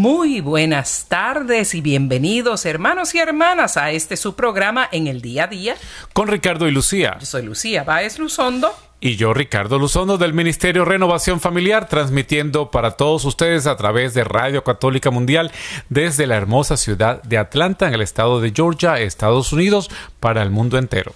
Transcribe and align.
Muy 0.00 0.40
buenas 0.40 1.08
tardes 1.10 1.74
y 1.74 1.82
bienvenidos 1.82 2.64
hermanos 2.64 3.14
y 3.14 3.18
hermanas 3.18 3.76
a 3.76 3.90
este 3.90 4.16
su 4.16 4.34
programa 4.34 4.88
en 4.90 5.08
el 5.08 5.20
día 5.20 5.44
a 5.44 5.46
día. 5.46 5.76
Con 6.14 6.26
Ricardo 6.26 6.66
y 6.66 6.70
Lucía. 6.70 7.18
Yo 7.20 7.26
soy 7.26 7.42
Lucía 7.42 7.84
Báez 7.84 8.18
Luzondo. 8.18 8.72
Y 8.98 9.16
yo, 9.16 9.34
Ricardo 9.34 9.78
Luzondo, 9.78 10.16
del 10.16 10.32
Ministerio 10.32 10.86
Renovación 10.86 11.38
Familiar, 11.38 11.86
transmitiendo 11.86 12.70
para 12.70 12.92
todos 12.92 13.26
ustedes 13.26 13.66
a 13.66 13.76
través 13.76 14.14
de 14.14 14.24
Radio 14.24 14.64
Católica 14.64 15.10
Mundial 15.10 15.52
desde 15.90 16.26
la 16.26 16.36
hermosa 16.36 16.78
ciudad 16.78 17.22
de 17.24 17.36
Atlanta, 17.36 17.86
en 17.86 17.92
el 17.92 18.00
estado 18.00 18.40
de 18.40 18.52
Georgia, 18.56 18.98
Estados 19.00 19.52
Unidos, 19.52 19.90
para 20.18 20.42
el 20.42 20.48
mundo 20.48 20.78
entero. 20.78 21.12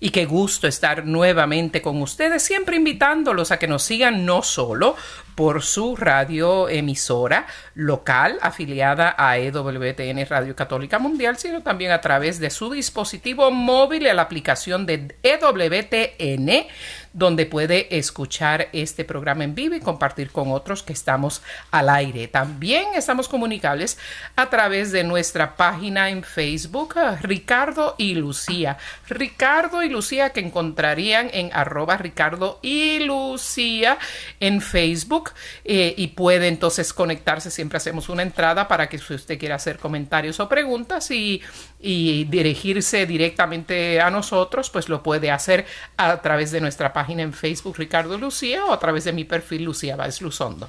Y 0.00 0.10
qué 0.10 0.26
gusto 0.26 0.68
estar 0.68 1.04
nuevamente 1.06 1.82
con 1.82 2.00
ustedes, 2.00 2.44
siempre 2.44 2.76
invitándolos 2.76 3.50
a 3.50 3.58
que 3.58 3.66
nos 3.66 3.82
sigan 3.82 4.24
no 4.24 4.42
solo 4.42 4.94
por 5.34 5.62
su 5.62 5.96
radio 5.96 6.68
emisora 6.68 7.46
local 7.74 8.38
afiliada 8.40 9.16
a 9.18 9.38
EWTN 9.38 10.24
Radio 10.28 10.54
Católica 10.54 11.00
Mundial, 11.00 11.36
sino 11.36 11.62
también 11.62 11.90
a 11.90 12.00
través 12.00 12.38
de 12.38 12.50
su 12.50 12.70
dispositivo 12.70 13.50
móvil 13.50 14.06
y 14.06 14.12
la 14.12 14.22
aplicación 14.22 14.86
de 14.86 15.16
EWTN, 15.22 16.66
donde 17.12 17.46
puede 17.46 17.96
escuchar 17.96 18.68
este 18.72 19.04
programa 19.04 19.44
en 19.44 19.54
vivo 19.54 19.74
y 19.74 19.80
compartir 19.80 20.30
con 20.30 20.52
otros 20.52 20.82
que 20.82 20.92
estamos 20.92 21.42
al 21.70 21.88
aire. 21.88 22.28
También 22.28 22.88
estamos 22.94 23.28
comunicables 23.28 23.98
a 24.36 24.50
través 24.50 24.92
de 24.92 25.04
nuestra 25.04 25.56
página 25.56 26.10
en 26.10 26.22
Facebook, 26.22 26.94
Ricardo 27.22 27.94
y 27.98 28.14
Lucía. 28.14 28.78
Ricardo 29.08 29.82
y 29.82 29.88
Lucía 29.88 30.30
que 30.30 30.40
encontrarían 30.40 31.30
en 31.32 31.50
arroba 31.52 31.96
Ricardo 31.96 32.58
y 32.62 33.00
Lucía 33.00 33.98
en 34.40 34.60
Facebook 34.60 35.32
eh, 35.64 35.94
y 35.96 36.08
puede 36.08 36.48
entonces 36.48 36.92
conectarse. 36.92 37.50
Siempre 37.50 37.78
hacemos 37.78 38.08
una 38.08 38.22
entrada 38.22 38.68
para 38.68 38.88
que 38.88 38.98
si 38.98 39.14
usted 39.14 39.38
quiera 39.38 39.56
hacer 39.56 39.78
comentarios 39.78 40.40
o 40.40 40.48
preguntas 40.48 41.10
y, 41.10 41.42
y 41.80 42.24
dirigirse 42.24 43.06
directamente 43.06 44.00
a 44.00 44.10
nosotros, 44.10 44.70
pues 44.70 44.88
lo 44.88 45.02
puede 45.02 45.30
hacer 45.30 45.66
a 45.96 46.20
través 46.20 46.50
de 46.50 46.60
nuestra 46.60 46.92
página 46.92 46.97
en 47.08 47.32
Facebook 47.32 47.76
Ricardo 47.78 48.18
Lucía 48.18 48.64
o 48.64 48.72
a 48.72 48.78
través 48.78 49.04
de 49.04 49.12
mi 49.12 49.24
perfil 49.24 49.64
Lucía 49.64 49.96
Báez 49.96 50.20
Luzondo. 50.20 50.68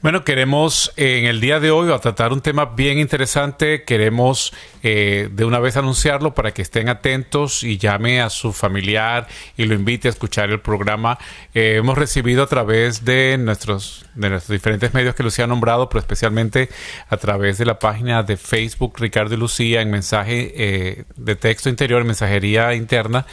Bueno, 0.00 0.24
queremos 0.24 0.92
eh, 0.96 1.18
en 1.20 1.26
el 1.26 1.40
día 1.40 1.60
de 1.60 1.70
hoy 1.70 1.92
a 1.92 1.98
tratar 1.98 2.32
un 2.32 2.40
tema 2.40 2.64
bien 2.64 2.98
interesante. 2.98 3.84
Queremos 3.84 4.52
eh, 4.82 5.28
de 5.30 5.44
una 5.44 5.60
vez 5.60 5.76
anunciarlo 5.76 6.34
para 6.34 6.52
que 6.52 6.62
estén 6.62 6.88
atentos 6.88 7.62
y 7.62 7.78
llame 7.78 8.20
a 8.20 8.28
su 8.28 8.52
familiar 8.52 9.28
y 9.56 9.64
lo 9.64 9.74
invite 9.74 10.08
a 10.08 10.10
escuchar 10.10 10.50
el 10.50 10.60
programa. 10.60 11.18
Eh, 11.54 11.76
hemos 11.76 11.96
recibido 11.96 12.42
a 12.42 12.48
través 12.48 13.04
de 13.04 13.38
nuestros, 13.38 14.06
de 14.16 14.30
nuestros 14.30 14.52
diferentes 14.52 14.92
medios 14.92 15.14
que 15.14 15.22
Lucía 15.22 15.44
ha 15.44 15.48
nombrado, 15.48 15.88
pero 15.88 16.00
especialmente 16.00 16.68
a 17.08 17.16
través 17.16 17.58
de 17.58 17.66
la 17.66 17.78
página 17.78 18.24
de 18.24 18.36
Facebook 18.36 18.98
Ricardo 18.98 19.34
y 19.34 19.36
Lucía 19.36 19.82
en 19.82 19.90
mensaje 19.92 20.52
eh, 20.56 21.04
de 21.14 21.36
texto 21.36 21.68
interior, 21.68 22.00
en 22.00 22.08
mensajería 22.08 22.74
interna, 22.74 23.24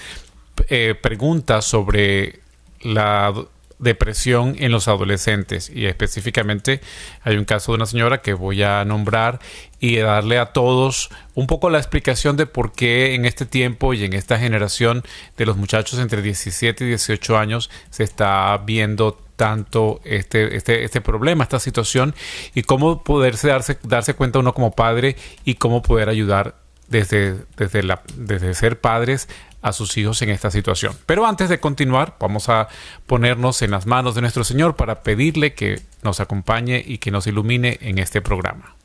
eh, 0.69 0.95
preguntas 0.99 1.65
sobre 1.65 2.39
la 2.81 3.33
depresión 3.79 4.55
en 4.59 4.71
los 4.71 4.87
adolescentes. 4.87 5.71
Y 5.73 5.85
específicamente 5.85 6.81
hay 7.23 7.37
un 7.37 7.45
caso 7.45 7.71
de 7.71 7.77
una 7.77 7.85
señora 7.85 8.21
que 8.21 8.33
voy 8.33 8.61
a 8.61 8.83
nombrar 8.85 9.39
y 9.79 9.97
darle 9.97 10.37
a 10.37 10.47
todos 10.47 11.09
un 11.33 11.47
poco 11.47 11.69
la 11.69 11.79
explicación 11.79 12.35
de 12.35 12.45
por 12.45 12.73
qué 12.73 13.15
en 13.15 13.25
este 13.25 13.45
tiempo 13.45 13.93
y 13.93 14.03
en 14.03 14.13
esta 14.13 14.37
generación 14.37 15.03
de 15.37 15.45
los 15.45 15.57
muchachos 15.57 15.99
entre 15.99 16.21
17 16.21 16.83
y 16.83 16.87
18 16.89 17.37
años 17.37 17.69
se 17.89 18.03
está 18.03 18.57
viendo 18.57 19.17
tanto 19.37 20.01
este, 20.03 20.57
este, 20.57 20.83
este 20.83 20.99
problema, 20.99 21.45
esta 21.45 21.61
situación 21.61 22.13
y 22.53 22.63
cómo 22.63 23.05
poderse 23.05 23.47
darse, 23.47 23.77
darse 23.83 24.13
cuenta 24.13 24.39
uno 24.39 24.53
como 24.53 24.71
padre 24.71 25.15
y 25.45 25.55
cómo 25.55 25.81
poder 25.81 26.09
ayudar 26.09 26.55
desde, 26.89 27.37
desde, 27.55 27.83
la, 27.83 28.01
desde 28.15 28.53
ser 28.53 28.81
padres 28.81 29.29
a 29.61 29.73
sus 29.73 29.97
hijos 29.97 30.21
en 30.21 30.29
esta 30.29 30.51
situación. 30.51 30.95
Pero 31.05 31.25
antes 31.25 31.49
de 31.49 31.59
continuar, 31.59 32.15
vamos 32.19 32.49
a 32.49 32.67
ponernos 33.05 33.61
en 33.61 33.71
las 33.71 33.85
manos 33.85 34.15
de 34.15 34.21
nuestro 34.21 34.43
Señor 34.43 34.75
para 34.75 35.03
pedirle 35.03 35.53
que 35.53 35.81
nos 36.03 36.19
acompañe 36.19 36.83
y 36.85 36.99
que 36.99 37.11
nos 37.11 37.27
ilumine 37.27 37.77
en 37.81 37.97
este 37.97 38.21
programa. 38.21 38.75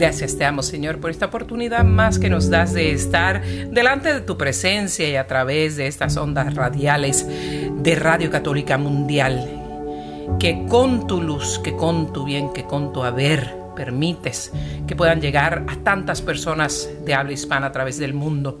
Gracias 0.00 0.38
te 0.38 0.46
amo, 0.46 0.62
Señor, 0.62 0.98
por 0.98 1.10
esta 1.10 1.26
oportunidad 1.26 1.84
más 1.84 2.18
que 2.18 2.30
nos 2.30 2.48
das 2.48 2.72
de 2.72 2.92
estar 2.92 3.44
delante 3.44 4.14
de 4.14 4.22
tu 4.22 4.38
presencia 4.38 5.06
y 5.06 5.16
a 5.16 5.26
través 5.26 5.76
de 5.76 5.88
estas 5.88 6.16
ondas 6.16 6.54
radiales 6.54 7.26
de 7.28 7.94
Radio 7.96 8.30
Católica 8.30 8.78
Mundial. 8.78 9.58
Que 10.38 10.64
con 10.70 11.06
tu 11.06 11.20
luz, 11.20 11.58
que 11.58 11.76
con 11.76 12.14
tu 12.14 12.24
bien, 12.24 12.50
que 12.54 12.64
con 12.64 12.94
tu 12.94 13.02
haber 13.02 13.59
permites 13.80 14.52
que 14.86 14.94
puedan 14.94 15.22
llegar 15.22 15.64
a 15.66 15.76
tantas 15.76 16.20
personas 16.20 16.86
de 17.02 17.14
habla 17.14 17.32
hispana 17.32 17.68
a 17.68 17.72
través 17.72 17.96
del 17.96 18.12
mundo. 18.12 18.60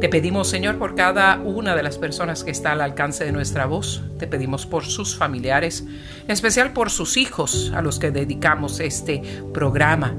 Te 0.00 0.08
pedimos, 0.08 0.46
Señor, 0.46 0.78
por 0.78 0.94
cada 0.94 1.38
una 1.38 1.74
de 1.74 1.82
las 1.82 1.98
personas 1.98 2.44
que 2.44 2.52
está 2.52 2.70
al 2.70 2.82
alcance 2.82 3.24
de 3.24 3.32
nuestra 3.32 3.66
voz. 3.66 4.04
Te 4.20 4.28
pedimos 4.28 4.64
por 4.64 4.84
sus 4.84 5.16
familiares, 5.16 5.84
en 6.22 6.30
especial 6.30 6.72
por 6.72 6.90
sus 6.90 7.16
hijos 7.16 7.72
a 7.74 7.82
los 7.82 7.98
que 7.98 8.12
dedicamos 8.12 8.78
este 8.78 9.22
programa. 9.52 10.14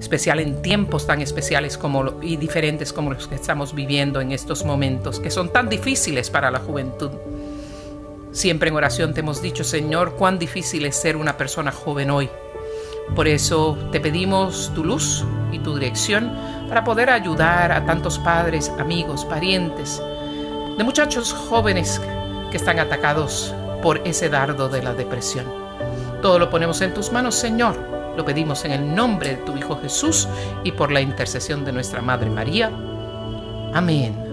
Especial 0.00 0.40
en 0.40 0.60
tiempos 0.60 1.06
tan 1.06 1.22
especiales 1.22 1.78
como, 1.78 2.20
y 2.20 2.36
diferentes 2.36 2.92
como 2.92 3.12
los 3.12 3.28
que 3.28 3.36
estamos 3.36 3.76
viviendo 3.76 4.20
en 4.20 4.32
estos 4.32 4.64
momentos, 4.64 5.20
que 5.20 5.30
son 5.30 5.52
tan 5.52 5.68
difíciles 5.68 6.30
para 6.30 6.50
la 6.50 6.58
juventud. 6.58 7.12
Siempre 8.36 8.68
en 8.68 8.76
oración 8.76 9.14
te 9.14 9.20
hemos 9.20 9.40
dicho, 9.40 9.64
Señor, 9.64 10.14
cuán 10.16 10.38
difícil 10.38 10.84
es 10.84 10.94
ser 10.96 11.16
una 11.16 11.38
persona 11.38 11.72
joven 11.72 12.10
hoy. 12.10 12.28
Por 13.14 13.28
eso 13.28 13.78
te 13.92 13.98
pedimos 13.98 14.70
tu 14.74 14.84
luz 14.84 15.24
y 15.52 15.58
tu 15.60 15.74
dirección 15.74 16.36
para 16.68 16.84
poder 16.84 17.08
ayudar 17.08 17.72
a 17.72 17.86
tantos 17.86 18.18
padres, 18.18 18.70
amigos, 18.78 19.24
parientes, 19.24 20.02
de 20.76 20.84
muchachos 20.84 21.32
jóvenes 21.32 21.98
que 22.50 22.58
están 22.58 22.78
atacados 22.78 23.54
por 23.82 24.06
ese 24.06 24.28
dardo 24.28 24.68
de 24.68 24.82
la 24.82 24.92
depresión. 24.92 25.46
Todo 26.20 26.38
lo 26.38 26.50
ponemos 26.50 26.82
en 26.82 26.92
tus 26.92 27.10
manos, 27.12 27.36
Señor. 27.36 27.74
Lo 28.18 28.26
pedimos 28.26 28.66
en 28.66 28.72
el 28.72 28.94
nombre 28.94 29.30
de 29.30 29.36
tu 29.44 29.56
Hijo 29.56 29.80
Jesús 29.80 30.28
y 30.62 30.72
por 30.72 30.92
la 30.92 31.00
intercesión 31.00 31.64
de 31.64 31.72
nuestra 31.72 32.02
Madre 32.02 32.28
María. 32.28 32.70
Amén. 33.72 34.25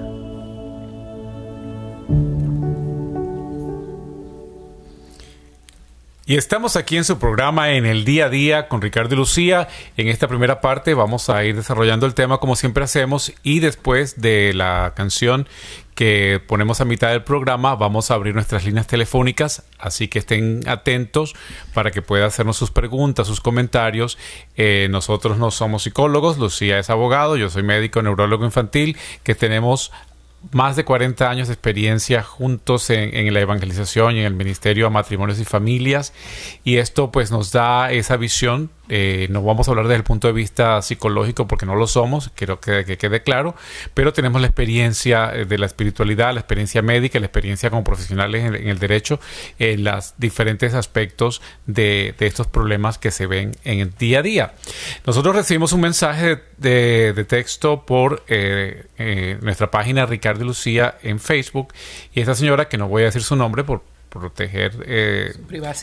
Y 6.26 6.38
estamos 6.38 6.78
aquí 6.78 6.96
en 6.96 7.04
su 7.04 7.20
programa 7.20 7.72
en 7.72 7.86
el 7.86 8.06
día 8.06 8.28
a 8.28 8.30
día 8.30 8.70
con 8.70 8.82
Ricardo 8.82 9.14
y 9.14 9.18
Lucía. 9.18 9.68
En 9.98 10.08
esta 10.08 10.30
primera 10.30 10.62
parte 10.62 10.94
vamos 10.94 11.30
a 11.30 11.44
ir 11.44 11.54
desarrollando 11.54 12.06
el 12.06 12.14
tema 12.14 12.38
como 12.38 12.56
siempre 12.56 12.86
hacemos 12.86 13.34
y 13.44 13.60
después 13.60 14.22
de 14.22 14.54
la 14.54 14.94
canción 14.96 15.50
que 15.96 16.42
ponemos 16.48 16.80
a 16.80 16.86
mitad 16.86 17.10
del 17.10 17.24
programa 17.24 17.76
vamos 17.76 18.10
a 18.10 18.14
abrir 18.14 18.34
nuestras 18.36 18.64
líneas 18.64 18.88
telefónicas, 18.88 19.64
así 19.78 20.08
que 20.08 20.20
estén 20.20 20.62
atentos 20.66 21.36
para 21.74 21.92
que 21.92 22.02
pueda 22.02 22.26
hacernos 22.26 22.56
sus 22.56 22.72
preguntas, 22.72 23.28
sus 23.28 23.42
comentarios. 23.42 24.18
Eh, 24.56 24.88
nosotros 24.90 25.38
no 25.38 25.52
somos 25.52 25.84
psicólogos, 25.84 26.38
Lucía 26.38 26.80
es 26.80 26.90
abogado, 26.90 27.36
yo 27.36 27.50
soy 27.50 27.64
médico 27.64 28.02
neurólogo 28.02 28.46
infantil, 28.46 28.98
que 29.24 29.36
tenemos 29.36 29.92
más 30.52 30.76
de 30.76 30.84
40 30.84 31.30
años 31.30 31.48
de 31.48 31.54
experiencia 31.54 32.24
juntos 32.24 32.90
en, 32.90 33.16
en, 33.16 33.34
la 33.34 33.40
evangelización 33.40 34.16
y 34.16 34.20
en 34.20 34.26
el 34.26 34.34
ministerio 34.34 34.88
a 34.88 34.90
matrimonios 34.90 35.40
y 35.40 35.46
familias 35.46 36.14
y 36.64 36.78
esto 36.78 37.12
pues 37.12 37.32
nos 37.32 37.52
da 37.52 37.92
esa 37.92 38.18
visión 38.18 38.70
Eh, 38.90 39.28
no 39.30 39.42
vamos 39.42 39.68
a 39.68 39.72
hablar 39.72 39.88
desde 39.88 39.98
el 39.98 40.04
punto 40.04 40.28
de 40.28 40.34
vista 40.34 40.82
psicológico 40.82 41.48
porque 41.48 41.66
no 41.66 41.76
lo 41.76 41.88
somos, 41.88 42.32
quiero 42.36 42.60
que, 42.60 42.98
quede 42.98 43.24
claro, 43.24 43.56
pero 43.94 44.12
tenemos 44.12 44.42
la 44.42 44.48
experiencia 44.48 45.32
eh, 45.34 45.46
de 45.46 45.58
la 45.58 45.66
espiritualidad, 45.66 46.34
la 46.34 46.42
experiencia 46.42 46.82
médica, 46.82 47.20
la 47.20 47.28
experiencia 47.28 47.70
como 47.70 47.84
profesionales 47.84 48.44
en, 48.44 48.68
el 48.68 48.80
derecho, 48.80 49.20
en 49.58 49.86
los 49.86 50.16
diferentes 50.18 50.74
aspectos 50.74 51.42
de, 51.66 52.14
estos 52.20 52.48
problemas 52.48 52.98
que 52.98 53.12
se 53.12 53.28
ven 53.28 53.52
en 53.64 53.80
el 53.80 53.94
día 53.96 54.20
a 54.20 54.22
día. 54.22 54.54
Nosotros 55.06 55.36
recibimos 55.36 55.74
un 55.74 55.82
mensaje 55.82 56.42
de, 56.58 57.26
texto 57.28 57.86
por 57.86 58.24
eh, 58.28 59.38
nuestra 59.42 59.72
página 59.72 60.06
Ricardo 60.06 60.44
Lucía 60.44 60.98
en 61.04 61.20
Facebook 61.20 61.74
y 62.14 62.20
esta 62.20 62.36
señora, 62.36 62.68
que 62.68 62.78
no 62.78 62.88
voy 62.88 63.04
a 63.04 63.06
decir 63.06 63.24
su 63.24 63.36
nombre 63.36 63.64
por 63.64 63.93
proteger 64.14 64.84
eh, 64.86 65.34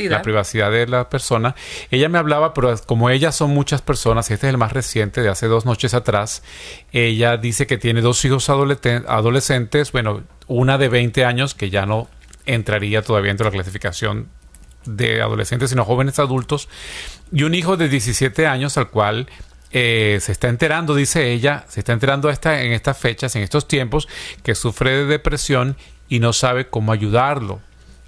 la 0.09 0.23
privacidad 0.23 0.71
de 0.71 0.87
la 0.87 1.09
persona. 1.09 1.57
Ella 1.91 2.09
me 2.09 2.19
hablaba, 2.19 2.55
pero 2.55 2.75
como 2.87 3.11
ellas 3.11 3.35
son 3.35 3.51
muchas 3.51 3.83
personas, 3.83 4.31
este 4.31 4.47
es 4.47 4.51
el 4.53 4.59
más 4.59 4.73
reciente 4.73 5.21
de 5.21 5.29
hace 5.29 5.47
dos 5.47 5.67
noches 5.67 5.95
atrás, 5.95 6.43
ella 6.93 7.37
dice 7.37 7.67
que 7.67 7.77
tiene 7.77 8.01
dos 8.01 8.25
hijos 8.25 8.49
adolescentes, 8.49 9.93
bueno, 9.93 10.23
una 10.47 10.79
de 10.79 10.89
20 10.89 11.25
años 11.25 11.55
que 11.55 11.71
ya 11.71 11.87
no 11.87 12.09
entraría 12.47 13.03
todavía 13.03 13.33
entre 13.33 13.47
la 13.47 13.51
clasificación 13.51 14.29
de 14.85 15.21
adolescentes, 15.21 15.71
sino 15.71 15.85
jóvenes 15.85 16.19
adultos, 16.19 16.69
y 17.33 17.43
un 17.43 17.55
hijo 17.55 17.77
de 17.77 17.89
17 17.89 18.47
años 18.47 18.79
al 18.79 18.91
cual 18.91 19.29
eh, 19.73 20.19
se 20.21 20.33
está 20.33 20.49
enterando, 20.49 20.95
dice 20.95 21.33
ella, 21.33 21.65
se 21.69 21.81
está 21.81 21.93
enterando 21.93 22.31
esta, 22.31 22.63
en 22.63 22.73
estas 22.73 22.97
fechas, 22.97 23.35
en 23.35 23.43
estos 23.43 23.67
tiempos, 23.67 24.09
que 24.43 24.55
sufre 24.55 24.91
de 24.93 25.05
depresión 25.07 25.77
y 26.09 26.21
no 26.21 26.33
sabe 26.33 26.69
cómo 26.69 26.93
ayudarlo 26.93 27.61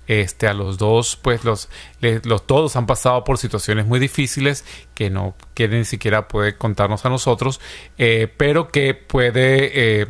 este, 0.07 0.47
a 0.49 0.55
los 0.55 0.79
dos, 0.79 1.17
pues 1.17 1.45
los, 1.45 1.69
los 2.01 2.47
todos 2.47 2.77
han 2.77 2.87
pasado 2.87 3.25
por 3.25 3.39
situaciones 3.39 3.87
muy 3.87 4.01
difíciles 4.01 4.65
que 4.95 5.11
no 5.11 5.35
quiere 5.55 5.79
ni 5.79 5.85
siquiera 5.85 6.29
puede 6.29 6.57
contarnos 6.57 7.05
a 7.05 7.09
nosotros, 7.09 7.61
eh, 7.99 8.33
pero 8.37 8.69
que 8.71 8.95
puede 8.95 10.01
eh, 10.01 10.07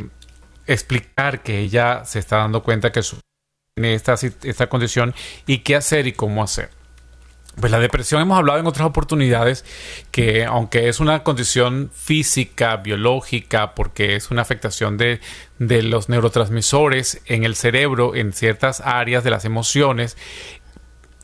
explicar 0.66 1.42
que 1.42 1.58
ella 1.58 2.04
se 2.04 2.18
está 2.18 2.38
dando 2.38 2.62
cuenta 2.62 2.92
que 2.92 3.02
su, 3.02 3.18
tiene 3.74 3.94
esta, 3.94 4.14
esta 4.14 4.68
condición 4.68 5.14
y 5.46 5.58
qué 5.58 5.76
hacer 5.76 6.06
y 6.06 6.12
cómo 6.12 6.42
hacer. 6.42 6.70
Pues 7.60 7.70
la 7.70 7.78
depresión 7.78 8.22
hemos 8.22 8.38
hablado 8.38 8.58
en 8.60 8.66
otras 8.66 8.86
oportunidades 8.86 9.64
que 10.10 10.44
aunque 10.44 10.88
es 10.88 11.00
una 11.00 11.22
condición 11.22 11.90
física, 11.94 12.78
biológica, 12.78 13.74
porque 13.74 14.16
es 14.16 14.30
una 14.30 14.40
afectación 14.40 14.96
de, 14.96 15.20
de 15.58 15.82
los 15.82 16.08
neurotransmisores 16.08 17.20
en 17.26 17.44
el 17.44 17.54
cerebro, 17.54 18.14
en 18.14 18.32
ciertas 18.32 18.80
áreas 18.80 19.22
de 19.22 19.30
las 19.30 19.44
emociones, 19.44 20.16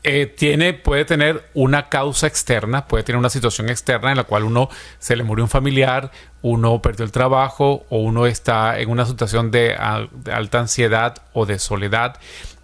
eh, 0.03 0.27
tiene, 0.27 0.73
puede 0.73 1.03
tener 1.03 1.49
una 1.53 1.89
causa 1.89 2.27
externa, 2.27 2.87
puede 2.87 3.03
tener 3.03 3.19
una 3.19 3.29
situación 3.29 3.67
externa 3.69 4.11
en 4.11 4.17
la 4.17 4.23
cual 4.23 4.43
uno 4.43 4.69
se 4.97 5.17
le 5.17 5.23
murió 5.23 5.43
un 5.43 5.49
familiar, 5.49 6.11
uno 6.41 6.81
perdió 6.81 7.03
el 7.03 7.11
trabajo 7.11 7.85
o 7.89 7.99
uno 7.99 8.25
está 8.25 8.79
en 8.79 8.89
una 8.89 9.05
situación 9.05 9.51
de 9.51 9.75
alta 9.75 10.59
ansiedad 10.59 11.21
o 11.33 11.45
de 11.45 11.59
soledad 11.59 12.17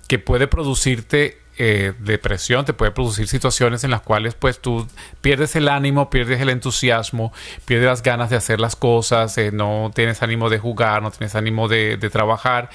que 0.08 0.18
puede 0.18 0.48
producirte 0.48 1.42
eh, 1.58 1.94
depresión, 2.00 2.66
te 2.66 2.74
puede 2.74 2.92
producir 2.92 3.28
situaciones 3.28 3.84
en 3.86 3.92
las 3.92 4.02
cuales 4.02 4.36
pues 4.36 4.60
tú 4.60 4.88
pierdes 5.22 5.56
el 5.56 5.70
ánimo, 5.70 6.10
pierdes 6.10 6.42
el 6.42 6.50
entusiasmo, 6.50 7.32
pierdes 7.64 7.88
las 7.88 8.04
ganas 8.04 8.30
de 8.30 8.36
hacer 8.36 8.60
las 8.60 8.76
cosas, 8.76 9.38
eh, 9.38 9.52
no 9.54 9.90
tienes 9.96 10.22
ánimo 10.22 10.50
de 10.50 10.60
jugar, 10.60 11.02
no 11.02 11.12
tienes 11.12 11.34
ánimo 11.36 11.68
de, 11.68 11.98
trabajar. 12.12 12.70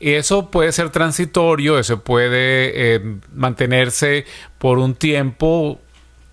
eso 0.00 0.50
puede 0.50 0.72
ser 0.72 0.90
transitorio, 0.90 1.78
eso 1.78 2.00
puede 2.02 2.96
eh, 2.96 3.18
mantenerse 3.32 4.26
por 4.58 4.78
un 4.78 4.94
tiempo 4.94 5.80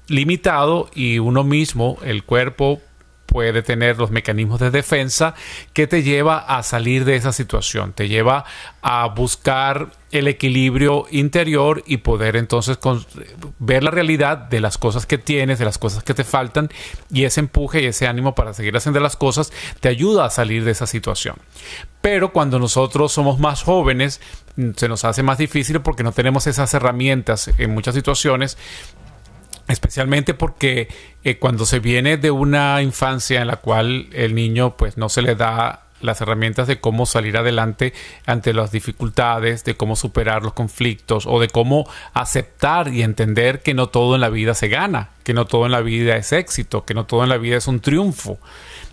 limitado 0.07 0.89
y 0.93 1.19
uno 1.19 1.43
mismo, 1.43 1.97
el 2.03 2.23
cuerpo, 2.23 2.81
puede 3.31 3.63
tener 3.63 3.97
los 3.97 4.11
mecanismos 4.11 4.59
de 4.59 4.71
defensa 4.71 5.35
que 5.71 5.87
te 5.87 6.03
lleva 6.03 6.37
a 6.37 6.63
salir 6.63 7.05
de 7.05 7.15
esa 7.15 7.31
situación, 7.31 7.93
te 7.93 8.09
lleva 8.09 8.43
a 8.81 9.07
buscar 9.07 9.91
el 10.11 10.27
equilibrio 10.27 11.05
interior 11.11 11.81
y 11.87 11.97
poder 11.97 12.35
entonces 12.35 12.77
ver 13.59 13.83
la 13.83 13.91
realidad 13.91 14.37
de 14.37 14.59
las 14.59 14.77
cosas 14.77 15.05
que 15.05 15.17
tienes, 15.17 15.59
de 15.59 15.63
las 15.65 15.77
cosas 15.77 16.03
que 16.03 16.13
te 16.13 16.25
faltan 16.25 16.69
y 17.09 17.23
ese 17.23 17.39
empuje 17.39 17.81
y 17.81 17.85
ese 17.85 18.05
ánimo 18.05 18.35
para 18.35 18.53
seguir 18.53 18.75
haciendo 18.75 18.99
las 18.99 19.15
cosas 19.15 19.53
te 19.79 19.87
ayuda 19.87 20.25
a 20.25 20.29
salir 20.29 20.65
de 20.65 20.71
esa 20.71 20.85
situación. 20.85 21.37
Pero 22.01 22.33
cuando 22.33 22.59
nosotros 22.59 23.13
somos 23.13 23.39
más 23.39 23.63
jóvenes 23.63 24.19
se 24.75 24.89
nos 24.89 25.05
hace 25.05 25.23
más 25.23 25.37
difícil 25.37 25.79
porque 25.79 26.03
no 26.03 26.11
tenemos 26.11 26.45
esas 26.47 26.73
herramientas 26.73 27.49
en 27.57 27.73
muchas 27.73 27.95
situaciones 27.95 28.57
especialmente 29.71 30.33
porque 30.33 30.87
eh, 31.23 31.37
cuando 31.37 31.65
se 31.65 31.79
viene 31.79 32.17
de 32.17 32.31
una 32.31 32.81
infancia 32.81 33.41
en 33.41 33.47
la 33.47 33.57
cual 33.57 34.07
el 34.13 34.35
niño 34.35 34.75
pues 34.77 34.97
no 34.97 35.09
se 35.09 35.21
le 35.21 35.35
da 35.35 35.83
las 36.01 36.21
herramientas 36.21 36.67
de 36.67 36.79
cómo 36.79 37.05
salir 37.05 37.37
adelante 37.37 37.93
ante 38.25 38.53
las 38.53 38.71
dificultades, 38.71 39.63
de 39.63 39.75
cómo 39.75 39.95
superar 39.95 40.43
los 40.43 40.53
conflictos 40.53 41.25
o 41.27 41.39
de 41.39 41.47
cómo 41.47 41.87
aceptar 42.13 42.93
y 42.93 43.03
entender 43.03 43.61
que 43.61 43.73
no 43.73 43.89
todo 43.89 44.15
en 44.15 44.21
la 44.21 44.29
vida 44.29 44.53
se 44.53 44.67
gana, 44.67 45.09
que 45.23 45.33
no 45.33 45.45
todo 45.45 45.65
en 45.65 45.71
la 45.71 45.81
vida 45.81 46.15
es 46.15 46.31
éxito, 46.31 46.85
que 46.85 46.93
no 46.93 47.05
todo 47.05 47.23
en 47.23 47.29
la 47.29 47.37
vida 47.37 47.57
es 47.57 47.67
un 47.67 47.79
triunfo. 47.79 48.39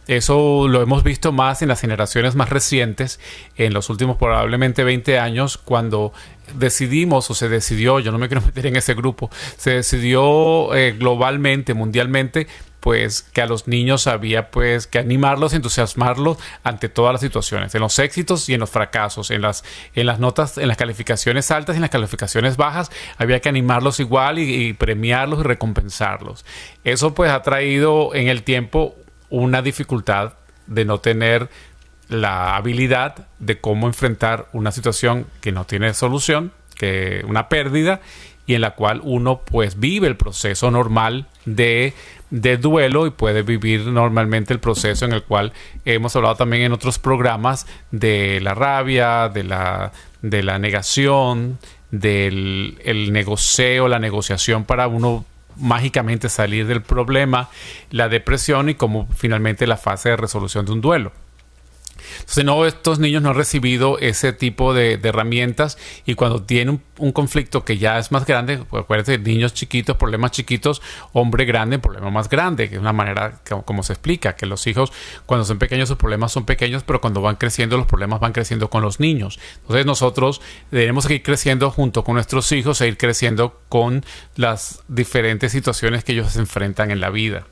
Eso 0.08 0.68
lo 0.68 0.80
hemos 0.80 1.04
visto 1.04 1.32
más 1.32 1.60
en 1.60 1.68
las 1.68 1.82
generaciones 1.82 2.34
más 2.34 2.48
recientes, 2.48 3.20
en 3.56 3.74
los 3.74 3.90
últimos 3.90 4.16
probablemente 4.16 4.82
20 4.82 5.18
años, 5.18 5.58
cuando 5.58 6.14
decidimos 6.54 7.30
o 7.30 7.34
se 7.34 7.50
decidió, 7.50 8.00
yo 8.00 8.10
no 8.10 8.16
me 8.16 8.28
quiero 8.28 8.40
meter 8.46 8.64
en 8.66 8.76
ese 8.76 8.94
grupo, 8.94 9.30
se 9.58 9.72
decidió 9.72 10.74
eh, 10.74 10.92
globalmente, 10.92 11.74
mundialmente, 11.74 12.46
pues 12.80 13.20
que 13.20 13.42
a 13.42 13.46
los 13.46 13.68
niños 13.68 14.06
había 14.06 14.50
pues 14.50 14.86
que 14.86 14.98
animarlos, 14.98 15.52
entusiasmarlos 15.52 16.38
ante 16.62 16.88
todas 16.88 17.12
las 17.12 17.20
situaciones, 17.20 17.74
en 17.74 17.82
los 17.82 17.98
éxitos 17.98 18.48
y 18.48 18.54
en 18.54 18.60
los 18.60 18.70
fracasos, 18.70 19.30
en 19.30 19.42
las, 19.42 19.62
en 19.94 20.06
las 20.06 20.20
notas, 20.20 20.56
en 20.56 20.68
las 20.68 20.78
calificaciones 20.78 21.50
altas 21.50 21.74
y 21.74 21.78
en 21.78 21.82
las 21.82 21.90
calificaciones 21.90 22.56
bajas, 22.56 22.90
había 23.18 23.40
que 23.40 23.50
animarlos 23.50 24.00
igual 24.00 24.38
y 24.38 24.72
premiarlos 24.72 25.40
y 25.40 25.42
recompensarlos. 25.42 26.46
Eso 26.82 27.12
pues 27.12 27.30
ha 27.30 27.42
traído 27.42 28.14
en 28.14 28.28
el 28.28 28.42
tiempo 28.42 28.96
una 29.30 29.62
dificultad 29.62 30.34
de 30.66 30.84
no 30.84 30.98
tener 30.98 31.48
la 32.08 32.56
habilidad 32.56 33.26
de 33.38 33.60
cómo 33.60 33.86
enfrentar 33.86 34.48
una 34.52 34.72
situación 34.72 35.26
que 35.40 35.52
no 35.52 35.64
tiene 35.64 35.92
solución, 35.94 36.52
que 36.74 37.24
una 37.26 37.48
pérdida 37.48 38.00
y 38.46 38.54
en 38.54 38.62
la 38.62 38.70
cual 38.70 39.02
uno 39.04 39.42
pues 39.44 39.78
vive 39.78 40.08
el 40.08 40.16
proceso 40.16 40.70
normal 40.70 41.26
de, 41.44 41.92
de, 42.30 42.56
duelo 42.56 43.06
y 43.06 43.10
puede 43.10 43.42
vivir 43.42 43.86
normalmente 43.86 44.54
el 44.54 44.58
proceso 44.58 45.04
en 45.04 45.12
el 45.12 45.22
cual 45.22 45.52
hemos 45.84 46.16
hablado 46.16 46.36
también 46.36 46.62
en 46.62 46.72
otros 46.72 46.98
programas 46.98 47.66
de 47.90 48.40
la 48.40 48.54
rabia, 48.54 49.28
de 49.28 49.44
la, 49.44 49.92
de 50.22 50.42
la 50.42 50.58
negación, 50.58 51.58
del 51.90 52.78
el 52.84 53.12
negocio, 53.12 53.86
la 53.86 53.98
negociación 53.98 54.64
para 54.64 54.88
uno 54.88 55.26
mágicamente 55.58 56.28
salir 56.28 56.66
del 56.66 56.82
problema, 56.82 57.48
la 57.90 58.08
depresión 58.08 58.68
y 58.68 58.74
como 58.74 59.08
finalmente 59.16 59.66
la 59.66 59.76
fase 59.76 60.10
de 60.10 60.16
resolución 60.16 60.66
de 60.66 60.72
un 60.72 60.80
duelo. 60.80 61.12
Entonces, 62.20 62.44
no, 62.44 62.66
estos 62.66 62.98
niños 62.98 63.22
no 63.22 63.30
han 63.30 63.36
recibido 63.36 63.98
ese 63.98 64.32
tipo 64.32 64.74
de, 64.74 65.00
herramientas 65.02 65.78
y 66.04 66.14
cuando 66.14 66.42
tienen 66.42 66.82
un, 66.98 67.12
conflicto 67.12 67.64
que 67.64 67.78
ya 67.78 67.98
es 67.98 68.12
más 68.12 68.26
grande, 68.26 68.58
pues 68.58 68.82
acuérdense, 68.82 69.18
niños 69.18 69.54
chiquitos, 69.54 69.96
problemas 69.96 70.32
chiquitos, 70.32 70.82
hombre 71.12 71.44
grande, 71.44 71.78
problema 71.78 72.10
más 72.10 72.28
grande, 72.28 72.68
que 72.68 72.76
es 72.76 72.80
una 72.80 72.92
manera 72.92 73.40
como, 73.64 73.82
se 73.82 73.94
explica, 73.94 74.36
que 74.36 74.46
los 74.46 74.66
hijos 74.66 74.92
cuando 75.26 75.44
son 75.44 75.58
pequeños 75.58 75.88
sus 75.88 75.96
problemas 75.96 76.32
son 76.32 76.44
pequeños, 76.44 76.82
pero 76.84 77.00
cuando 77.00 77.20
van 77.22 77.36
creciendo 77.36 77.76
los 77.76 77.86
problemas 77.86 78.20
van 78.20 78.32
creciendo 78.32 78.68
con 78.68 78.82
los 78.82 79.00
niños. 79.00 79.38
Entonces 79.62 79.86
nosotros 79.86 80.40
tenemos 80.70 81.06
que 81.06 81.14
ir 81.14 81.22
creciendo 81.22 81.70
junto 81.70 82.04
con 82.04 82.14
nuestros 82.14 82.52
hijos 82.52 82.80
e 82.80 82.88
ir 82.88 82.98
creciendo 82.98 83.60
con 83.68 84.04
las 84.36 84.82
diferentes 84.88 85.52
situaciones 85.52 86.04
que 86.04 86.12
ellos 86.12 86.32
se 86.32 86.40
enfrentan 86.40 86.90
en 86.90 87.00
la 87.00 87.10
vida. 87.10 87.46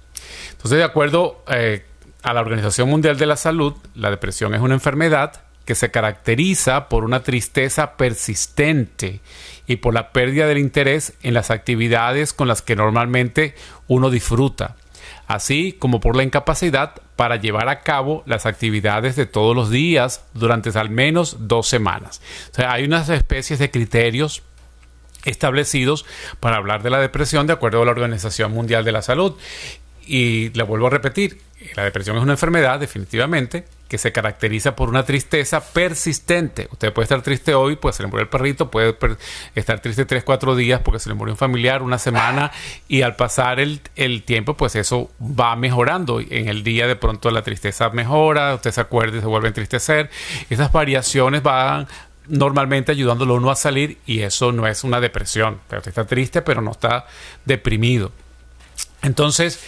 Entonces, 0.50 0.79
de 0.79 0.85
acuerdo 0.85 1.45
eh, 1.49 1.85
a 2.26 2.35
la 2.35 2.40
Organización 2.40 2.88
Mundial 2.88 3.18
de 3.18 3.26
la 3.26 3.37
Salud, 3.37 3.75
la 3.95 4.11
depresión 4.11 4.52
es 4.52 4.61
una 4.61 4.75
enfermedad 4.75 5.42
que 5.64 5.76
se 5.76 5.92
caracteriza 5.92 6.88
por 6.88 7.04
una 7.04 7.23
tristeza 7.23 7.97
persistente 7.97 9.21
y 9.68 9.76
por 9.76 9.95
la 9.95 10.11
pérdida 10.11 10.49
del 10.49 10.59
interés 10.59 11.12
en 11.23 11.35
las 11.35 11.52
actividades 11.52 12.33
con 12.33 12.49
las 12.49 12.62
que 12.62 12.75
normalmente 12.75 13.54
uno 13.87 14.11
disfruta, 14.11 14.75
así 15.28 15.76
como 15.78 16.00
por 16.00 16.16
la 16.16 16.25
incapacidad 16.25 16.95
para 17.14 17.37
llevar 17.37 17.68
a 17.68 17.83
cabo 17.83 18.25
las 18.26 18.45
actividades 18.45 19.14
de 19.14 19.26
todos 19.26 19.54
los 19.54 19.71
días 19.71 20.25
durante 20.35 20.76
al 20.76 20.90
menos 20.90 21.37
dos 21.47 21.68
semanas. 21.68 22.21
O 22.50 22.56
sea, 22.56 22.73
hay 22.73 22.85
unas 22.87 23.09
especies 23.09 23.61
de 23.61 23.71
criterios 23.71 24.42
establecidos 25.25 26.04
para 26.40 26.56
hablar 26.56 26.83
de 26.83 26.90
la 26.90 26.99
depresión 26.99 27.47
de 27.47 27.52
acuerdo 27.52 27.83
a 27.83 27.85
la 27.85 27.92
Organización 27.92 28.50
Mundial 28.50 28.85
de 28.85 28.90
la 28.90 29.02
Salud. 29.02 29.37
Y 30.09 30.50
le 30.50 30.62
vuelvo 30.62 30.87
a 30.87 30.90
repetir, 30.90 31.40
la 31.75 31.85
depresión 31.85 32.16
es 32.16 32.23
una 32.23 32.32
enfermedad 32.32 32.78
definitivamente 32.78 33.64
que 33.88 33.99
se 33.99 34.12
caracteriza 34.12 34.75
por 34.75 34.88
una 34.88 35.04
tristeza 35.04 35.61
persistente. 35.61 36.68
Usted 36.73 36.92
puede 36.92 37.04
estar 37.04 37.23
triste 37.23 37.54
hoy, 37.54 37.76
pues 37.76 37.96
se 37.96 38.02
le 38.02 38.08
murió 38.08 38.23
el 38.23 38.28
perrito, 38.28 38.70
puede 38.70 38.96
estar 39.54 39.80
triste 39.80 40.04
tres, 40.04 40.25
cuatro 40.25 40.56
días 40.56 40.80
porque 40.85 40.99
se 40.99 41.08
le 41.08 41.14
murió 41.14 41.35
un 41.35 41.38
familiar, 41.38 41.82
una 41.82 41.99
semana, 41.99 42.50
y 42.88 43.02
al 43.02 43.14
pasar 43.14 43.61
el, 43.61 43.80
el, 43.94 44.25
tiempo, 44.25 44.56
pues 44.56 44.75
eso 44.75 45.11
va 45.20 45.54
mejorando. 45.54 46.20
En 46.20 46.49
el 46.49 46.64
día 46.64 46.87
de 46.87 46.96
pronto 46.96 47.30
la 47.30 47.42
tristeza 47.42 47.90
mejora, 47.90 48.54
usted 48.54 48.73
se 48.73 48.80
acuerda 48.80 49.18
y 49.18 49.20
se 49.20 49.26
vuelve 49.26 49.46
a 49.46 49.50
entristecer. 49.50 50.11
Esas 50.50 50.73
variaciones 50.73 51.42
van 51.42 51.87
normalmente 52.28 52.92
ayudándolo 52.92 53.35
uno 53.35 53.50
a 53.50 53.56
salir 53.56 53.99
y 54.04 54.23
eso 54.23 54.50
no 54.50 54.66
es 54.66 54.85
una 54.85 55.00
depresión. 55.00 55.61
Usted 55.64 55.88
está 55.88 56.06
triste, 56.06 56.42
pero 56.42 56.61
no 56.61 56.73
está 56.73 57.06
deprimido. 57.44 58.11
Entonces, 59.02 59.61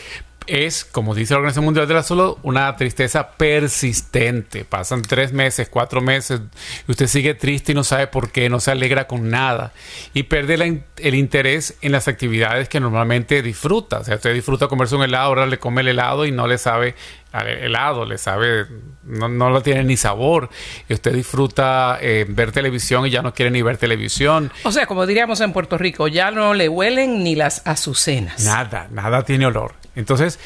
es, 0.48 0.84
como 0.84 1.14
dice 1.14 1.34
la 1.34 1.38
Organización 1.38 1.64
Mundial 1.64 1.86
de 1.86 1.94
la 1.94 2.02
Salud, 2.02 2.36
una 2.42 2.74
tristeza 2.76 3.32
persistente. 3.32 4.64
Pasan 4.64 5.02
tres 5.02 5.32
meses, 5.32 5.68
cuatro 5.68 6.00
meses, 6.00 6.40
y 6.86 6.90
usted 6.90 7.06
sigue 7.06 7.34
triste 7.34 7.72
y 7.72 7.74
no 7.74 7.84
sabe 7.84 8.06
por 8.06 8.30
qué, 8.30 8.48
no 8.48 8.60
se 8.60 8.70
alegra 8.70 9.06
con 9.06 9.30
nada. 9.30 9.72
Y 10.14 10.24
pierde 10.24 10.82
el 10.96 11.14
interés 11.14 11.76
en 11.82 11.92
las 11.92 12.08
actividades 12.08 12.68
que 12.68 12.80
normalmente 12.80 13.42
disfruta. 13.42 13.98
O 13.98 14.04
sea, 14.04 14.16
usted 14.16 14.34
disfruta 14.34 14.68
comerse 14.68 14.96
un 14.96 15.02
helado, 15.02 15.26
ahora 15.26 15.46
le 15.46 15.58
come 15.58 15.82
el 15.82 15.88
helado 15.88 16.26
y 16.26 16.32
no 16.32 16.46
le 16.46 16.58
sabe 16.58 16.94
helado, 17.32 18.04
le 18.04 18.18
sabe, 18.18 18.66
no, 19.04 19.28
no 19.28 19.50
lo 19.50 19.62
tiene 19.62 19.84
ni 19.84 19.96
sabor. 19.96 20.48
Y 20.88 20.94
usted 20.94 21.12
disfruta 21.12 21.98
eh, 22.00 22.26
ver 22.28 22.52
televisión 22.52 23.06
y 23.06 23.10
ya 23.10 23.22
no 23.22 23.34
quiere 23.34 23.50
ni 23.50 23.62
ver 23.62 23.76
televisión. 23.76 24.50
O 24.64 24.72
sea, 24.72 24.86
como 24.86 25.06
diríamos 25.06 25.40
en 25.40 25.52
Puerto 25.52 25.78
Rico, 25.78 26.08
ya 26.08 26.30
no 26.30 26.54
le 26.54 26.68
huelen 26.68 27.22
ni 27.22 27.34
las 27.34 27.66
azucenas. 27.66 28.44
Nada, 28.44 28.88
nada 28.90 29.22
tiene 29.24 29.46
olor. 29.46 29.74
Entonces, 29.94 30.38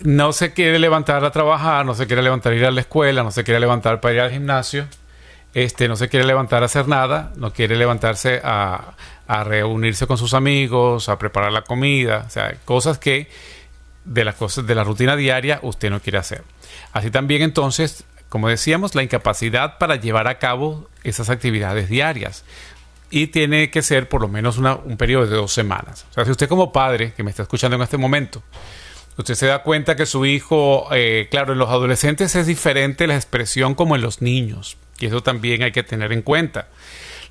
no 0.00 0.32
se 0.32 0.52
quiere 0.52 0.78
levantar 0.78 1.24
a 1.24 1.30
trabajar, 1.30 1.84
no 1.84 1.94
se 1.94 2.06
quiere 2.06 2.22
levantar 2.22 2.52
a 2.52 2.56
ir 2.56 2.64
a 2.64 2.70
la 2.70 2.80
escuela, 2.80 3.22
no 3.22 3.30
se 3.30 3.44
quiere 3.44 3.60
levantar 3.60 4.00
para 4.00 4.14
ir 4.14 4.20
al 4.20 4.30
gimnasio, 4.30 4.86
este, 5.54 5.88
no 5.88 5.96
se 5.96 6.08
quiere 6.08 6.26
levantar 6.26 6.62
a 6.62 6.66
hacer 6.66 6.88
nada, 6.88 7.32
no 7.36 7.52
quiere 7.52 7.76
levantarse 7.76 8.40
a, 8.42 8.94
a 9.26 9.44
reunirse 9.44 10.06
con 10.06 10.16
sus 10.16 10.34
amigos, 10.34 11.08
a 11.08 11.18
preparar 11.18 11.52
la 11.52 11.62
comida, 11.62 12.24
o 12.26 12.30
sea, 12.30 12.54
cosas 12.64 12.98
que 12.98 13.28
de 14.04 14.24
las 14.24 14.34
cosas 14.34 14.66
de 14.66 14.74
la 14.74 14.84
rutina 14.84 15.16
diaria 15.16 15.60
usted 15.62 15.90
no 15.90 16.00
quiere 16.00 16.18
hacer. 16.18 16.42
Así 16.92 17.10
también 17.10 17.42
entonces, 17.42 18.04
como 18.28 18.48
decíamos, 18.48 18.94
la 18.94 19.02
incapacidad 19.02 19.78
para 19.78 19.96
llevar 19.96 20.28
a 20.28 20.38
cabo 20.38 20.88
esas 21.04 21.30
actividades 21.30 21.88
diarias 21.88 22.44
y 23.10 23.26
tiene 23.28 23.70
que 23.70 23.82
ser 23.82 24.08
por 24.08 24.20
lo 24.20 24.28
menos 24.28 24.58
un 24.58 24.96
periodo 24.96 25.26
de 25.26 25.36
dos 25.36 25.52
semanas. 25.52 26.06
O 26.10 26.14
sea, 26.14 26.24
si 26.24 26.30
usted 26.30 26.48
como 26.48 26.72
padre 26.72 27.12
que 27.12 27.22
me 27.22 27.30
está 27.30 27.42
escuchando 27.42 27.76
en 27.76 27.82
este 27.82 27.96
momento, 27.96 28.42
usted 29.16 29.34
se 29.34 29.46
da 29.46 29.62
cuenta 29.62 29.96
que 29.96 30.06
su 30.06 30.24
hijo, 30.26 30.88
eh, 30.92 31.28
claro, 31.30 31.52
en 31.52 31.58
los 31.58 31.68
adolescentes 31.68 32.34
es 32.36 32.46
diferente 32.46 33.06
la 33.06 33.16
expresión 33.16 33.74
como 33.74 33.96
en 33.96 34.02
los 34.02 34.22
niños, 34.22 34.76
y 34.98 35.06
eso 35.06 35.22
también 35.22 35.62
hay 35.62 35.72
que 35.72 35.82
tener 35.82 36.12
en 36.12 36.22
cuenta. 36.22 36.68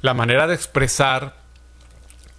La 0.02 0.14
manera 0.14 0.48
de 0.48 0.56
expresar 0.56 1.38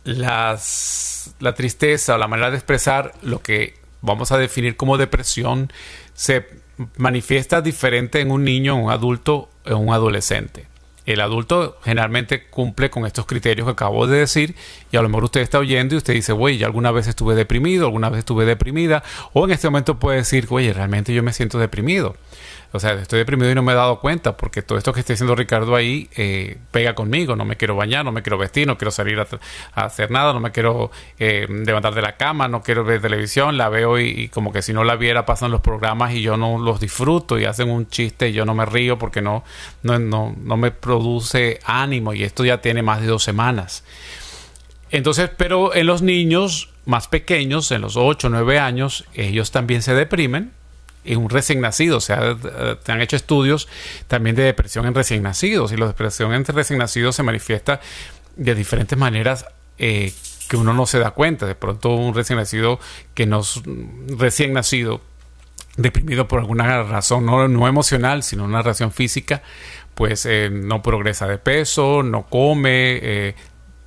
las, 0.04 1.34
la 1.40 1.54
tristeza 1.54 2.14
o 2.14 2.18
la 2.18 2.28
manera 2.28 2.50
de 2.50 2.56
expresar 2.56 3.12
lo 3.22 3.40
que 3.40 3.79
vamos 4.02 4.32
a 4.32 4.38
definir 4.38 4.76
como 4.76 4.98
depresión 4.98 5.72
se 6.14 6.46
manifiesta 6.96 7.60
diferente 7.60 8.20
en 8.20 8.30
un 8.30 8.44
niño, 8.44 8.76
un 8.76 8.90
adulto 8.90 9.50
o 9.66 9.76
un 9.76 9.92
adolescente 9.92 10.70
el 11.12 11.20
adulto 11.20 11.78
generalmente 11.82 12.46
cumple 12.48 12.90
con 12.90 13.06
estos 13.06 13.26
criterios 13.26 13.66
que 13.66 13.72
acabo 13.72 14.06
de 14.06 14.18
decir 14.18 14.54
y 14.92 14.96
a 14.96 15.02
lo 15.02 15.08
mejor 15.08 15.24
usted 15.24 15.40
está 15.40 15.58
oyendo 15.58 15.94
y 15.94 15.98
usted 15.98 16.14
dice, 16.14 16.32
güey, 16.32 16.58
ya 16.58 16.66
alguna 16.66 16.90
vez 16.90 17.06
estuve 17.06 17.34
deprimido, 17.34 17.86
alguna 17.86 18.10
vez 18.10 18.20
estuve 18.20 18.44
deprimida 18.44 19.02
o 19.32 19.44
en 19.44 19.52
este 19.52 19.68
momento 19.68 19.98
puede 19.98 20.18
decir, 20.18 20.46
oye, 20.50 20.72
realmente 20.72 21.14
yo 21.14 21.22
me 21.22 21.32
siento 21.32 21.58
deprimido. 21.58 22.16
O 22.72 22.78
sea, 22.78 22.92
estoy 22.92 23.18
deprimido 23.18 23.50
y 23.50 23.54
no 23.54 23.62
me 23.62 23.72
he 23.72 23.74
dado 23.74 23.98
cuenta 23.98 24.36
porque 24.36 24.62
todo 24.62 24.78
esto 24.78 24.92
que 24.92 25.00
está 25.00 25.12
diciendo 25.12 25.34
Ricardo 25.34 25.74
ahí 25.74 26.08
eh, 26.16 26.58
pega 26.70 26.94
conmigo. 26.94 27.34
No 27.34 27.44
me 27.44 27.56
quiero 27.56 27.74
bañar, 27.74 28.04
no 28.04 28.12
me 28.12 28.22
quiero 28.22 28.38
vestir, 28.38 28.66
no 28.66 28.78
quiero 28.78 28.92
salir 28.92 29.18
a, 29.18 29.26
hacer 29.74 30.10
nada, 30.12 30.32
no 30.32 30.38
me 30.38 30.52
quiero 30.52 30.92
eh, 31.18 31.46
levantar 31.48 31.94
de 31.94 32.02
la 32.02 32.16
cama, 32.16 32.46
no 32.46 32.62
quiero 32.62 32.84
ver 32.84 33.00
televisión. 33.00 33.56
La 33.56 33.68
veo 33.68 33.98
y, 33.98 34.28
como 34.28 34.52
que 34.52 34.62
si 34.62 34.72
no 34.72 34.84
la 34.84 34.94
viera 34.94 35.26
pasan 35.26 35.50
los 35.50 35.60
programas 35.60 36.14
y 36.14 36.22
yo 36.22 36.36
no 36.36 36.58
los 36.58 36.78
disfruto 36.78 37.38
y 37.38 37.44
hacen 37.44 37.70
un 37.70 37.88
chiste 37.88 38.28
y 38.28 38.32
yo 38.32 38.44
no 38.44 38.54
me 38.54 38.64
río 38.66 38.98
porque 38.98 39.20
no, 39.20 39.42
no, 39.82 39.98
no, 39.98 40.36
no 40.38 40.56
me 40.56 40.70
produce 40.70 41.58
ánimo 41.64 42.14
y 42.14 42.22
esto 42.22 42.44
ya 42.44 42.60
tiene 42.60 42.82
más 42.82 43.00
de 43.00 43.08
dos 43.08 43.24
semanas. 43.24 43.82
Entonces, 44.92 45.30
pero 45.36 45.74
en 45.74 45.86
los 45.86 46.02
niños 46.02 46.70
más 46.84 47.08
pequeños, 47.08 47.70
en 47.72 47.80
los 47.80 47.96
8 47.96 48.28
o 48.28 48.30
9 48.30 48.58
años, 48.58 49.04
ellos 49.14 49.50
también 49.50 49.82
se 49.82 49.94
deprimen 49.94 50.52
en 51.04 51.18
un 51.18 51.30
recién 51.30 51.60
nacido. 51.60 51.98
O 51.98 52.00
sea, 52.00 52.36
se 52.84 52.92
han 52.92 53.00
hecho 53.00 53.16
estudios 53.16 53.68
también 54.08 54.36
de 54.36 54.42
depresión 54.42 54.86
en 54.86 54.94
recién 54.94 55.22
nacidos. 55.22 55.72
Y 55.72 55.76
la 55.76 55.86
depresión 55.86 56.34
entre 56.34 56.54
recién 56.54 56.78
nacidos 56.78 57.16
se 57.16 57.22
manifiesta 57.22 57.80
de 58.36 58.54
diferentes 58.54 58.98
maneras 58.98 59.46
eh, 59.78 60.12
que 60.48 60.56
uno 60.56 60.72
no 60.72 60.86
se 60.86 60.98
da 60.98 61.12
cuenta. 61.12 61.46
De 61.46 61.54
pronto 61.54 61.90
un 61.90 62.14
recién 62.14 62.38
nacido 62.38 62.80
que 63.14 63.26
no 63.26 63.42
recién 64.16 64.52
nacido 64.52 65.00
deprimido 65.76 66.28
por 66.28 66.40
alguna 66.40 66.82
razón, 66.82 67.24
no, 67.26 67.48
no 67.48 67.68
emocional, 67.68 68.22
sino 68.22 68.44
una 68.44 68.62
razón 68.62 68.92
física, 68.92 69.42
pues 69.94 70.26
eh, 70.26 70.50
no 70.50 70.82
progresa 70.82 71.26
de 71.26 71.38
peso, 71.38 72.02
no 72.02 72.26
come, 72.26 72.98
eh, 73.02 73.34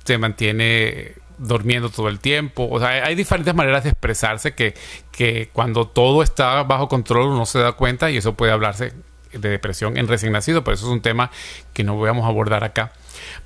se 0.04 0.18
mantiene 0.18 1.14
durmiendo 1.38 1.90
todo 1.90 2.08
el 2.08 2.20
tiempo. 2.20 2.68
O 2.70 2.78
sea, 2.78 2.88
hay 3.04 3.14
diferentes 3.14 3.54
maneras 3.54 3.84
de 3.84 3.90
expresarse 3.90 4.54
que, 4.54 4.74
que 5.10 5.48
cuando 5.52 5.86
todo 5.86 6.22
está 6.22 6.62
bajo 6.62 6.88
control 6.88 7.28
uno 7.28 7.46
se 7.46 7.58
da 7.58 7.72
cuenta 7.72 8.10
y 8.10 8.16
eso 8.16 8.34
puede 8.34 8.52
hablarse 8.52 8.92
de 9.32 9.48
depresión 9.48 9.96
en 9.96 10.08
recién 10.08 10.32
nacido, 10.32 10.62
pero 10.64 10.74
eso 10.74 10.86
es 10.86 10.92
un 10.92 11.00
tema 11.00 11.30
que 11.72 11.84
no 11.84 11.98
vamos 11.98 12.24
a 12.24 12.28
abordar 12.28 12.64
acá. 12.64 12.92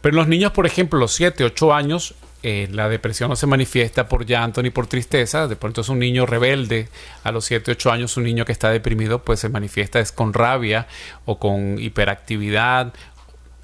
Pero 0.01 0.15
en 0.15 0.17
los 0.17 0.29
niños, 0.29 0.53
por 0.53 0.67
ejemplo, 0.67 0.99
los 0.99 1.13
7, 1.13 1.45
8 1.45 1.75
años, 1.75 2.15
eh, 2.43 2.69
la 2.71 2.89
depresión 2.89 3.31
no 3.31 3.37
se 3.37 3.47
manifiesta 3.47 4.09
por 4.09 4.25
llanto 4.25 4.63
ni 4.63 4.71
por 4.71 4.87
tristeza. 4.87 5.49
De 5.49 5.57
pronto 5.57 5.81
es 5.81 5.89
un 5.89 5.99
niño 5.99 6.27
rebelde. 6.27 6.89
A 7.25 7.33
los 7.33 7.45
7, 7.47 7.73
8 7.73 7.93
años, 7.93 8.17
un 8.17 8.25
niño 8.25 8.45
que 8.45 8.53
está 8.53 8.71
deprimido, 8.71 9.23
pues 9.23 9.41
se 9.41 9.49
manifiesta 9.49 9.99
es 9.99 10.13
con 10.13 10.33
rabia 10.33 10.87
o 11.25 11.39
con 11.39 11.79
hiperactividad 11.79 12.93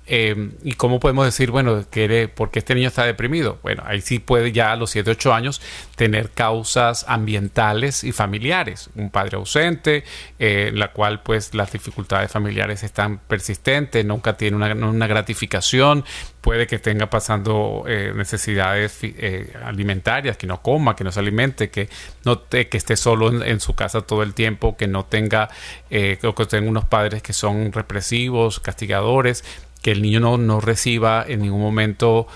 Em, 0.07 0.53
¿Y 0.63 0.75
cómo 0.75 1.01
podemos 1.01 1.25
decir, 1.25 1.51
bueno, 1.51 1.83
que, 1.91 2.29
por 2.29 2.51
qué 2.51 2.59
este 2.59 2.75
niño 2.75 2.89
está 2.89 3.05
deprimido? 3.07 3.59
Bueno, 3.63 3.83
ahí 3.87 4.03
sí 4.03 4.19
puede 4.19 4.53
ya 4.53 4.73
a 4.73 4.77
los 4.77 4.91
7, 4.91 5.11
8 5.13 5.33
años 5.33 5.63
tener 5.97 6.31
causas 6.31 7.07
ambientales 7.09 8.05
y 8.05 8.13
familiares. 8.13 8.91
Un 8.97 9.11
padre 9.11 9.37
ausente, 9.37 10.05
eh, 10.39 10.67
en 10.69 10.79
la 10.79 10.93
cual 10.93 11.23
pues 11.23 11.55
las 11.55 11.73
dificultades 11.73 12.31
familiares 12.31 12.83
están 12.83 13.19
persistentes, 13.19 14.05
nunca 14.05 14.37
tiene 14.37 14.57
una, 14.57 15.07
gratificación, 15.07 16.05
puede 16.43 16.67
que 16.67 16.79
tenga 16.79 17.09
pasando 17.09 17.85
eh, 17.87 18.13
necesidades 18.15 18.99
eh, 19.03 19.55
alimentarias, 19.65 20.37
que 20.37 20.47
no 20.47 20.61
coma, 20.61 20.97
que 20.97 21.05
no 21.05 21.13
se 21.13 21.21
alimente, 21.21 21.71
que, 21.71 21.89
no 22.27 22.47
que 22.49 22.69
esté 22.73 22.97
solo 22.97 23.43
en, 23.43 23.61
su 23.61 23.75
casa 23.75 24.03
todo 24.03 24.23
el 24.23 24.35
tiempo, 24.35 24.77
que 24.77 24.87
no 24.87 25.07
tenga, 25.07 25.49
eh, 25.89 26.19
que 26.21 26.47
tenga 26.47 26.69
unos 26.69 26.85
padres 26.85 27.23
que 27.23 27.33
son 27.33 27.73
represivos, 27.73 28.61
castigadores 28.61 29.45
que 29.85 29.93
el 29.93 30.01
niño 30.01 30.39
no, 30.39 30.61
reciba 30.63 31.27
en 31.29 31.43
ningún 31.43 31.61
momento 31.61 32.27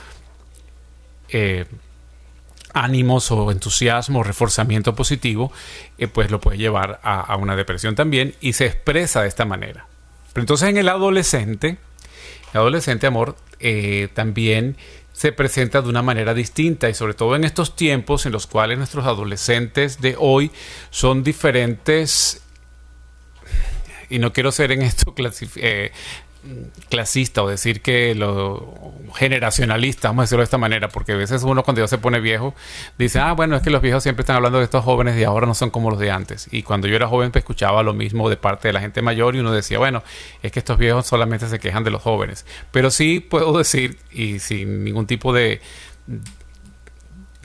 eh, 1.30 1.64
ánimos 2.74 3.30
o 3.30 3.50
entusiasmo 3.50 4.18
o 4.18 4.22
reforzamiento 4.22 4.94
positivo, 4.94 5.50
eh, 5.96 6.08
pues 6.08 6.30
lo 6.30 6.42
puede 6.42 6.58
llevar 6.58 7.00
a, 7.02 7.34
una 7.36 7.56
depresión 7.56 7.94
también 7.94 8.34
y 8.42 8.52
se 8.52 8.66
expresa 8.66 9.22
de 9.22 9.28
esta 9.28 9.46
manera. 9.46 9.86
Pero 10.34 10.42
entonces 10.42 10.68
en 10.68 10.76
el 10.76 10.90
adolescente, 10.90 11.78
el 12.52 12.60
adolescente 12.60 13.06
amor 13.06 13.34
eh, 13.60 14.08
también 14.12 14.76
se 15.14 15.32
presenta 15.32 15.80
de 15.80 15.88
una 15.88 16.02
manera 16.02 16.34
distinta 16.34 16.90
y 16.90 16.94
sobre 16.94 17.14
todo 17.14 17.34
en 17.34 17.44
estos 17.44 17.76
tiempos 17.76 18.26
en 18.26 18.32
los 18.32 18.46
cuales 18.46 18.76
nuestros 18.76 19.06
adolescentes 19.06 20.02
de 20.02 20.16
hoy 20.18 20.50
son 20.90 21.22
diferentes 21.24 22.42
y 24.10 24.18
no 24.18 24.32
quiero 24.34 24.52
ser 24.52 24.72
en 24.72 24.82
esto 24.82 25.14
clasista 26.88 27.42
o 27.42 27.48
decir 27.48 27.82
que 27.82 28.14
lo 28.14 28.92
generacionalista, 29.14 30.08
vamos 30.08 30.22
a 30.22 30.24
decirlo 30.24 30.40
de 30.40 30.44
esta 30.44 30.58
manera, 30.58 30.88
porque 30.88 31.12
a 31.12 31.16
veces 31.16 31.42
uno 31.42 31.62
cuando 31.62 31.80
ya 31.80 31.88
se 31.88 31.98
pone 31.98 32.20
viejo 32.20 32.54
dice, 32.98 33.18
ah, 33.18 33.32
bueno, 33.32 33.56
es 33.56 33.62
que 33.62 33.70
los 33.70 33.82
viejos 33.82 34.02
siempre 34.02 34.22
están 34.22 34.36
hablando 34.36 34.58
de 34.58 34.64
estos 34.64 34.84
jóvenes 34.84 35.18
y 35.18 35.24
ahora 35.24 35.46
no 35.46 35.54
son 35.54 35.70
como 35.70 35.90
los 35.90 35.98
de 35.98 36.10
antes. 36.10 36.48
Y 36.50 36.62
cuando 36.62 36.88
yo 36.88 36.96
era 36.96 37.08
joven 37.08 37.30
pues, 37.30 37.42
escuchaba 37.42 37.82
lo 37.82 37.94
mismo 37.94 38.28
de 38.28 38.36
parte 38.36 38.68
de 38.68 38.72
la 38.72 38.80
gente 38.80 39.02
mayor 39.02 39.36
y 39.36 39.40
uno 39.40 39.52
decía, 39.52 39.78
bueno, 39.78 40.02
es 40.42 40.52
que 40.52 40.58
estos 40.58 40.78
viejos 40.78 41.06
solamente 41.06 41.48
se 41.48 41.58
quejan 41.58 41.84
de 41.84 41.90
los 41.90 42.02
jóvenes. 42.02 42.46
Pero 42.70 42.90
sí 42.90 43.20
puedo 43.20 43.56
decir, 43.56 43.98
y 44.12 44.38
sin 44.38 44.84
ningún 44.84 45.06
tipo 45.06 45.32
de 45.32 45.60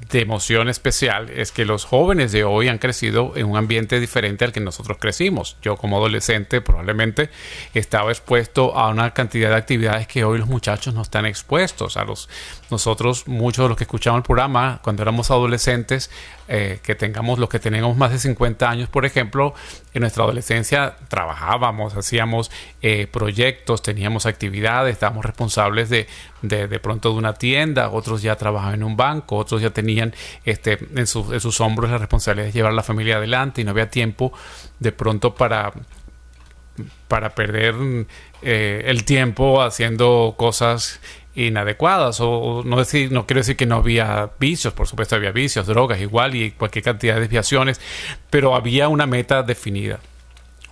de 0.10 0.22
emoción 0.22 0.70
especial 0.70 1.30
es 1.30 1.52
que 1.52 1.66
los 1.66 1.86
jóvenes 1.86 2.32
de 2.32 2.44
hoy 2.44 2.68
han 2.68 2.78
crecido 2.78 3.34
en 3.36 3.48
un 3.48 3.58
ambiente 3.58 4.00
diferente 4.00 4.46
al 4.46 4.52
que 4.52 4.60
nosotros 4.60 4.98
crecimos. 5.00 5.58
Yo 5.62 5.78
como 5.78 5.98
adolescente 5.98 6.62
probablemente 6.62 7.30
estaba 7.74 8.12
expuesto 8.12 8.78
a 8.78 8.90
una 8.90 9.14
cantidad 9.14 9.50
de 9.50 9.56
actividades 9.56 10.08
que 10.08 10.24
hoy 10.24 10.40
los 10.40 10.48
muchachos 10.48 10.94
no 10.94 11.02
están 11.02 11.26
expuestos. 11.26 11.98
A 11.98 12.06
los 12.06 12.30
nosotros 12.70 13.28
muchos 13.28 13.66
de 13.66 13.70
los 13.70 13.78
que 13.78 13.84
escuchamos 13.84 14.20
el 14.20 14.24
programa 14.24 14.80
cuando 14.84 15.04
éramos 15.04 15.32
adolescentes 15.32 16.10
eh, 16.48 16.80
que 16.84 16.96
tengamos 16.96 17.40
los 17.40 17.48
que 17.48 17.60
teníamos 17.60 17.96
más 17.96 18.12
de 18.12 18.20
50 18.20 18.70
años, 18.70 18.90
por 18.90 19.06
ejemplo, 19.06 19.54
en 19.94 20.02
nuestra 20.02 20.24
adolescencia 20.24 20.96
trabajábamos, 21.08 21.96
hacíamos 21.96 22.52
eh, 22.82 23.08
proyectos, 23.08 23.82
teníamos 23.82 24.26
actividades, 24.26 24.94
estábamos 24.94 25.24
responsables 25.24 25.90
de, 25.90 26.08
de, 26.42 26.68
de, 26.68 26.80
pronto 26.80 27.12
de 27.12 27.16
una 27.16 27.34
tienda, 27.34 27.90
otros 27.90 28.22
ya 28.22 28.36
trabajaban 28.36 28.76
en 28.76 28.84
un 28.84 28.98
banco, 28.98 29.38
otros 29.38 29.62
ya 29.62 29.70
tenían 29.70 30.14
este, 30.44 30.80
en, 30.96 31.08
sus 31.08 31.62
hombros 31.62 31.90
la 31.90 31.98
responsabilidad 31.98 32.48
de 32.48 32.52
llevar 32.52 32.72
a 32.74 32.76
la 32.76 32.84
familia 32.84 33.18
adelante 33.18 33.62
y 33.62 33.64
no 33.64 33.72
había 33.72 33.90
tiempo 33.90 34.34
de 34.80 34.92
pronto 34.92 35.36
para 35.36 35.72
para 37.08 37.36
perder 37.36 37.76
eh, 38.42 38.84
el 38.88 39.06
tiempo 39.06 39.62
haciendo 39.62 40.34
cosas 40.38 41.00
inadecuadas 41.36 42.20
o, 42.20 42.62
no 42.64 42.78
decir 42.78 43.12
no 43.12 43.26
quiero 43.26 43.40
decir 43.40 43.56
que 43.56 43.66
no 43.66 43.78
había 43.78 44.32
vicios 44.40 44.74
por 44.74 44.88
supuesto 44.88 45.16
había 45.16 45.32
vicios 45.32 45.66
drogas 45.66 46.00
igual 46.00 46.36
y 46.36 46.52
cualquier 46.52 46.84
cantidad 46.84 47.16
de 47.16 47.22
desviaciones 47.22 47.82
pero 48.30 48.56
había 48.56 48.88
una 48.90 49.06
meta 49.06 49.44
definida. 49.44 50.00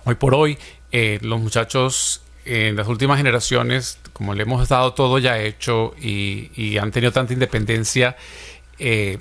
Hoy 0.04 0.14
por 0.14 0.34
hoy 0.34 0.58
eh, 0.92 1.18
los 1.22 1.40
muchachos 1.40 2.22
en 2.44 2.76
las 2.76 2.88
últimas 2.88 3.18
generaciones 3.18 3.98
como 4.12 4.34
le 4.34 4.42
hemos 4.42 4.68
dado 4.68 4.94
todo 4.94 5.18
ya 5.18 5.38
hecho 5.38 5.94
y, 6.00 6.76
han 6.78 6.90
tenido 6.90 7.12
tanta 7.12 7.32
independencia 7.32 8.16
eh, 8.78 9.18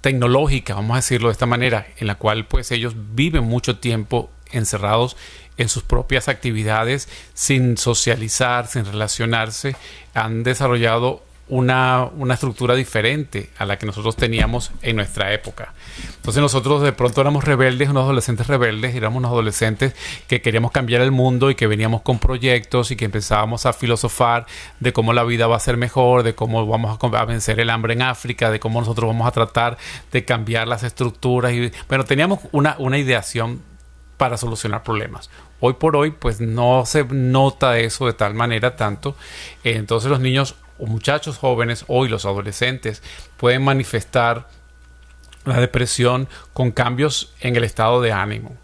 tecnológica 0.00 0.74
vamos 0.74 0.94
a 0.94 0.96
decirlo 0.96 1.28
de 1.28 1.32
esta 1.32 1.46
manera 1.46 1.86
en 1.98 2.06
la 2.06 2.16
cual 2.16 2.46
pues 2.46 2.70
ellos 2.70 2.94
viven 3.14 3.44
mucho 3.44 3.78
tiempo 3.78 4.30
encerrados 4.52 5.16
en 5.56 5.68
sus 5.68 5.82
propias 5.82 6.28
actividades, 6.28 7.08
sin 7.34 7.76
socializar, 7.76 8.66
sin 8.66 8.84
relacionarse, 8.84 9.76
han 10.14 10.42
desarrollado 10.42 11.22
una, 11.48 12.04
una, 12.16 12.34
estructura 12.34 12.74
diferente 12.74 13.50
a 13.56 13.64
la 13.66 13.78
que 13.78 13.86
nosotros 13.86 14.16
teníamos 14.16 14.72
en 14.82 14.96
nuestra 14.96 15.32
época. 15.32 15.74
Entonces 16.16 16.42
nosotros 16.42 16.82
de 16.82 16.92
pronto 16.92 17.20
éramos 17.20 17.44
rebeldes, 17.44 17.88
unos 17.88 18.02
adolescentes 18.02 18.48
rebeldes, 18.48 18.96
éramos 18.96 19.18
unos 19.18 19.30
adolescentes 19.30 19.94
que 20.26 20.42
queríamos 20.42 20.72
cambiar 20.72 21.02
el 21.02 21.12
mundo 21.12 21.48
y 21.48 21.54
que 21.54 21.68
veníamos 21.68 22.02
con 22.02 22.18
proyectos 22.18 22.90
y 22.90 22.96
que 22.96 23.04
empezábamos 23.04 23.64
a 23.64 23.72
filosofar 23.72 24.46
de 24.80 24.92
cómo 24.92 25.12
la 25.12 25.22
vida 25.22 25.46
va 25.46 25.54
a 25.54 25.60
ser 25.60 25.76
mejor, 25.76 26.24
de 26.24 26.34
cómo 26.34 26.66
vamos 26.66 26.98
a 27.00 27.24
vencer 27.24 27.60
el 27.60 27.70
hambre 27.70 27.92
en 27.92 28.02
África, 28.02 28.50
de 28.50 28.58
cómo 28.58 28.80
nosotros 28.80 29.06
vamos 29.08 29.28
a 29.28 29.30
tratar 29.30 29.78
de 30.10 30.24
cambiar 30.24 30.66
las 30.66 30.82
estructuras. 30.82 31.52
Bueno, 31.88 32.04
teníamos 32.04 32.40
una, 32.50 32.74
una 32.80 32.98
ideación 32.98 33.62
para 34.16 34.36
solucionar 34.36 34.82
problemas. 34.82 35.30
Hoy 35.60 35.74
por 35.74 35.96
hoy, 35.96 36.10
pues 36.10 36.40
no 36.40 36.84
se 36.86 37.04
nota 37.04 37.78
eso 37.78 38.06
de 38.06 38.12
tal 38.12 38.34
manera 38.34 38.76
tanto. 38.76 39.16
Entonces 39.64 40.10
los 40.10 40.20
niños 40.20 40.56
o 40.78 40.86
muchachos 40.86 41.38
jóvenes, 41.38 41.84
hoy 41.88 42.08
los 42.08 42.26
adolescentes, 42.26 43.02
pueden 43.36 43.64
manifestar 43.64 44.48
la 45.44 45.60
depresión 45.60 46.28
con 46.52 46.72
cambios 46.72 47.32
en 47.40 47.56
el 47.56 47.64
estado 47.64 48.00
de 48.02 48.12
ánimo. 48.12 48.56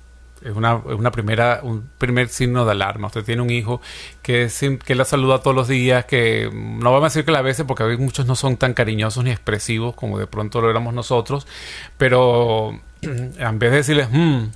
Es 0.44 0.56
una, 0.56 0.74
una, 0.74 1.12
primera, 1.12 1.60
un 1.62 1.88
primer 1.98 2.28
signo 2.28 2.64
de 2.64 2.72
alarma. 2.72 3.06
Usted 3.06 3.22
tiene 3.22 3.42
un 3.42 3.50
hijo 3.50 3.80
que, 4.22 4.50
que 4.84 4.94
la 4.96 5.04
saluda 5.04 5.38
todos 5.40 5.54
los 5.54 5.68
días, 5.68 6.04
que 6.04 6.50
no 6.52 6.90
vamos 6.90 7.04
a 7.04 7.08
decir 7.10 7.24
que 7.24 7.30
la 7.30 7.42
veces, 7.42 7.64
porque 7.64 7.84
a 7.84 7.86
muchos 7.96 8.26
no 8.26 8.34
son 8.34 8.56
tan 8.56 8.74
cariñosos 8.74 9.22
ni 9.22 9.30
expresivos 9.30 9.94
como 9.94 10.18
de 10.18 10.26
pronto 10.26 10.60
lo 10.60 10.68
éramos 10.68 10.94
nosotros, 10.94 11.46
pero 11.96 12.72
en 13.02 13.58
vez 13.60 13.70
de 13.70 13.76
decirles, 13.76 14.08
hmm, 14.10 14.46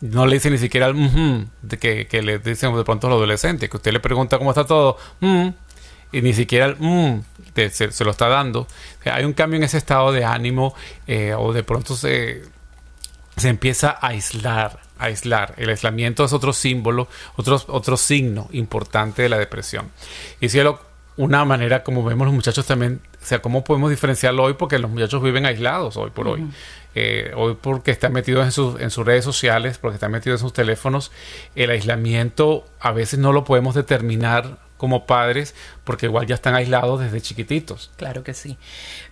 no 0.00 0.26
le 0.26 0.34
dice 0.34 0.50
ni 0.50 0.58
siquiera 0.58 0.86
el 0.86 1.46
de 1.62 1.78
que, 1.78 2.22
le 2.22 2.38
dicen 2.38 2.74
de 2.76 2.84
pronto 2.84 3.06
a 3.06 3.10
los 3.10 3.16
adolescentes, 3.18 3.70
que 3.70 3.76
usted 3.76 3.92
le 3.92 4.00
pregunta 4.00 4.38
cómo 4.38 4.50
está 4.50 4.64
todo, 4.66 4.98
y 5.20 6.22
ni 6.22 6.32
siquiera 6.32 6.66
el 6.66 7.22
se, 7.70 8.04
lo 8.04 8.10
está 8.10 8.28
dando. 8.28 8.66
hay 9.04 9.24
un 9.24 9.32
cambio 9.32 9.56
en 9.56 9.64
ese 9.64 9.78
estado 9.78 10.12
de 10.12 10.24
ánimo 10.24 10.74
eh, 11.06 11.34
o 11.36 11.52
de 11.52 11.62
pronto 11.62 11.96
se, 11.96 12.42
se 13.36 13.48
empieza 13.48 13.90
a 13.90 14.08
aislar, 14.08 14.80
a 14.98 15.06
aislar. 15.06 15.54
El 15.56 15.70
aislamiento 15.70 16.24
es 16.24 16.32
otro 16.32 16.52
símbolo, 16.52 17.08
otro, 17.36 17.60
otro 17.68 17.96
signo 17.96 18.48
importante 18.52 19.22
de 19.22 19.28
la 19.28 19.38
depresión. 19.38 19.90
Y 20.40 20.48
si 20.48 20.60
una 21.16 21.44
manera 21.46 21.82
como 21.82 22.04
vemos 22.04 22.26
los 22.26 22.34
muchachos 22.34 22.66
también, 22.66 23.00
o 23.22 23.24
sea, 23.24 23.40
¿cómo 23.40 23.64
podemos 23.64 23.90
diferenciarlo 23.90 24.44
hoy? 24.44 24.54
Porque 24.54 24.78
los 24.78 24.90
muchachos 24.90 25.22
viven 25.22 25.46
aislados 25.46 25.96
hoy 25.96 26.10
por 26.10 26.28
hoy. 26.28 26.46
Eh, 26.98 27.30
hoy 27.34 27.58
porque 27.60 27.90
están 27.90 28.14
metidos 28.14 28.46
en, 28.46 28.52
sus, 28.52 28.80
en 28.80 28.90
sus 28.90 29.04
redes 29.04 29.22
sociales, 29.22 29.76
porque 29.76 29.96
están 29.96 30.10
metidos 30.10 30.40
en 30.40 30.46
sus 30.46 30.54
teléfonos, 30.54 31.12
el 31.54 31.68
aislamiento 31.68 32.64
a 32.80 32.92
veces 32.92 33.18
no 33.18 33.34
lo 33.34 33.44
podemos 33.44 33.74
determinar 33.74 34.56
como 34.78 35.04
padres 35.04 35.54
porque 35.84 36.06
igual 36.06 36.26
ya 36.26 36.34
están 36.34 36.54
aislados 36.54 37.00
desde 37.00 37.20
chiquititos. 37.20 37.90
Claro 37.98 38.24
que 38.24 38.32
sí 38.32 38.56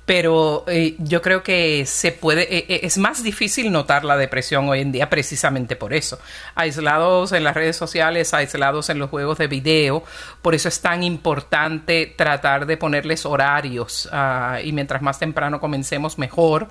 pero 0.06 0.64
eh, 0.66 0.96
yo 0.98 1.22
creo 1.22 1.42
que 1.42 1.86
se 1.86 2.12
puede, 2.12 2.42
eh, 2.42 2.66
eh, 2.68 2.80
es 2.82 2.98
más 2.98 3.22
difícil 3.22 3.72
notar 3.72 4.04
la 4.04 4.16
depresión 4.16 4.68
hoy 4.68 4.80
en 4.80 4.92
día 4.92 5.08
precisamente 5.08 5.76
por 5.76 5.94
eso. 5.94 6.18
Aislados 6.54 7.32
en 7.32 7.42
las 7.42 7.54
redes 7.54 7.76
sociales, 7.76 8.34
aislados 8.34 8.90
en 8.90 8.98
los 8.98 9.08
juegos 9.08 9.38
de 9.38 9.46
video, 9.46 10.04
por 10.42 10.54
eso 10.54 10.68
es 10.68 10.80
tan 10.80 11.02
importante 11.02 12.12
tratar 12.16 12.66
de 12.66 12.76
ponerles 12.76 13.24
horarios 13.24 14.08
ah, 14.12 14.58
y 14.62 14.72
mientras 14.72 15.00
más 15.00 15.18
temprano 15.18 15.58
comencemos 15.58 16.18
mejor, 16.18 16.68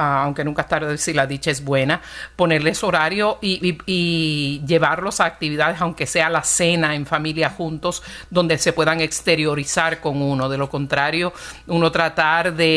aunque 0.00 0.44
nunca 0.44 0.62
es 0.62 0.68
tarde 0.68 0.98
si 0.98 1.12
la 1.12 1.26
dicha 1.26 1.50
es 1.50 1.64
buena, 1.64 2.00
ponerles 2.36 2.82
horario 2.84 3.38
y, 3.42 4.60
llevarlos 4.66 5.20
a 5.20 5.24
actividades, 5.26 5.80
aunque 5.80 6.06
sea 6.06 6.28
la 6.30 6.42
cena 6.42 6.94
en 6.94 7.06
familia 7.06 7.50
juntos, 7.50 8.02
donde 8.30 8.58
se 8.58 8.72
puedan 8.72 9.00
exteriorizar 9.00 10.00
con 10.00 10.22
uno. 10.22 10.48
De 10.48 10.58
lo 10.58 10.70
contrario, 10.70 11.32
uno 11.66 11.90
tratar 11.90 12.54
de 12.54 12.70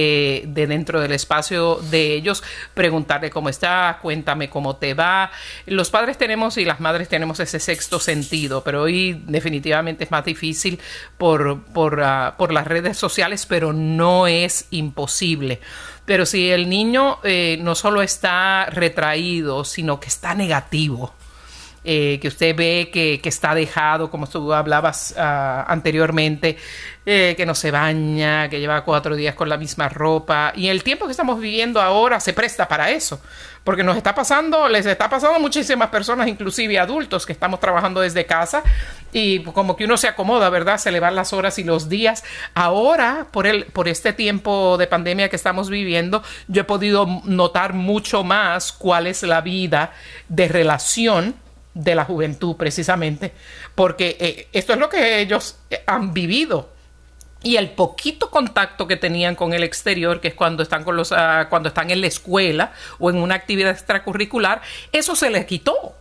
de, 0.48 0.68
dentro 0.68 1.00
del 1.00 1.12
espacio 1.12 1.76
de 1.76 2.14
ellos, 2.14 2.44
preguntarle 2.74 3.30
cómo 3.30 3.50
está, 3.50 4.00
cuéntame 4.02 4.50
cómo 4.50 4.76
te 4.76 4.94
va. 4.94 5.32
Los 5.66 5.90
padres 5.90 6.18
tenemos 6.18 6.58
y 6.58 6.66
las 6.66 6.80
madres 6.80 7.10
tenemos 7.10 7.40
ese 7.40 7.60
sexto 7.60 8.00
sentido, 8.00 8.64
pero 8.64 8.84
hoy 8.84 9.24
definitivamente 9.28 10.06
es 10.06 10.12
más 10.12 10.26
difícil 10.26 10.80
por, 11.18 11.64
por, 11.66 12.02
ah, 12.02 12.36
por 12.38 12.54
las 12.54 12.68
redes 12.68 12.98
sociales, 12.98 13.46
pero 13.46 13.74
no 13.74 14.28
es 14.28 14.68
imposible. 14.72 15.60
Pero 16.06 16.26
si 16.26 16.50
el 16.50 16.70
niño 16.70 17.20
eh, 17.24 17.58
no 17.62 17.76
solo 17.76 18.02
está 18.02 18.66
retraído, 18.66 19.64
sino 19.64 20.00
que 20.00 20.08
está 20.08 20.36
negativo, 20.36 21.14
eh, 21.84 22.18
que 22.22 22.28
usted 22.30 22.56
ve 22.56 22.90
que, 22.92 23.20
está 23.24 23.54
dejado, 23.54 24.10
como 24.10 24.28
tú 24.28 24.54
hablabas 24.54 25.14
ah, 25.18 25.66
anteriormente, 25.68 26.58
eh, 27.06 27.34
que 27.36 27.46
no 27.46 27.54
se 27.56 27.72
baña, 27.72 28.48
que 28.48 28.62
lleva 28.62 28.86
cuatro 28.86 29.16
días 29.16 29.36
con 29.36 29.50
la 29.50 29.58
misma 29.58 29.90
ropa. 29.90 30.54
Y 30.56 30.70
el 30.70 30.84
tiempo 30.84 31.06
que 31.06 31.12
estamos 31.12 31.40
viviendo 31.40 31.82
ahora 31.82 32.22
se 32.22 32.32
presta 32.32 32.68
para 32.70 32.90
eso, 32.92 33.22
porque 33.66 33.84
nos 33.84 33.98
está 33.98 34.16
pasando, 34.16 34.70
les 34.70 34.86
está 34.86 35.10
pasando 35.10 35.36
a 35.36 35.40
muchísimas 35.40 35.90
personas, 35.90 36.28
inclusive 36.28 36.80
adultos, 36.80 37.26
que 37.26 37.34
estamos 37.34 37.60
trabajando 37.60 38.00
desde 38.00 38.26
casa 38.26 38.64
y 39.12 39.44
como 39.44 39.76
que 39.76 39.84
uno 39.84 39.98
se 39.98 40.08
acomoda, 40.08 40.50
¿verdad? 40.50 40.78
Se 40.78 40.92
le 40.92 41.02
van 41.02 41.16
las 41.16 41.34
horas 41.34 41.60
y 41.60 41.66
los 41.66 41.90
días. 41.90 42.24
Ahora, 42.54 43.28
por, 43.32 43.46
el, 43.46 43.66
por 43.66 43.90
este 43.90 44.14
tiempo 44.14 44.78
de 44.78 44.88
pandemia 44.88 45.30
que 45.30 45.36
estamos 45.36 45.70
viviendo, 45.70 46.24
yo 46.48 46.62
he 46.62 46.66
podido 46.66 47.06
notar 47.26 47.74
mucho 47.74 48.24
más 48.24 48.72
cuál 48.72 49.08
es 49.08 49.24
la 49.24 49.42
vida 49.42 49.92
de 50.30 50.48
relación 50.48 51.43
de 51.74 51.96
la 51.96 52.06
juventud 52.06 52.56
precisamente, 52.56 53.34
porque 53.76 54.18
eh, 54.20 54.48
esto 54.54 54.74
es 54.74 54.80
lo 54.80 54.90
que 54.90 55.20
ellos 55.20 55.58
eh, 55.70 55.84
han 55.86 56.14
vivido. 56.14 56.70
Y 57.42 57.58
el 57.58 57.72
poquito 57.72 58.30
contacto 58.30 58.88
que 58.88 58.96
tenían 58.96 59.36
con 59.36 59.54
el 59.54 59.64
exterior, 59.64 60.22
que 60.22 60.30
es 60.30 60.34
cuando 60.34 60.64
están 60.64 60.86
con 60.86 60.96
los, 60.96 61.12
ah, 61.12 61.48
cuando 61.50 61.68
están 61.70 61.92
en 61.92 62.00
la 62.00 62.08
escuela 62.08 62.72
o 63.00 63.10
en 63.10 63.18
una 63.18 63.36
actividad 63.36 63.72
extracurricular, 63.72 64.62
eso 64.94 65.14
se 65.16 65.30
les 65.30 65.46
quitó 65.46 65.96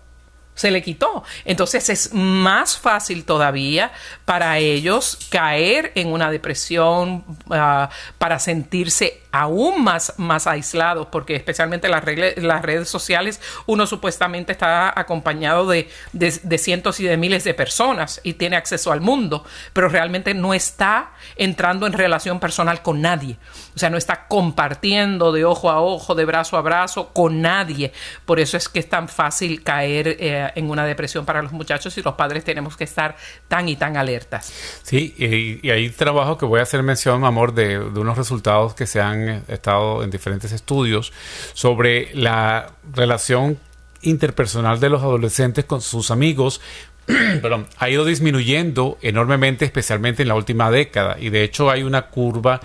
se 0.54 0.70
le 0.70 0.82
quitó. 0.82 1.24
Entonces 1.44 1.88
es 1.88 2.12
más 2.12 2.76
fácil 2.78 3.24
todavía 3.24 3.92
para 4.24 4.58
ellos 4.58 5.18
caer 5.30 5.92
en 5.94 6.08
una 6.08 6.30
depresión, 6.30 7.24
ah, 7.50 7.88
para 8.18 8.38
sentirse 8.38 9.22
aún 9.32 9.82
más, 9.82 10.14
más 10.18 10.46
aislados, 10.46 11.08
porque 11.10 11.34
especialmente 11.34 11.88
las, 11.88 12.04
las 12.36 12.62
redes 12.62 12.88
sociales 12.88 13.40
uno 13.66 13.86
supuestamente 13.86 14.52
está 14.52 14.92
acompañado 14.98 15.66
de, 15.66 15.88
de, 16.12 16.58
cientos 16.58 17.00
y 17.00 17.04
de 17.04 17.16
miles 17.16 17.42
de 17.44 17.54
personas 17.54 18.20
y 18.22 18.34
tiene 18.34 18.56
acceso 18.56 18.92
al 18.92 19.00
mundo, 19.00 19.44
pero 19.72 19.88
realmente 19.88 20.34
no 20.34 20.52
está 20.52 21.12
entrando 21.36 21.86
en 21.86 21.94
relación 21.94 22.40
personal 22.40 22.82
con 22.82 23.00
nadie. 23.00 23.38
O 23.74 23.78
sea, 23.78 23.88
no 23.88 23.96
está 23.96 24.26
compartiendo 24.28 25.32
de 25.32 25.46
ojo 25.46 25.70
a 25.70 25.80
ojo, 25.80 26.14
de 26.14 26.26
brazo 26.26 26.58
a 26.58 26.60
brazo 26.60 27.08
con 27.14 27.40
nadie. 27.40 27.92
Por 28.26 28.38
eso 28.38 28.58
es 28.58 28.68
que 28.68 28.80
es 28.80 28.88
tan 28.88 29.08
fácil 29.08 29.62
caer 29.62 30.16
eh, 30.20 30.51
en 30.54 30.70
una 30.70 30.84
depresión 30.84 31.24
para 31.24 31.42
los 31.42 31.52
muchachos 31.52 31.96
y 31.98 32.02
los 32.02 32.14
padres 32.14 32.44
tenemos 32.44 32.76
que 32.76 32.84
estar 32.84 33.16
tan 33.48 33.68
y 33.68 33.76
tan 33.76 33.96
alertas. 33.96 34.52
Sí, 34.82 35.14
y, 35.18 35.66
y 35.66 35.70
hay 35.70 35.90
trabajo 35.90 36.38
que 36.38 36.46
voy 36.46 36.60
a 36.60 36.62
hacer 36.62 36.82
mención, 36.82 37.24
amor, 37.24 37.54
de, 37.54 37.78
de 37.78 38.00
unos 38.00 38.16
resultados 38.16 38.74
que 38.74 38.86
se 38.86 39.00
han 39.00 39.44
estado 39.48 40.02
en 40.02 40.10
diferentes 40.10 40.52
estudios 40.52 41.12
sobre 41.52 42.14
la 42.14 42.72
relación 42.92 43.58
interpersonal 44.02 44.80
de 44.80 44.88
los 44.88 45.02
adolescentes 45.02 45.64
con 45.64 45.80
sus 45.80 46.10
amigos 46.10 46.60
perdón, 47.42 47.66
ha 47.78 47.90
ido 47.90 48.04
disminuyendo 48.04 48.98
enormemente, 49.02 49.64
especialmente 49.64 50.22
en 50.22 50.28
la 50.28 50.34
última 50.34 50.70
década. 50.70 51.16
Y 51.18 51.30
de 51.30 51.42
hecho 51.42 51.70
hay 51.70 51.82
una 51.82 52.02
curva, 52.02 52.60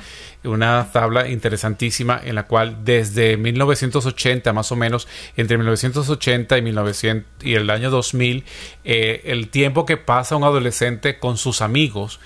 una 0.48 0.90
tabla 0.92 1.30
interesantísima 1.30 2.20
en 2.24 2.36
la 2.36 2.44
cual 2.44 2.84
desde 2.84 3.38
1980 3.38 4.54
más 4.54 4.72
o 4.72 4.76
menos, 4.76 5.08
entre 5.36 5.58
1980 5.58 6.58
y, 6.58 6.62
1900, 6.62 7.46
y 7.46 7.54
el 7.56 7.70
año 7.70 7.90
2000, 7.90 8.44
eh, 8.84 9.22
el 9.26 9.50
tiempo 9.50 9.86
que 9.86 9.98
pasa 9.98 10.36
un 10.36 10.44
adolescente 10.44 11.20
con 11.20 11.38
sus 11.38 11.62
amigos 11.62 12.20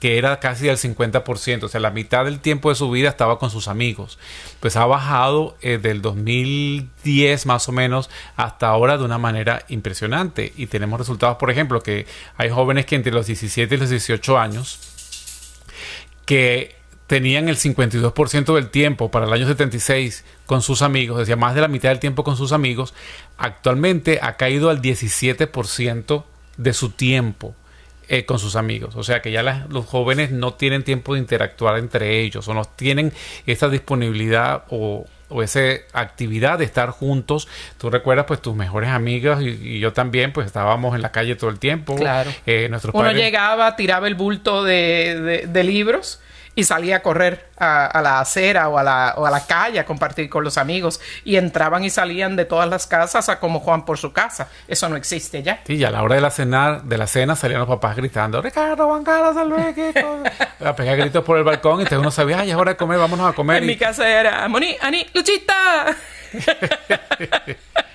que 0.00 0.18
era 0.18 0.38
casi 0.40 0.66
del 0.66 0.76
50%, 0.76 1.64
o 1.64 1.68
sea, 1.68 1.80
la 1.80 1.90
mitad 1.90 2.24
del 2.24 2.40
tiempo 2.40 2.68
de 2.68 2.74
su 2.74 2.90
vida 2.90 3.08
estaba 3.08 3.38
con 3.38 3.50
sus 3.50 3.66
amigos. 3.66 4.18
Pues 4.60 4.76
ha 4.76 4.84
bajado 4.84 5.56
eh, 5.62 5.78
del 5.78 6.02
2010 6.02 7.46
más 7.46 7.68
o 7.68 7.72
menos 7.72 8.10
hasta 8.36 8.68
ahora 8.68 8.98
de 8.98 9.04
una 9.04 9.18
manera 9.18 9.64
impresionante. 9.68 10.52
Y 10.56 10.66
tenemos 10.66 10.98
resultados, 10.98 11.38
por 11.38 11.50
ejemplo, 11.50 11.82
que 11.82 12.06
hay 12.36 12.50
jóvenes 12.50 12.84
que 12.84 12.96
entre 12.96 13.12
los 13.12 13.26
17 13.26 13.74
y 13.74 13.78
los 13.78 13.88
18 13.88 14.38
años, 14.38 14.78
que 16.26 16.75
tenían 17.06 17.48
el 17.48 17.56
52% 17.56 18.54
del 18.54 18.68
tiempo 18.68 19.10
para 19.10 19.26
el 19.26 19.32
año 19.32 19.46
76 19.46 20.24
con 20.44 20.62
sus 20.62 20.82
amigos, 20.82 21.18
decía 21.18 21.36
más 21.36 21.54
de 21.54 21.60
la 21.60 21.68
mitad 21.68 21.90
del 21.90 22.00
tiempo 22.00 22.24
con 22.24 22.36
sus 22.36 22.52
amigos, 22.52 22.94
actualmente 23.38 24.18
ha 24.22 24.36
caído 24.36 24.70
al 24.70 24.82
17% 24.82 26.24
de 26.56 26.72
su 26.72 26.90
tiempo 26.90 27.54
eh, 28.08 28.24
con 28.24 28.38
sus 28.38 28.56
amigos. 28.56 28.96
O 28.96 29.04
sea 29.04 29.22
que 29.22 29.30
ya 29.30 29.42
los 29.68 29.86
jóvenes 29.86 30.30
no 30.30 30.54
tienen 30.54 30.82
tiempo 30.82 31.14
de 31.14 31.20
interactuar 31.20 31.78
entre 31.78 32.20
ellos 32.20 32.46
o 32.48 32.54
no 32.54 32.64
tienen 32.64 33.12
esa 33.46 33.68
disponibilidad 33.68 34.64
o, 34.70 35.06
esa 35.42 35.60
actividad 35.92 36.58
de 36.58 36.64
estar 36.64 36.90
juntos. 36.90 37.48
Tú 37.78 37.90
recuerdas 37.90 38.26
pues 38.26 38.40
tus 38.40 38.54
mejores 38.54 38.90
amigas 38.90 39.42
y, 39.42 39.80
yo 39.80 39.92
también 39.92 40.32
pues 40.32 40.46
estábamos 40.46 40.94
en 40.94 41.02
la 41.02 41.10
calle 41.10 41.34
todo 41.34 41.50
el 41.50 41.58
tiempo. 41.58 41.96
Claro. 41.96 42.30
Eh, 42.46 42.70
Uno 42.92 43.10
llegaba, 43.10 43.74
tiraba 43.74 44.06
el 44.06 44.14
bulto 44.14 44.62
de, 44.62 45.48
de 45.48 45.64
libros 45.64 46.20
y 46.56 46.64
salía 46.64 46.96
a 46.96 47.02
correr 47.02 47.50
a, 47.58 48.00
la 48.02 48.18
acera 48.18 48.68
o 48.68 48.78
a 48.78 48.82
la, 48.82 49.14
o 49.16 49.26
a 49.26 49.30
la 49.30 49.46
calle 49.46 49.78
a 49.78 49.84
compartir 49.84 50.28
con 50.28 50.42
los 50.42 50.58
amigos 50.58 51.00
y 51.22 51.36
entraban 51.36 51.84
y 51.84 51.90
salían 51.90 52.34
de 52.34 52.46
todas 52.46 52.68
las 52.68 52.86
casas 52.86 53.28
a 53.28 53.38
como 53.38 53.60
Juan 53.60 53.84
por 53.84 53.98
su 53.98 54.12
casa. 54.12 54.48
Eso 54.66 54.88
no 54.88 54.96
existe 54.96 55.42
ya. 55.42 55.60
Sí, 55.64 55.74
y 55.74 55.84
a 55.84 55.90
la 55.90 56.02
hora 56.02 56.16
de 56.16 56.22
la 56.22 56.30
cena, 56.30 56.80
de 56.82 56.98
la 56.98 57.06
cena 57.06 57.36
salían 57.36 57.60
los 57.60 57.68
papás 57.68 57.94
gritando, 57.94 58.40
Ricardo, 58.40 58.88
Juan 58.88 59.04
Carlos, 59.04 59.36
a 60.64 60.74
pegar 60.74 60.96
gritos 60.96 61.22
por 61.22 61.36
el 61.36 61.44
balcón 61.44 61.80
y 61.80 61.82
entonces 61.82 61.98
uno 61.98 62.10
sabía, 62.10 62.40
ay, 62.40 62.50
es 62.50 62.56
hora 62.56 62.72
de 62.72 62.76
comer, 62.76 62.98
vámonos 62.98 63.30
a 63.30 63.34
comer. 63.34 63.58
En 63.58 63.66
mi 63.66 63.76
casa 63.76 64.08
era, 64.08 64.48
Moni, 64.48 64.76
Ani, 64.80 65.06
Luchita. 65.12 65.94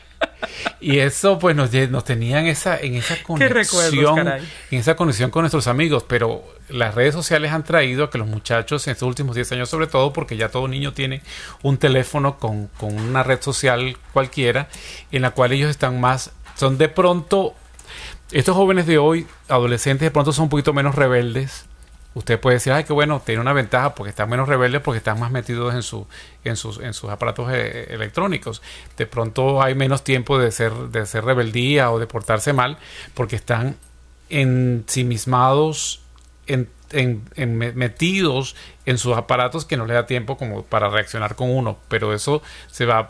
y 0.81 0.99
eso 0.99 1.39
pues 1.39 1.55
nos, 1.55 1.71
nos 1.89 2.03
tenían 2.03 2.47
esa, 2.47 2.79
en 2.79 2.95
esa 2.95 3.21
conexión, 3.23 4.27
en 4.27 4.79
esa 4.79 4.95
conexión 4.95 5.31
con 5.31 5.43
nuestros 5.43 5.67
amigos, 5.67 6.05
pero 6.07 6.43
las 6.69 6.95
redes 6.95 7.13
sociales 7.13 7.51
han 7.51 7.63
traído 7.63 8.05
a 8.05 8.09
que 8.09 8.17
los 8.17 8.27
muchachos 8.27 8.87
en 8.87 8.93
estos 8.93 9.07
últimos 9.07 9.35
10 9.35 9.51
años, 9.53 9.69
sobre 9.69 9.87
todo 9.87 10.13
porque 10.13 10.37
ya 10.37 10.49
todo 10.49 10.67
niño 10.67 10.93
tiene 10.93 11.21
un 11.61 11.77
teléfono 11.77 12.37
con, 12.37 12.67
con 12.77 12.97
una 12.99 13.23
red 13.23 13.41
social 13.41 13.97
cualquiera, 14.13 14.67
en 15.11 15.21
la 15.21 15.31
cual 15.31 15.51
ellos 15.51 15.69
están 15.69 15.99
más, 15.99 16.31
son 16.55 16.77
de 16.77 16.89
pronto, 16.89 17.53
estos 18.31 18.55
jóvenes 18.55 18.85
de 18.85 18.97
hoy, 18.97 19.27
adolescentes, 19.47 20.05
de 20.05 20.11
pronto 20.11 20.31
son 20.33 20.43
un 20.43 20.49
poquito 20.49 20.73
menos 20.73 20.95
rebeldes, 20.95 21.65
usted 22.13 22.39
puede 22.39 22.55
decir, 22.55 22.73
ay, 22.73 22.83
qué 22.83 22.93
bueno, 22.93 23.21
tiene 23.25 23.41
una 23.41 23.53
ventaja 23.53 23.95
porque 23.95 24.09
están 24.09 24.29
menos 24.29 24.47
rebeldes, 24.47 24.81
porque 24.81 24.97
están 24.97 25.19
más 25.19 25.31
metidos 25.31 25.73
en, 25.73 25.83
su, 25.83 26.07
en, 26.43 26.55
sus, 26.55 26.79
en 26.79 26.93
sus 26.93 27.09
aparatos 27.09 27.51
eh, 27.51 27.87
electrónicos. 27.89 28.61
De 28.97 29.07
pronto 29.07 29.61
hay 29.61 29.75
menos 29.75 30.03
tiempo 30.03 30.37
de 30.37 30.51
ser, 30.51 30.73
de 30.73 31.01
hacer 31.01 31.23
rebeldía 31.23 31.91
o 31.91 31.99
de 31.99 32.07
portarse 32.07 32.53
mal, 32.53 32.77
porque 33.13 33.35
están 33.35 33.77
ensimismados, 34.29 36.01
en, 36.47 36.69
en, 36.91 37.57
metidos 37.57 38.55
en 38.85 38.97
sus 38.97 39.15
aparatos 39.15 39.65
que 39.65 39.77
no 39.77 39.85
le 39.85 39.93
da 39.93 40.05
tiempo 40.05 40.37
como 40.37 40.63
para 40.63 40.89
reaccionar 40.89 41.35
con 41.35 41.49
uno. 41.49 41.77
Pero 41.87 42.13
eso 42.13 42.41
se 42.67 42.85
va 42.85 43.09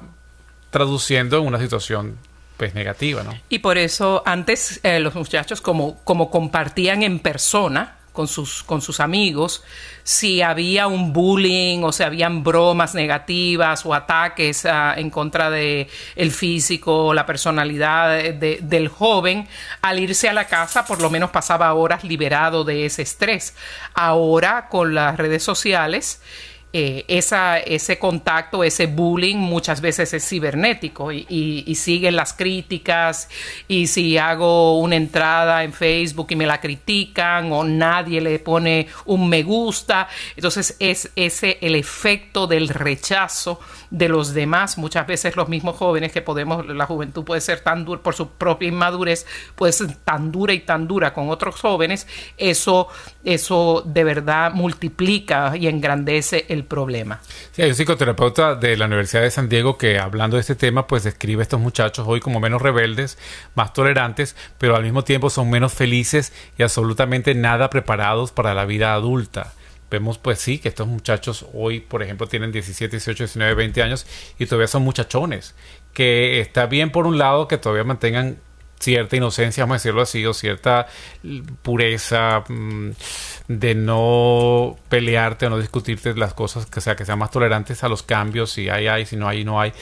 traduciendo 0.70 1.40
en 1.40 1.48
una 1.48 1.60
situación 1.60 2.18
pues 2.58 2.76
negativa, 2.76 3.24
¿no? 3.24 3.36
Y 3.50 3.60
por 3.60 3.80
eso 3.80 4.22
antes 4.26 4.80
eh, 4.84 5.00
los 5.00 5.16
muchachos 5.16 5.62
como, 5.62 5.98
como 6.04 6.30
compartían 6.30 7.02
en 7.02 7.20
persona, 7.20 7.96
con 8.12 8.28
sus, 8.28 8.64
con 8.64 8.82
sus 8.82 9.00
amigos, 9.00 9.64
si 10.04 10.42
había 10.42 10.88
un 10.88 11.14
bullying 11.14 11.84
o 11.84 11.92
si 11.92 12.04
habían 12.04 12.44
bromas 12.44 12.94
negativas 12.94 13.86
o 13.86 13.94
ataques 13.94 14.66
ah, 14.66 14.94
en 14.98 15.10
contra 15.10 15.50
de 15.50 15.88
el 16.16 16.32
físico, 16.32 17.14
la 17.14 17.26
personalidad 17.26 18.34
del 18.34 18.88
joven, 18.90 19.48
al 19.82 20.00
irse 20.00 20.28
a 20.28 20.34
la 20.34 20.48
casa 20.48 20.86
por 20.86 21.02
lo 21.02 21.10
menos 21.10 21.32
pasaba 21.32 21.74
horas 21.74 22.04
liberado 22.04 22.64
de 22.64 22.86
ese 22.86 23.02
estrés. 23.04 23.56
Ahora 23.94 24.68
con 24.70 24.94
las 24.94 25.18
redes 25.18 25.44
sociales 25.44 26.22
eh, 26.74 27.04
esa, 27.10 27.60
ese 27.60 28.00
contacto, 28.00 28.64
ese 28.64 28.88
bullying 28.88 29.36
muchas 29.36 29.82
veces 29.82 30.14
es 30.14 30.26
cibernético 30.26 31.12
y, 31.12 31.76
siguen 31.76 32.16
las 32.16 32.34
críticas 32.34 33.28
y 33.68 33.88
si 33.88 34.18
hago 34.18 34.78
una 34.80 34.96
entrada 34.96 35.64
en 35.64 35.74
Facebook 35.74 36.28
y 36.30 36.36
me 36.36 36.46
la 36.46 36.62
critican 36.62 37.52
o 37.52 37.64
nadie 37.64 38.22
le 38.22 38.40
pone 38.40 38.88
un 39.06 39.28
me 39.28 39.44
gusta, 39.44 40.08
entonces 40.36 40.76
es 40.80 41.12
ese 41.16 41.58
el 41.62 41.76
efecto 41.76 42.48
del 42.48 42.70
rechazo 42.70 43.60
de 43.90 44.08
los 44.08 44.34
demás, 44.34 44.78
muchas 44.78 45.06
veces 45.06 45.36
los 45.36 45.50
mismos 45.50 45.76
jóvenes 45.76 46.12
que 46.14 46.22
podemos, 46.22 46.66
la 46.68 46.86
juventud 46.86 47.26
puede 47.26 47.42
ser 47.42 47.60
tan 47.60 47.84
dura 47.84 48.02
por 48.02 48.16
su 48.16 48.30
propia 48.30 48.70
inmadurez, 48.70 49.26
puede 49.56 49.74
ser 49.74 49.96
tan 49.96 50.32
dura 50.32 50.54
y 50.54 50.62
tan 50.62 50.88
dura 50.88 51.14
con 51.14 51.30
otros 51.30 51.60
jóvenes, 51.60 52.08
eso, 52.38 52.88
eso 53.26 53.84
de 53.86 54.04
verdad 54.04 54.54
multiplica 54.54 55.58
y 55.58 55.68
engrandece 55.68 56.46
el 56.48 56.61
problema. 56.64 57.22
Sí, 57.52 57.62
hay 57.62 57.70
un 57.70 57.76
psicoterapeuta 57.76 58.56
de 58.56 58.78
la 58.78 58.86
Universidad 58.86 59.22
de 59.22 59.32
San 59.32 59.50
Diego 59.50 59.78
que 59.78 60.00
hablando 60.00 60.38
de 60.38 60.42
este 60.42 60.56
tema, 60.56 60.88
pues 60.88 61.04
describe 61.04 61.42
a 61.42 61.44
estos 61.44 61.60
muchachos 61.60 62.06
hoy 62.08 62.20
como 62.20 62.40
menos 62.40 62.62
rebeldes, 62.62 63.18
más 63.56 63.74
tolerantes, 63.74 64.36
pero 64.58 64.76
al 64.76 64.84
mismo 64.84 65.04
tiempo 65.04 65.30
son 65.30 65.50
menos 65.50 65.74
felices 65.74 66.34
y 66.58 66.64
absolutamente 66.64 67.36
nada 67.36 67.70
preparados 67.70 68.32
para 68.32 68.54
la 68.54 68.66
vida 68.66 68.94
adulta 68.94 69.54
vemos 69.92 70.18
pues 70.18 70.40
sí 70.40 70.58
que 70.58 70.70
estos 70.70 70.88
muchachos 70.88 71.46
hoy, 71.54 71.82
por 71.82 72.02
ejemplo, 72.02 72.26
tienen 72.26 72.52
17, 72.52 72.96
18, 72.96 73.26
19, 73.26 73.54
20 73.54 73.84
años 73.84 74.08
y 74.40 74.46
todavía 74.46 74.68
son 74.68 74.84
muchachones, 74.84 75.54
que 75.94 76.40
está 76.40 76.66
bien 76.66 76.92
por 76.92 77.06
un 77.06 77.18
lado 77.18 77.48
que 77.50 77.58
todavía 77.58 77.84
mantengan 77.84 78.38
cierta 78.82 79.16
inocencia, 79.16 79.64
vamos 79.64 79.76
a 79.76 79.78
decirlo 79.78 80.02
así, 80.02 80.26
o 80.26 80.34
cierta 80.34 80.88
pureza 81.62 82.44
mm, 82.48 82.90
de 83.48 83.76
no 83.76 84.76
pelearte 84.90 85.46
o 85.46 85.50
no 85.50 85.60
discutirte 85.60 86.14
las 86.16 86.34
cosas, 86.34 86.66
que 86.66 86.82
sea 86.82 86.96
que 86.96 87.06
sean 87.06 87.20
más 87.20 87.32
tolerantes 87.32 87.84
a 87.84 87.90
los 87.90 88.04
cambios, 88.04 88.52
si 88.52 88.70
hay, 88.70 88.88
hay, 88.88 89.06
si 89.06 89.16
no 89.16 89.28
hay, 89.28 89.44
no 89.44 89.62
hay, 89.62 89.74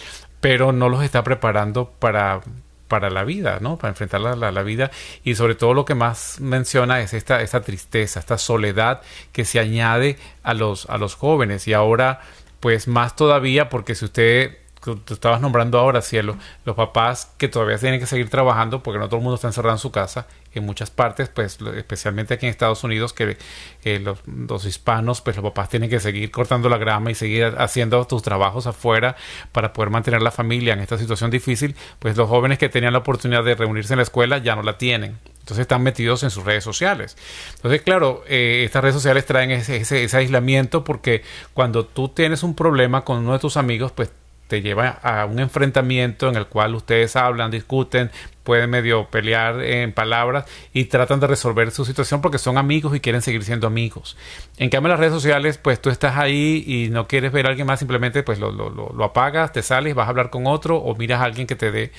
pero 0.42 0.72
no 0.72 0.90
los 0.90 1.04
está 1.04 1.24
preparando 1.24 1.90
para 2.00 2.42
para 2.90 3.12
la 3.12 3.24
vida, 3.24 3.60
¿no? 3.62 3.78
Para 3.78 3.90
enfrentar 3.90 4.20
la, 4.20 4.36
la, 4.36 4.64
vida. 4.64 4.90
Y 5.24 5.36
sobre 5.36 5.54
todo 5.54 5.74
lo 5.76 5.86
que 5.86 5.94
más 5.94 6.42
menciona 6.42 7.00
es 7.00 7.14
esta, 7.14 7.42
esta 7.42 7.62
tristeza, 7.62 8.20
esta 8.20 8.40
soledad 8.40 9.02
que 9.32 9.46
se 9.46 9.60
añade 9.60 10.18
a 10.42 10.56
los, 10.56 10.90
a 10.90 10.98
los 10.98 11.14
jóvenes. 11.14 11.68
Y 11.68 11.74
ahora, 11.74 12.22
pues 12.60 12.88
más 12.88 13.16
todavía, 13.16 13.70
porque 13.70 13.94
si 13.94 14.06
usted 14.06 14.58
tú 14.82 15.14
estabas 15.14 15.42
nombrando 15.42 15.78
ahora, 15.78 16.02
Cielo, 16.02 16.38
los 16.66 16.76
papás 16.76 17.32
que 17.38 17.48
todavía 17.48 17.78
tienen 17.78 18.00
que 18.00 18.06
seguir 18.06 18.30
trabajando 18.30 18.82
porque 18.82 19.00
no 19.00 19.08
todo 19.08 19.18
el 19.18 19.24
mundo 19.24 19.36
está 19.36 19.48
encerrado 19.48 19.76
en 19.76 19.80
su 19.80 19.92
casa, 19.92 20.28
en 20.54 20.66
muchas 20.66 20.90
partes, 20.90 21.30
pues 21.30 21.60
especialmente 21.76 22.34
aquí 22.34 22.46
en 22.46 22.52
Estados 22.52 22.84
Unidos, 22.84 23.14
que 23.14 23.38
los, 24.00 24.66
hispanos, 24.66 25.22
pues 25.22 25.36
los 25.36 25.44
papás 25.44 25.70
tienen 25.70 25.90
que 25.90 26.00
seguir 26.00 26.32
cortando 26.32 26.70
la 26.70 26.78
grama 26.78 27.12
y 27.12 27.16
seguir 27.16 27.56
haciendo 27.58 28.06
tus 28.06 28.22
trabajos 28.22 28.68
afuera 28.68 29.16
para 29.52 29.74
poder 29.74 29.90
mantener 29.90 30.22
la 30.22 30.32
familia 30.32 30.74
en 30.74 30.80
esta 30.80 30.98
situación 30.98 31.30
difícil, 31.30 31.76
pues 32.00 32.18
los 32.18 32.30
jóvenes 32.30 32.58
que 32.58 32.70
tenían 32.70 32.94
la 32.94 33.00
oportunidad 33.00 33.44
de 33.44 33.56
reunirse 33.56 33.94
en 33.94 33.98
la 33.98 34.04
escuela 34.04 34.38
ya 34.38 34.56
no 34.56 34.64
la 34.64 34.78
tienen. 34.78 35.18
Entonces 35.40 35.64
están 35.64 35.82
metidos 35.82 36.24
en 36.24 36.30
sus 36.30 36.44
redes 36.44 36.64
sociales. 36.64 37.18
Entonces, 37.56 37.82
claro, 37.82 38.24
eh, 38.28 38.64
estas 38.66 38.84
redes 38.84 38.96
sociales 38.96 39.26
traen 39.26 39.50
ese, 39.50 39.78
ese, 39.78 40.04
ese 40.04 40.18
aislamiento 40.18 40.84
porque 40.84 41.24
cuando 41.56 41.86
tú 41.86 42.10
tienes 42.10 42.44
un 42.44 42.54
problema 42.54 43.04
con 43.04 43.18
uno 43.18 43.34
de 43.34 43.40
tus 43.40 43.58
amigos, 43.58 43.92
pues 43.92 44.12
te 44.50 44.64
lleva 44.64 44.90
a 45.04 45.26
un 45.26 45.40
enfrentamiento 45.40 46.28
en 46.28 46.36
el 46.36 46.48
cual 46.48 46.74
ustedes 46.74 47.16
hablan, 47.16 47.52
discuten, 47.52 48.10
pueden 48.44 48.72
medio 48.72 49.06
pelear 49.06 49.62
en 49.62 49.94
palabras 49.94 50.46
y 50.74 50.86
tratan 50.86 51.20
de 51.20 51.28
resolver 51.28 51.70
su 51.70 51.86
situación 51.86 52.20
porque 52.20 52.40
son 52.40 52.58
amigos 52.58 52.96
y 52.96 53.00
quieren 53.00 53.22
seguir 53.22 53.44
siendo 53.44 53.68
amigos. 53.68 54.18
En 54.58 54.72
cambio, 54.72 54.88
en 54.88 54.94
las 54.94 55.00
redes 55.00 55.14
sociales, 55.14 55.60
pues 55.60 55.80
tú 55.80 55.92
estás 55.92 56.18
ahí 56.18 56.64
y 56.66 56.90
no 56.90 57.08
quieres 57.08 57.32
ver 57.32 57.46
a 57.46 57.50
alguien 57.50 57.68
más, 57.68 57.78
simplemente 57.78 58.24
pues 58.24 58.40
lo, 58.40 58.52
lo, 58.52 58.72
lo, 58.72 59.04
apagas, 59.04 59.54
te 59.54 59.62
sales, 59.62 59.94
vas 59.94 60.08
a 60.08 60.10
hablar 60.10 60.32
con 60.32 60.48
otro 60.48 60.78
o 60.78 60.96
miras 60.96 61.22
a 61.22 61.26
alguien 61.26 61.46
que 61.46 61.56
te 61.56 61.72
dé 61.72 61.92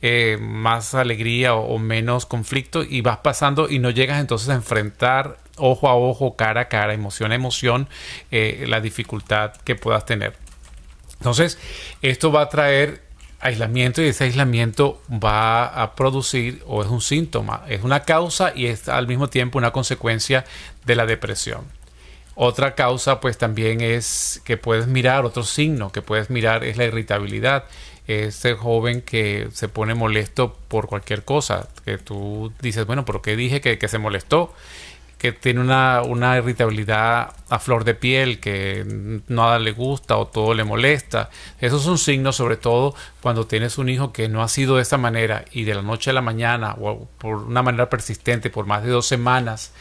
eh, 0.00 0.38
más 0.40 0.94
alegría 0.94 1.54
o, 1.54 1.76
menos 1.78 2.24
conflicto 2.24 2.84
y 2.84 3.00
vas 3.00 3.18
pasando 3.18 3.68
y 3.68 3.80
no 3.80 3.90
llegas 3.90 4.20
entonces 4.20 4.48
a 4.48 4.54
enfrentar 4.54 5.38
ojo 5.56 5.88
a 5.88 5.96
ojo, 5.96 6.36
cara 6.36 6.62
a 6.62 6.68
cara, 6.68 6.94
emoción 6.94 7.32
a 7.32 7.34
emoción, 7.34 7.88
eh, 8.30 8.64
la 8.68 8.80
dificultad 8.80 9.54
que 9.64 9.74
puedas 9.74 10.06
tener. 10.06 10.45
Entonces, 11.20 11.58
esto 12.02 12.30
va 12.32 12.42
a 12.42 12.48
traer 12.48 13.02
aislamiento 13.40 14.02
y 14.02 14.06
ese 14.06 14.24
aislamiento 14.24 15.00
va 15.10 15.66
a 15.66 15.94
producir 15.94 16.62
o 16.66 16.82
es 16.82 16.88
un 16.88 17.00
síntoma, 17.00 17.64
es 17.68 17.84
una 17.84 18.00
causa 18.00 18.52
y 18.54 18.66
es 18.66 18.88
al 18.88 19.06
mismo 19.06 19.28
tiempo 19.28 19.58
una 19.58 19.72
consecuencia 19.72 20.44
de 20.84 20.96
la 20.96 21.06
depresión. 21.06 21.64
Otra 22.34 22.74
causa 22.74 23.20
pues 23.20 23.38
también 23.38 23.80
es 23.80 24.42
que 24.44 24.56
puedes 24.56 24.86
mirar, 24.86 25.24
otro 25.24 25.42
signo 25.42 25.90
que 25.90 26.02
puedes 26.02 26.28
mirar 26.28 26.64
es 26.64 26.76
la 26.76 26.84
irritabilidad. 26.84 27.64
Ese 28.06 28.54
joven 28.54 29.00
que 29.02 29.48
se 29.52 29.68
pone 29.68 29.94
molesto 29.94 30.56
por 30.68 30.86
cualquier 30.86 31.24
cosa, 31.24 31.68
que 31.84 31.98
tú 31.98 32.52
dices, 32.60 32.86
bueno, 32.86 33.04
pero 33.04 33.20
¿qué 33.20 33.36
dije 33.36 33.60
que, 33.60 33.78
que 33.78 33.88
se 33.88 33.98
molestó? 33.98 34.54
Que 35.18 35.32
tiene 35.32 35.60
una, 35.60 36.02
una, 36.02 36.36
irritabilidad 36.36 37.32
a 37.48 37.58
flor 37.58 37.84
de 37.84 37.94
piel, 37.94 38.38
que 38.38 38.84
nada 39.28 39.58
le 39.58 39.72
gusta 39.72 40.16
o 40.18 40.26
todo 40.26 40.52
le 40.52 40.64
molesta. 40.64 41.30
Esos 41.58 41.82
son 41.82 41.96
signos, 41.96 42.36
sobre 42.36 42.56
todo 42.56 42.94
cuando 43.22 43.46
tienes 43.46 43.78
un 43.78 43.88
hijo 43.88 44.12
que 44.12 44.28
no 44.28 44.42
ha 44.42 44.48
sido 44.48 44.76
de 44.76 44.82
esa 44.82 44.98
manera 44.98 45.44
y 45.52 45.64
de 45.64 45.74
la 45.74 45.82
noche 45.82 46.10
a 46.10 46.12
la 46.12 46.20
mañana 46.20 46.76
o 46.80 47.08
por 47.18 47.36
una 47.36 47.62
manera 47.62 47.88
persistente 47.88 48.50
por 48.50 48.66
más 48.66 48.82
de 48.82 48.90
dos 48.90 49.06
semanas. 49.06 49.72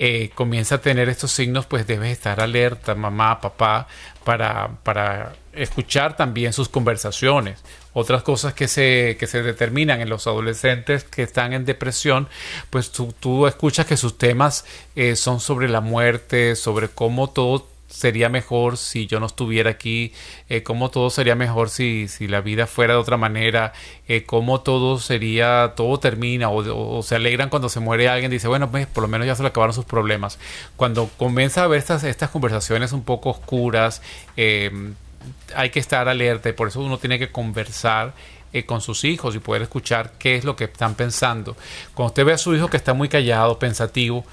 Eh, 0.00 0.30
comienza 0.36 0.76
a 0.76 0.80
tener 0.80 1.08
estos 1.08 1.32
signos, 1.32 1.66
pues 1.66 1.84
debes 1.84 2.12
estar 2.12 2.40
alerta, 2.40 2.94
mamá, 2.94 3.40
papá, 3.40 3.88
para, 4.22 4.68
para 4.84 5.32
escuchar 5.52 6.16
también 6.16 6.52
sus 6.52 6.68
conversaciones. 6.68 7.64
Otras 7.92 8.22
cosas 8.22 8.54
que 8.54 8.68
se, 8.68 9.16
que 9.18 9.26
se 9.26 9.42
determinan 9.42 10.00
en 10.00 10.08
los 10.08 10.26
adolescentes 10.26 11.04
que 11.04 11.22
están 11.22 11.52
en 11.52 11.64
depresión, 11.64 12.28
pues 12.70 12.92
tú, 12.92 13.14
tú 13.18 13.46
escuchas 13.46 13.86
que 13.86 13.96
sus 13.96 14.18
temas 14.18 14.64
eh, 14.94 15.16
son 15.16 15.40
sobre 15.40 15.68
la 15.68 15.80
muerte, 15.80 16.54
sobre 16.56 16.88
cómo 16.88 17.30
todo 17.30 17.66
sería 17.88 18.28
mejor 18.28 18.76
si 18.76 19.06
yo 19.06 19.18
no 19.18 19.26
estuviera 19.26 19.70
aquí, 19.70 20.12
eh, 20.48 20.62
cómo 20.62 20.90
todo 20.90 21.10
sería 21.10 21.34
mejor 21.34 21.70
si, 21.70 22.06
si, 22.08 22.28
la 22.28 22.40
vida 22.40 22.66
fuera 22.66 22.94
de 22.94 23.00
otra 23.00 23.16
manera, 23.16 23.72
eh, 24.06 24.24
cómo 24.24 24.60
todo 24.60 24.98
sería, 24.98 25.72
todo 25.74 25.98
termina, 25.98 26.50
o, 26.50 27.02
se 27.02 27.16
alegran 27.16 27.48
cuando 27.48 27.68
se 27.68 27.80
muere 27.80 28.08
alguien, 28.08 28.30
dice, 28.30 28.48
bueno, 28.48 28.70
pues 28.70 28.86
por 28.86 29.02
lo 29.02 29.08
menos 29.08 29.26
ya 29.26 29.34
se 29.34 29.42
le 29.42 29.48
acabaron 29.48 29.74
sus 29.74 29.86
problemas. 29.86 30.38
Cuando 30.76 31.08
comienza 31.16 31.64
a 31.64 31.66
ver 31.66 31.78
estas, 31.78 32.04
estas 32.04 32.30
conversaciones 32.30 32.92
un 32.92 33.02
poco 33.04 33.30
oscuras, 33.30 34.02
eh, 34.36 34.70
hay 35.54 35.70
que 35.70 35.80
estar 35.80 36.08
alerta 36.08 36.48
y 36.48 36.52
por 36.52 36.68
eso 36.68 36.80
uno 36.80 36.98
tiene 36.98 37.18
que 37.18 37.30
conversar 37.30 38.12
eh, 38.52 38.64
con 38.64 38.80
sus 38.80 39.04
hijos 39.04 39.34
y 39.34 39.38
poder 39.38 39.62
escuchar 39.62 40.12
qué 40.18 40.36
es 40.36 40.44
lo 40.44 40.56
que 40.56 40.64
están 40.64 40.94
pensando. 40.94 41.56
Cuando 41.94 42.08
usted 42.08 42.24
ve 42.24 42.32
a 42.32 42.38
su 42.38 42.54
hijo 42.54 42.68
que 42.68 42.76
está 42.76 42.94
muy 42.94 43.08
callado, 43.08 43.58
pensativo, 43.58 44.24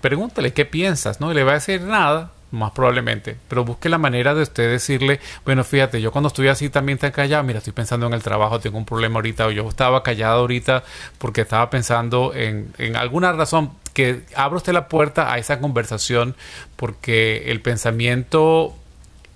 pregúntele 0.00 0.52
qué 0.52 0.64
piensas, 0.64 1.20
¿no? 1.20 1.32
Y 1.32 1.34
le 1.34 1.44
va 1.44 1.52
a 1.52 1.54
decir 1.54 1.80
nada, 1.80 2.32
más 2.52 2.72
probablemente, 2.72 3.36
pero 3.48 3.64
busque 3.64 3.88
la 3.88 3.98
manera 3.98 4.34
de 4.34 4.42
usted 4.42 4.70
decirle, 4.70 5.20
bueno, 5.44 5.64
fíjate, 5.64 6.00
yo 6.00 6.12
cuando 6.12 6.28
estoy 6.28 6.48
así 6.48 6.68
también 6.68 6.98
tan 6.98 7.10
callado, 7.10 7.42
mira, 7.42 7.58
estoy 7.58 7.72
pensando 7.72 8.06
en 8.06 8.12
el 8.12 8.22
trabajo, 8.22 8.60
tengo 8.60 8.76
un 8.76 8.84
problema 8.84 9.16
ahorita, 9.16 9.46
o 9.46 9.50
yo 9.50 9.66
estaba 9.68 10.02
callado 10.02 10.40
ahorita 10.40 10.84
porque 11.18 11.40
estaba 11.40 11.70
pensando 11.70 12.32
en, 12.34 12.72
en 12.78 12.96
alguna 12.96 13.32
razón, 13.32 13.72
que 13.94 14.22
abra 14.36 14.58
usted 14.58 14.72
la 14.72 14.88
puerta 14.88 15.32
a 15.32 15.38
esa 15.38 15.60
conversación, 15.60 16.36
porque 16.76 17.50
el 17.50 17.62
pensamiento 17.62 18.76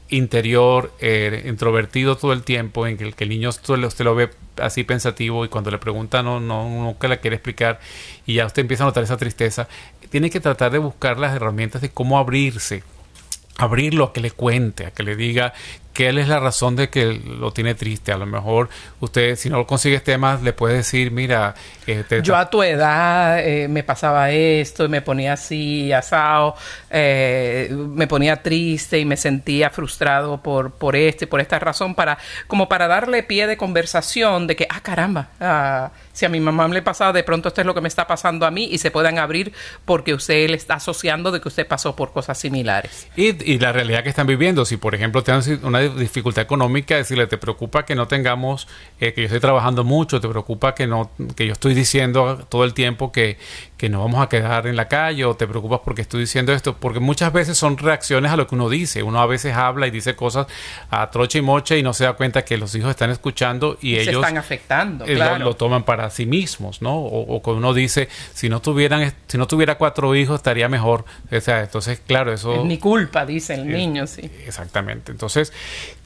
interior, 0.09 0.93
eh, 1.01 1.45
introvertido 1.47 2.17
todo 2.17 2.33
el 2.33 2.43
tiempo, 2.43 2.87
en 2.87 3.01
el 3.03 3.15
que 3.15 3.25
el 3.25 3.31
niño 3.31 3.49
usted 3.49 4.05
lo 4.05 4.15
ve 4.15 4.31
así 4.59 4.85
pensativo 4.85 5.45
y 5.45 5.49
cuando 5.49 5.71
le 5.71 5.79
pregunta 5.79 6.23
no, 6.23 6.41
no, 6.41 6.97
que 6.99 7.09
la 7.09 7.19
quiere 7.19 7.37
explicar 7.37 7.81
y 8.25 8.35
ya 8.35 8.47
usted 8.47 8.63
empieza 8.63 8.85
a 8.85 8.87
notar 8.87 9.05
esa 9.05 9.17
tristeza, 9.17 9.69
tiene 10.11 10.31
que 10.31 10.41
tratar 10.41 10.71
de 10.73 10.79
buscar 10.79 11.19
las 11.19 11.35
herramientas 11.35 11.83
de 11.83 11.91
cómo 11.91 12.19
abrirse 12.19 12.83
abrirlo 13.59 14.05
a 14.05 14.13
que 14.13 14.21
le 14.21 14.31
cuente, 14.31 14.87
a 14.87 14.91
que 14.91 15.03
le 15.03 15.17
diga 15.17 15.55
qué 15.97 16.11
es 16.11 16.29
la 16.29 16.39
razón 16.39 16.77
de 16.77 16.91
que 16.91 17.15
lo 17.15 17.53
tiene 17.53 17.75
triste. 17.75 18.13
A 18.13 18.19
lo 18.19 18.27
mejor 18.27 18.69
usted, 19.01 19.35
si 19.35 19.49
no 19.49 19.67
consigues 19.67 20.05
temas, 20.05 20.43
le 20.43 20.53
puede 20.53 20.75
decir, 20.75 21.11
mira... 21.11 21.55
Este, 21.87 22.21
Yo 22.21 22.37
a 22.37 22.51
tu 22.51 22.63
edad 22.63 23.41
eh, 23.41 23.67
me 23.67 23.83
pasaba 23.83 24.31
esto 24.31 24.85
y 24.85 24.89
me 24.89 25.01
ponía 25.01 25.33
así, 25.33 25.91
asado, 25.95 26.55
eh, 26.91 27.71
me 27.73 28.07
ponía 28.07 28.43
triste 28.43 28.99
y 28.99 29.07
me 29.07 29.17
sentía 29.17 29.71
frustrado 29.71 30.43
por, 30.43 30.73
por 30.73 30.97
este, 30.97 31.27
por 31.27 31.41
esta 31.41 31.59
razón, 31.59 31.95
para, 31.95 32.19
como 32.47 32.69
para 32.69 32.89
darle 32.89 33.23
pie 33.23 33.47
de 33.47 33.57
conversación 33.57 34.47
de 34.47 34.55
que, 34.55 34.67
ah, 34.69 34.81
caramba, 34.83 35.29
ah, 35.41 35.93
si 36.13 36.27
a 36.27 36.29
mi 36.29 36.41
mamá 36.41 36.69
le 36.69 36.83
pasaba, 36.83 37.15
de 37.15 37.23
pronto 37.23 37.49
esto 37.49 37.63
es 37.63 37.67
lo 37.67 37.75
que 37.75 37.81
me 37.81 37.89
está 37.89 38.07
pasando 38.07 38.45
a 38.45 38.51
mí 38.51 38.69
y 38.71 38.77
se 38.79 38.91
puedan 38.91 39.19
abrir 39.19 39.55
porque 39.87 40.13
usted 40.13 40.51
le 40.51 40.57
está 40.57 40.75
asociando 40.75 41.31
de 41.31 41.41
que 41.41 41.49
usted 41.49 41.67
pasó 41.67 41.97
por 41.97 42.13
cosas 42.13 42.37
similares. 42.37 43.07
Y, 43.17 43.51
y 43.51 43.59
la 43.59 43.73
realidad 43.73 44.03
que 44.03 44.11
están 44.11 44.27
viviendo, 44.27 44.67
si 44.67 44.77
por 44.77 44.95
ejemplo 44.95 45.23
tienen 45.23 45.61
una 45.63 45.86
dificultad 45.89 46.43
económica, 46.43 46.97
decirle, 46.97 47.27
te 47.27 47.39
preocupa 47.39 47.85
que 47.85 47.95
no 47.95 48.09
tengamos, 48.09 48.69
eh, 49.01 49.13
que 49.13 49.23
yo 49.23 49.27
estoy 49.27 49.41
trabajando 49.41 49.85
mucho, 49.85 50.21
te 50.21 50.29
preocupa 50.29 50.75
que 50.75 50.87
no, 50.87 51.11
que 51.35 51.47
yo 51.47 51.53
estoy 51.53 51.75
diciendo 51.75 52.47
todo 52.49 52.65
el 52.65 52.75
tiempo 52.75 53.13
que, 53.13 53.39
que 53.77 53.89
no 53.91 54.01
vamos 54.01 54.23
a 54.23 54.29
quedar 54.29 54.67
en 54.67 54.77
la 54.77 54.89
calle, 54.89 55.25
o 55.25 55.37
te 55.37 55.47
preocupas 55.47 55.81
porque 55.85 56.03
estoy 56.03 56.21
diciendo 56.21 56.53
esto, 56.53 56.77
porque 56.77 56.99
muchas 56.99 57.33
veces 57.33 57.59
son 57.59 57.77
reacciones 57.77 58.33
a 58.33 58.37
lo 58.37 58.47
que 58.47 58.55
uno 58.55 58.71
dice. 58.71 59.03
Uno 59.03 59.21
a 59.21 59.27
veces 59.27 59.55
habla 59.55 59.87
y 59.87 59.91
dice 59.91 60.17
cosas 60.17 60.47
a 60.91 61.11
troche 61.11 61.39
y 61.39 61.43
moche 61.43 61.79
y 61.79 61.83
no 61.83 61.93
se 61.93 62.05
da 62.05 62.15
cuenta 62.15 62.45
que 62.45 62.57
los 62.57 62.75
hijos 62.75 62.91
están 62.91 63.11
escuchando 63.11 63.77
y, 63.83 63.97
ellos 63.97 64.17
están 64.17 64.39
afectando, 64.39 65.05
eh, 65.05 65.17
lo, 65.39 65.57
toman 65.57 65.85
para 65.85 66.09
sí 66.11 66.27
mismos, 66.27 66.81
¿no? 66.81 66.97
O, 66.97 67.43
cuando 67.43 67.59
uno 67.59 67.75
dice, 67.75 68.09
si 68.33 68.49
no 68.49 68.61
tuvieran, 68.61 69.13
si 69.27 69.37
no 69.37 69.47
tuviera 69.47 69.77
cuatro 69.77 70.15
hijos 70.15 70.37
estaría 70.37 70.69
mejor. 70.69 71.05
O 71.31 71.41
sea, 71.41 71.61
entonces, 71.61 72.01
claro, 72.07 72.33
eso 72.33 72.55
es 72.55 72.65
mi 72.65 72.79
culpa, 72.79 73.27
dice 73.27 73.55
el 73.55 73.69
niño, 73.69 74.07
sí. 74.07 74.31
Exactamente. 74.47 75.13
Entonces, 75.13 75.53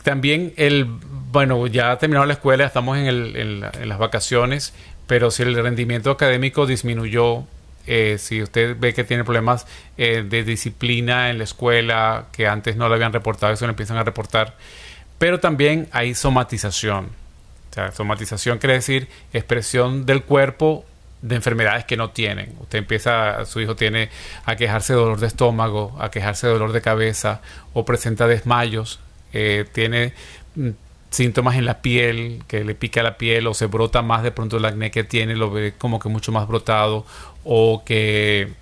también 0.03 0.53
el, 0.57 0.87
bueno, 1.31 1.67
ya 1.67 1.93
ha 1.93 1.99
terminado 1.99 2.27
la 2.27 2.35
escuela, 2.35 2.65
estamos 2.65 2.99
en, 2.99 3.07
el, 3.07 3.37
en, 3.37 3.89
las 3.89 3.99
vacaciones, 3.99 4.73
pero 5.07 5.31
si 5.31 5.43
el 5.43 5.55
rendimiento 5.55 6.11
académico 6.11 6.67
disminuyó, 6.67 7.45
eh, 7.87 8.17
si 8.19 8.43
usted 8.43 8.77
ve 8.79 8.95
que 8.95 9.05
tiene 9.05 9.25
problemas 9.25 9.67
eh, 9.97 10.25
de 10.29 10.45
disciplina 10.45 11.31
en 11.31 11.39
la 11.39 11.45
escuela 11.45 12.27
que 12.33 12.47
antes 12.47 12.77
no 12.77 12.89
lo 12.89 12.95
habían 12.95 13.13
reportado, 13.13 13.53
eso 13.53 13.67
lo 13.67 13.71
empiezan 13.71 13.97
a 13.97 14.03
reportar. 14.03 14.57
Pero 15.19 15.41
también 15.41 15.89
hay 15.93 16.15
somatización. 16.15 17.07
O 17.71 17.75
sea, 17.75 17.93
somatización 17.93 18.59
quiere 18.59 18.75
decir 18.75 19.09
expresión 19.33 20.07
del 20.07 20.23
cuerpo 20.23 20.85
de 21.23 21.37
enfermedades 21.37 21.85
que 21.85 21.97
no 21.97 22.11
tienen. 22.11 22.57
Usted 22.61 22.79
empieza, 22.79 23.45
su 23.45 23.61
hijo 23.61 23.77
tiene 23.77 24.09
a 24.45 24.57
quejarse 24.57 24.95
de 24.95 24.99
dolor 24.99 25.21
de 25.21 25.27
estómago, 25.27 25.97
a 26.01 26.11
quejarse 26.11 26.47
de 26.47 26.55
dolor 26.55 26.73
de 26.73 26.81
cabeza 26.81 27.43
o 27.75 27.85
presenta 27.85 28.27
desmayos 28.27 29.01
eh, 29.33 29.65
tiene 29.73 30.13
mm, 30.57 30.71
síntomas 31.11 31.57
en 31.57 31.65
la 31.65 31.83
piel, 31.83 32.43
que 32.47 32.65
le 32.65 32.75
pica 32.75 33.03
la 33.03 33.19
piel 33.19 33.47
o 33.47 33.55
se 33.55 33.67
brota 33.67 34.03
más 34.03 34.23
de 34.23 34.31
pronto 34.31 34.57
el 34.57 34.65
acné 34.65 34.91
que 34.91 35.05
tiene, 35.05 35.37
lo 35.37 35.51
ve 35.51 35.75
como 35.77 35.99
que 35.99 36.09
mucho 36.09 36.33
más 36.33 36.47
brotado 36.49 37.05
o 37.45 37.83
que 37.85 38.53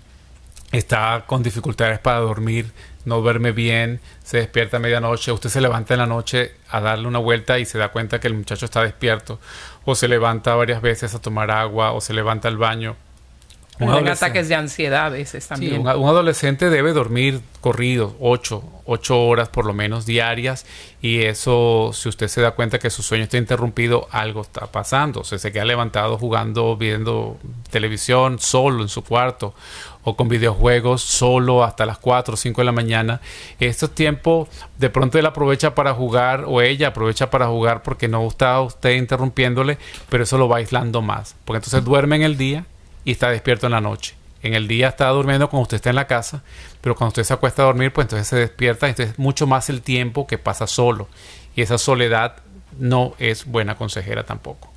está 0.72 1.24
con 1.26 1.42
dificultades 1.42 1.98
para 1.98 2.18
dormir, 2.18 2.72
no 3.04 3.20
duerme 3.20 3.52
bien, 3.52 4.00
se 4.22 4.38
despierta 4.38 4.78
a 4.78 4.80
medianoche, 4.80 5.32
usted 5.32 5.48
se 5.50 5.60
levanta 5.60 5.94
en 5.94 6.00
la 6.00 6.06
noche 6.06 6.52
a 6.68 6.80
darle 6.80 7.06
una 7.06 7.18
vuelta 7.18 7.58
y 7.58 7.64
se 7.64 7.78
da 7.78 7.88
cuenta 7.88 8.20
que 8.20 8.28
el 8.28 8.34
muchacho 8.34 8.64
está 8.64 8.82
despierto 8.82 9.38
o 9.84 9.94
se 9.94 10.08
levanta 10.08 10.54
varias 10.54 10.82
veces 10.82 11.14
a 11.14 11.20
tomar 11.20 11.50
agua 11.50 11.92
o 11.92 12.00
se 12.00 12.12
levanta 12.12 12.48
al 12.48 12.58
baño 12.58 12.96
un 13.80 14.08
ataques 14.08 14.48
de 14.48 14.54
ansiedad 14.54 15.06
a 15.06 15.08
veces 15.10 15.46
también. 15.46 15.80
un, 15.80 15.88
adolescente 15.88 16.70
debe 16.70 16.92
dormir 16.92 17.40
corrido 17.60 18.16
8, 18.20 18.62
horas 19.10 19.48
por 19.48 19.66
lo 19.66 19.72
menos 19.72 20.06
diarias 20.06 20.66
y 21.00 21.22
eso, 21.22 21.90
si 21.92 22.08
usted 22.08 22.28
se 22.28 22.40
da 22.40 22.52
cuenta 22.52 22.78
que 22.78 22.90
su 22.90 23.02
sueño 23.02 23.24
está 23.24 23.36
interrumpido, 23.36 24.08
algo 24.10 24.42
está 24.42 24.66
pasando. 24.66 25.20
O 25.20 25.24
sea, 25.24 25.38
se 25.38 25.52
queda 25.52 25.64
levantado 25.64 26.18
jugando, 26.18 26.76
viendo 26.76 27.36
televisión 27.70 28.38
solo 28.38 28.82
en 28.82 28.88
su 28.88 29.04
cuarto 29.04 29.54
o 30.04 30.16
con 30.16 30.28
videojuegos 30.28 31.02
solo 31.02 31.62
hasta 31.62 31.84
las 31.86 31.98
4 31.98 32.34
o 32.34 32.36
5 32.36 32.60
de 32.60 32.64
la 32.64 32.72
mañana. 32.72 33.20
Estos 33.60 33.94
tiempos 33.94 34.48
de 34.78 34.90
pronto 34.90 35.18
él 35.18 35.26
aprovecha 35.26 35.74
para 35.74 35.94
jugar 35.94 36.44
o 36.46 36.62
ella 36.62 36.88
aprovecha 36.88 37.30
para 37.30 37.46
jugar 37.46 37.82
porque 37.82 38.08
no 38.08 38.26
está 38.26 38.60
usted 38.60 38.96
interrumpiéndole, 38.96 39.78
pero 40.08 40.24
eso 40.24 40.38
lo 40.38 40.48
va 40.48 40.56
aislando 40.56 41.02
más. 41.02 41.36
Porque 41.44 41.58
entonces 41.58 41.84
duerme 41.84 42.16
en 42.16 42.22
el 42.22 42.36
día 42.36 42.64
y 43.08 43.12
está 43.12 43.30
despierto 43.30 43.64
en 43.64 43.72
la 43.72 43.80
noche. 43.80 44.14
En 44.42 44.52
el 44.52 44.68
día 44.68 44.88
está 44.88 45.08
durmiendo 45.08 45.48
cuando 45.48 45.62
usted 45.62 45.76
está 45.76 45.88
en 45.88 45.96
la 45.96 46.06
casa, 46.06 46.42
pero 46.82 46.94
cuando 46.94 47.08
usted 47.08 47.24
se 47.24 47.32
acuesta 47.32 47.62
a 47.62 47.64
dormir, 47.64 47.90
pues 47.90 48.04
entonces 48.04 48.28
se 48.28 48.36
despierta, 48.36 48.86
entonces 48.86 49.14
es 49.14 49.18
mucho 49.18 49.46
más 49.46 49.70
el 49.70 49.80
tiempo 49.80 50.26
que 50.26 50.36
pasa 50.36 50.66
solo. 50.66 51.08
Y 51.56 51.62
esa 51.62 51.78
soledad 51.78 52.36
no 52.78 53.14
es 53.18 53.46
buena 53.46 53.76
consejera 53.76 54.24
tampoco. 54.24 54.70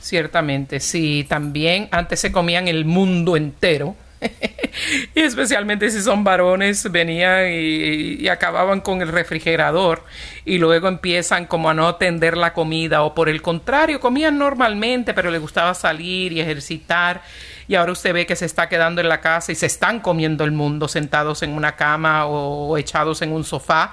Ciertamente, 0.00 0.80
sí, 0.80 1.24
también 1.28 1.88
antes 1.92 2.18
se 2.18 2.32
comían 2.32 2.66
el 2.66 2.84
mundo 2.84 3.36
entero. 3.36 3.94
y 5.14 5.20
especialmente 5.20 5.90
si 5.90 6.02
son 6.02 6.24
varones, 6.24 6.90
venían 6.90 7.52
y, 7.52 8.26
acababan 8.26 8.80
con 8.80 9.00
el 9.00 9.08
refrigerador 9.08 10.04
y 10.44 10.58
luego 10.58 10.88
empiezan 10.88 11.46
como 11.46 11.70
a 11.70 11.74
no 11.74 11.86
atender 11.86 12.36
la 12.36 12.52
comida 12.52 13.02
o 13.02 13.14
por 13.14 13.28
el 13.28 13.40
contrario, 13.40 14.00
comían 14.00 14.38
normalmente, 14.38 15.14
pero 15.14 15.30
les 15.30 15.40
gustaba 15.40 15.72
salir 15.74 16.32
y 16.32 16.40
ejercitar 16.40 17.22
y 17.70 17.76
ahora 17.76 17.92
usted 17.92 18.12
ve 18.12 18.26
que 18.26 18.34
se 18.34 18.46
está 18.46 18.68
quedando 18.68 19.00
en 19.00 19.08
la 19.08 19.20
casa 19.20 19.52
y 19.52 19.54
se 19.54 19.66
están 19.66 20.00
comiendo 20.00 20.42
el 20.42 20.50
mundo 20.50 20.88
sentados 20.88 21.44
en 21.44 21.52
una 21.52 21.76
cama 21.76 22.26
o 22.26 22.76
echados 22.76 23.22
en 23.22 23.30
un 23.32 23.44
sofá 23.44 23.92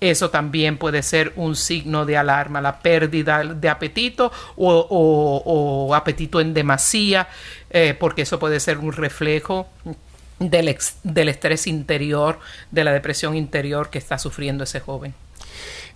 eso 0.00 0.30
también 0.30 0.78
puede 0.78 1.02
ser 1.02 1.32
un 1.36 1.56
signo 1.56 2.06
de 2.06 2.16
alarma, 2.16 2.60
la 2.60 2.78
pérdida 2.78 3.42
de 3.44 3.68
apetito 3.68 4.30
o, 4.56 5.90
apetito 5.94 6.40
en 6.40 6.54
demasía, 6.54 7.28
eh, 7.70 7.96
porque 7.98 8.22
eso 8.22 8.38
puede 8.38 8.60
ser 8.60 8.78
un 8.78 8.92
reflejo 8.92 9.68
del, 10.38 10.76
del, 11.02 11.28
estrés 11.28 11.66
interior, 11.66 12.38
de 12.70 12.84
la 12.84 12.92
depresión 12.92 13.36
interior 13.36 13.90
que 13.90 13.98
está 13.98 14.18
sufriendo 14.18 14.64
ese 14.64 14.78
joven. 14.80 15.14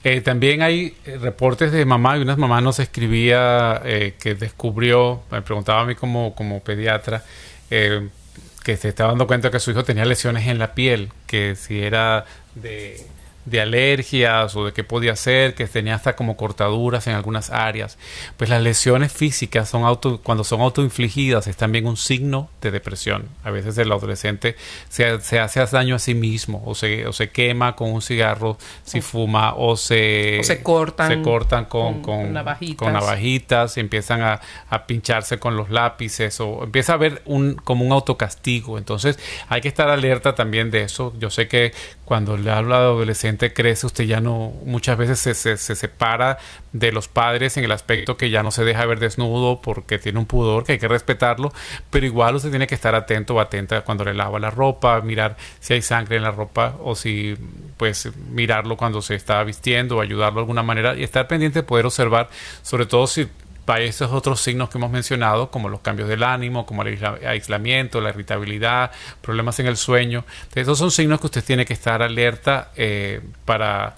Eh, 0.05 0.21
también 0.21 0.63
hay 0.63 0.97
eh, 1.07 1.19
reportes 1.21 1.73
de 1.73 1.85
mamá 1.85 2.19
y 2.19 2.23
una 2.23 2.37
mamá 2.37 2.61
nos 2.61 2.79
escribía 2.79 3.83
que 4.19 4.35
descubrió, 4.35 5.23
me 5.31 5.43
preguntaba 5.43 5.83
a 5.83 5.85
mí 5.85 5.95
como, 5.95 6.35
como 6.35 6.61
pediatra, 6.61 7.23
que 7.69 8.77
se 8.77 8.89
estaba 8.89 9.11
dando 9.11 9.27
cuenta 9.27 9.51
que 9.51 9.59
su 9.61 9.71
hijo 9.71 9.85
tenía 9.85 10.05
lesiones 10.05 10.47
en 10.47 10.59
la 10.59 10.75
piel, 10.75 11.11
que 11.27 11.57
si 11.57 11.81
era 11.81 12.25
de 12.55 13.05
de 13.45 13.61
alergias 13.61 14.55
o 14.55 14.67
de 14.67 14.73
qué 14.73 14.85
podía 14.85 15.17
ser, 15.17 15.55
que 15.55 15.67
tenía 15.67 15.95
hasta 15.95 16.15
como 16.15 16.37
cortaduras 16.37 17.07
en 17.07 17.15
algunas 17.15 17.51
áreas. 17.51 17.99
Pues 18.37 18.51
las 18.51 18.63
lesiones 18.63 19.13
físicas 19.13 19.69
son 19.69 19.85
auto, 19.85 20.21
cuando 20.23 20.45
son 20.45 20.61
autoinfligidas 20.61 21.47
es 21.47 21.57
también 21.57 21.87
un 21.87 21.97
signo 21.97 22.51
de 22.61 22.71
depresión. 22.71 23.29
A 23.43 23.51
veces 23.51 23.77
el 23.79 23.91
adolescente 23.91 24.57
se, 24.89 25.21
se 25.21 25.41
hace 25.41 25.61
daño 25.73 25.97
a 25.97 25.99
sí 25.99 26.15
mismo 26.15 26.63
o 26.67 26.75
se, 26.75 27.07
o 27.07 27.13
se 27.13 27.31
quema 27.31 27.77
con 27.77 27.91
un 27.93 28.03
cigarro 28.03 28.59
si 28.85 29.01
fuma 29.01 29.55
o 29.55 29.77
se, 29.77 30.41
se 30.43 30.63
cortan, 30.63 31.09
se 31.09 31.23
cortan 31.23 31.65
con, 31.67 32.03
con, 32.03 32.33
navajitas. 32.33 33.77
empiezan 33.79 34.23
a, 34.23 34.41
a, 34.69 34.87
pincharse 34.87 35.39
con 35.39 35.57
los 35.57 35.71
lápices 35.71 36.41
o 36.41 36.65
empieza 36.65 36.93
a 36.93 36.95
haber 36.97 37.23
un, 37.25 37.55
como 37.55 37.85
un 37.85 37.93
autocastigo. 37.93 38.79
Entonces 38.79 39.19
hay 39.49 39.61
que 39.61 39.69
estar 39.69 39.89
alerta 39.89 40.35
también 40.35 40.71
de 40.71 40.83
eso. 40.83 41.13
Yo 41.19 41.31
sé 41.31 41.49
que 41.49 41.73
cuando 42.05 42.37
le 42.37 42.51
hablo 42.51 42.75
a 42.75 42.79
adolescente 42.79 43.32
crece, 43.39 43.87
usted 43.87 44.05
ya 44.05 44.21
no, 44.21 44.53
muchas 44.65 44.97
veces 44.97 45.19
se, 45.19 45.35
se, 45.35 45.77
separa 45.77 46.39
de 46.73 46.93
los 46.93 47.09
padres 47.09 47.57
en 47.57 47.65
el 47.65 47.73
aspecto 47.73 48.17
que 48.17 48.31
ya 48.31 48.43
no 48.43 48.51
se 48.51 48.65
deja 48.65 48.85
ver 48.87 48.99
desnudo 48.99 49.61
porque 49.61 49.99
tiene 49.99 50.19
un 50.19 50.27
pudor 50.27 50.65
que 50.65 50.73
hay 50.73 50.79
que 50.79 50.89
respetarlo, 50.89 51.53
pero 51.91 52.07
igual 52.07 52.37
usted 52.37 52.51
tiene 52.51 52.67
que 52.67 52.75
estar 52.75 52.95
atento 52.95 53.35
o 53.35 53.41
atenta 53.41 53.83
cuando 53.83 54.05
le 54.05 54.15
lava 54.15 54.39
la 54.39 54.51
ropa, 54.51 55.01
mirar 55.01 55.37
si 55.61 55.75
hay 55.75 55.83
sangre 55.83 56.17
en 56.17 56.23
la 56.23 56.31
ropa 56.31 56.77
o 56.83 56.95
si 56.95 57.37
pues 57.77 58.11
mirarlo 58.31 58.77
cuando 58.77 59.03
se 59.03 59.15
está 59.15 59.43
vistiendo 59.45 59.97
o 59.97 60.01
ayudarlo 60.01 60.41
de 60.41 60.43
alguna 60.43 60.63
manera 60.63 60.95
y 60.97 61.03
estar 61.03 61.27
pendiente 61.27 61.61
de 61.61 61.63
poder 61.65 61.87
observar, 61.87 62.29
sobre 62.63 62.87
todo 62.87 63.07
si 63.07 63.29
hay 63.67 63.89
esos 63.89 64.11
otros 64.13 64.41
signos 64.41 64.69
que 64.69 64.79
hemos 64.79 64.91
mencionado, 64.91 65.51
como 65.51 65.69
los 65.69 65.81
cambios 65.81 66.09
del 66.09 66.23
ánimo, 66.23 66.67
como 66.67 66.83
el 66.83 66.99
aislamiento, 67.27 68.01
la 68.01 68.11
irritabilidad, 68.11 68.91
problemas 69.21 69.59
en 69.61 69.67
el 69.67 69.77
sueño. 69.77 70.25
esos 70.55 70.79
son 70.79 70.91
signos 70.91 71.21
que 71.21 71.27
usted 71.27 71.45
tiene 71.45 71.65
que 71.65 71.73
estar 71.73 72.03
alerta 72.03 72.71
eh, 72.77 73.21
para, 73.45 73.95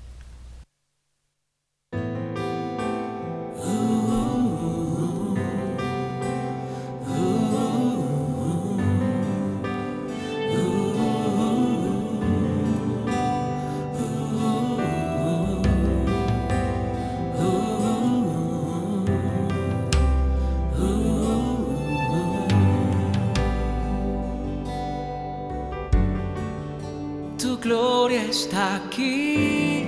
Aquí, 28.55 29.87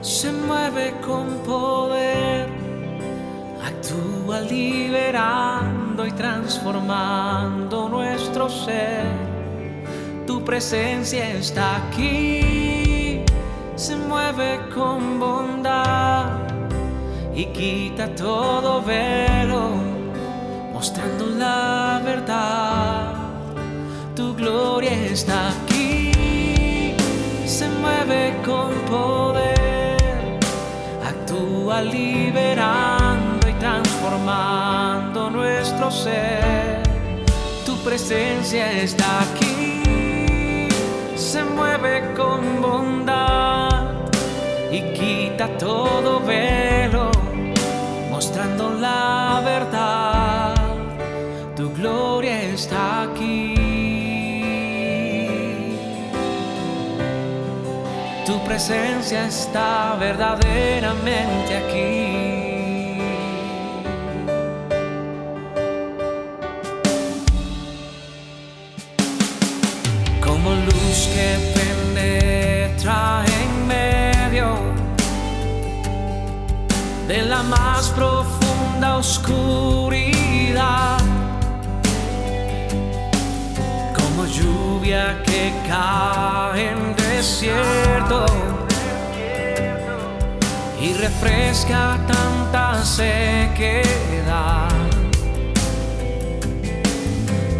se 0.00 0.30
mueve 0.32 0.94
con 1.04 1.26
poder, 1.44 2.48
actúa 3.64 4.40
liberando 4.40 6.06
y 6.06 6.12
transformando 6.12 7.88
nuestro 7.88 8.48
ser. 8.48 9.04
Tu 10.26 10.44
presencia 10.44 11.30
está 11.30 11.76
aquí, 11.88 13.24
se 13.74 13.96
mueve 13.96 14.60
con 14.74 15.18
bondad 15.18 16.38
y 17.34 17.46
quita 17.46 18.14
todo 18.14 18.82
velo, 18.82 19.70
mostrando 20.72 21.26
la 21.26 22.00
verdad. 22.04 23.14
Tu 24.14 24.34
gloria 24.34 24.92
está 25.06 25.48
aquí 25.48 25.59
con 28.44 28.72
poder, 28.90 30.40
actúa 31.06 31.80
liberando 31.80 33.48
y 33.48 33.52
transformando 33.54 35.30
nuestro 35.30 35.90
ser. 35.90 36.82
Tu 37.64 37.76
presencia 37.84 38.72
está 38.72 39.22
aquí, 39.22 40.68
se 41.14 41.44
mueve 41.44 42.12
con 42.16 42.60
bondad 42.60 43.86
y 44.72 44.80
quita 44.92 45.46
todo 45.56 46.20
velo, 46.20 47.10
mostrando 48.10 48.70
la 48.70 49.40
verdad. 49.44 50.54
Tu 51.54 51.72
gloria 51.74 52.42
está 52.42 53.02
aquí. 53.02 53.19
Presencia 58.60 59.26
está 59.26 59.96
verdaderamente 59.98 61.56
aquí. 61.56 63.00
Como 70.20 70.50
luz 70.50 71.08
que 71.14 71.38
penetra 71.56 73.24
en 73.40 73.50
medio 73.66 74.58
de 77.08 77.22
la 77.22 77.42
más 77.42 77.88
profunda 77.96 78.98
oscuridad. 78.98 80.98
Como 83.96 84.26
lluvia 84.26 85.16
que 85.24 85.50
cae 85.66 86.89
desierto 87.20 88.24
y 90.80 90.94
refresca 90.94 91.98
tanta 92.06 92.82
sequedad. 92.82 94.70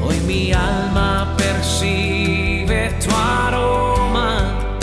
Hoy 0.03 0.19
mi 0.21 0.51
alma 0.55 1.37
percibe 1.37 2.97
tu 3.05 3.11
aroma, 3.15 4.79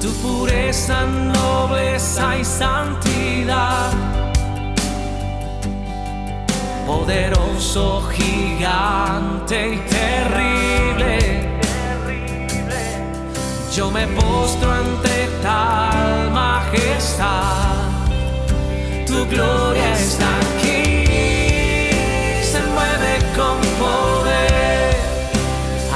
tu 0.00 0.12
pureza, 0.22 1.06
nobleza 1.06 2.38
y 2.38 2.44
santidad. 2.44 3.90
Poderoso, 6.86 8.08
gigante 8.12 9.74
y 9.74 9.76
terrible. 9.96 11.29
Yo 13.80 13.90
me 13.90 14.06
postro 14.08 14.70
ante 14.70 15.26
tal 15.42 16.30
majestad. 16.32 17.88
Tu 19.06 19.26
gloria 19.26 19.92
está 19.94 20.28
aquí, 20.52 21.06
se 22.52 22.60
mueve 22.74 23.12
con 23.34 23.56
poder. 23.80 24.96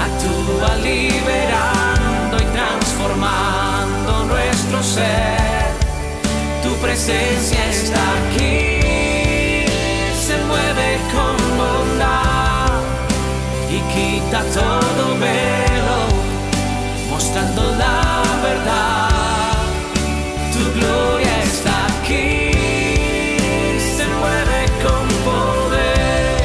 Actúa 0.06 0.76
liberando 0.76 2.36
y 2.38 2.46
transformando 2.56 4.12
nuestro 4.32 4.82
ser. 4.82 5.68
Tu 6.62 6.70
presencia 6.76 7.66
está 7.68 8.02
aquí, 8.22 8.80
se 10.26 10.36
mueve 10.48 10.88
con 11.12 11.36
bondad 11.58 12.80
y 13.68 13.78
quita 13.92 14.42
todo 14.54 15.18
velo 15.20 15.73
la 17.34 18.22
verdad. 18.42 19.10
Tu 20.52 20.78
gloria 20.78 21.42
está 21.42 21.86
aquí, 21.86 22.52
se 23.96 24.06
mueve 24.20 24.60
con 24.84 25.06
poder, 25.24 26.38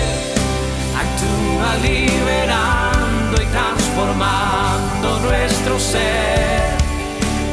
actúa 1.03 1.75
liberando 1.83 3.41
y 3.41 3.45
transformando 3.45 5.19
nuestro 5.19 5.79
ser. 5.79 6.77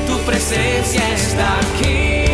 Tu 0.07 0.19
presencia 0.21 1.03
está 1.13 1.59
aquí, 1.59 2.25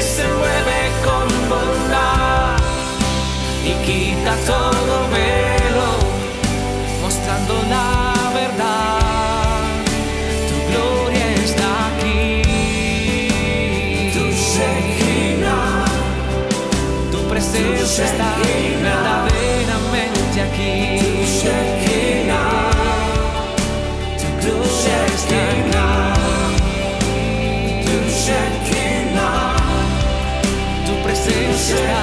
se 0.00 0.24
mueve 0.38 0.80
con 1.04 1.26
bondad 1.48 2.56
y 3.64 3.72
quita 3.84 4.36
todo 4.46 4.81
tu 17.52 17.58
presencia 17.58 18.04
está 18.04 18.34
verdaderamente 18.42 20.40
aquí. 20.40 20.98
Tu 20.98 21.24
Shekinah, 21.26 22.70
tu 24.18 24.26
gloria 24.40 24.96
está 25.06 25.40
aquí. 25.52 25.90
Tu 27.84 27.96
Shekinah, 28.24 29.56
tu 30.86 30.92
presencia 31.04 32.01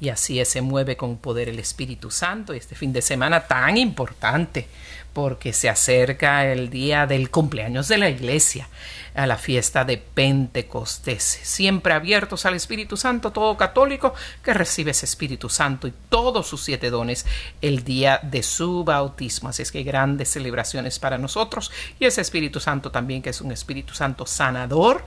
Y 0.00 0.08
así 0.08 0.44
se 0.44 0.60
mueve 0.60 0.96
con 0.96 1.16
poder 1.18 1.48
el 1.48 1.58
Espíritu 1.58 2.10
Santo. 2.10 2.52
Este 2.52 2.74
fin 2.74 2.92
de 2.92 3.02
semana 3.02 3.46
tan 3.46 3.76
importante, 3.76 4.66
porque 5.14 5.54
se 5.54 5.70
acerca 5.70 6.44
el 6.44 6.68
día 6.68 7.06
del 7.06 7.30
cumpleaños 7.30 7.88
de 7.88 7.98
la 7.98 8.10
iglesia, 8.10 8.68
a 9.14 9.26
la 9.26 9.38
fiesta 9.38 9.84
de 9.84 9.96
Pentecostés. 9.96 11.22
Siempre 11.22 11.94
abiertos 11.94 12.46
al 12.46 12.54
Espíritu 12.54 12.96
Santo, 12.96 13.30
todo 13.30 13.56
católico 13.56 14.12
que 14.42 14.52
recibe 14.52 14.90
ese 14.90 15.06
Espíritu 15.06 15.48
Santo 15.48 15.86
y 15.86 15.94
todos 16.08 16.48
sus 16.48 16.64
siete 16.64 16.90
dones 16.90 17.24
el 17.62 17.84
día 17.84 18.18
de 18.22 18.42
su 18.42 18.82
bautismo. 18.82 19.48
Así 19.48 19.62
es 19.62 19.70
que 19.70 19.84
grandes 19.84 20.30
celebraciones 20.30 20.98
para 20.98 21.16
nosotros. 21.16 21.70
Y 22.00 22.06
ese 22.06 22.20
Espíritu 22.20 22.58
Santo 22.58 22.90
también, 22.90 23.22
que 23.22 23.30
es 23.30 23.40
un 23.40 23.52
Espíritu 23.52 23.94
Santo 23.94 24.26
sanador, 24.26 25.04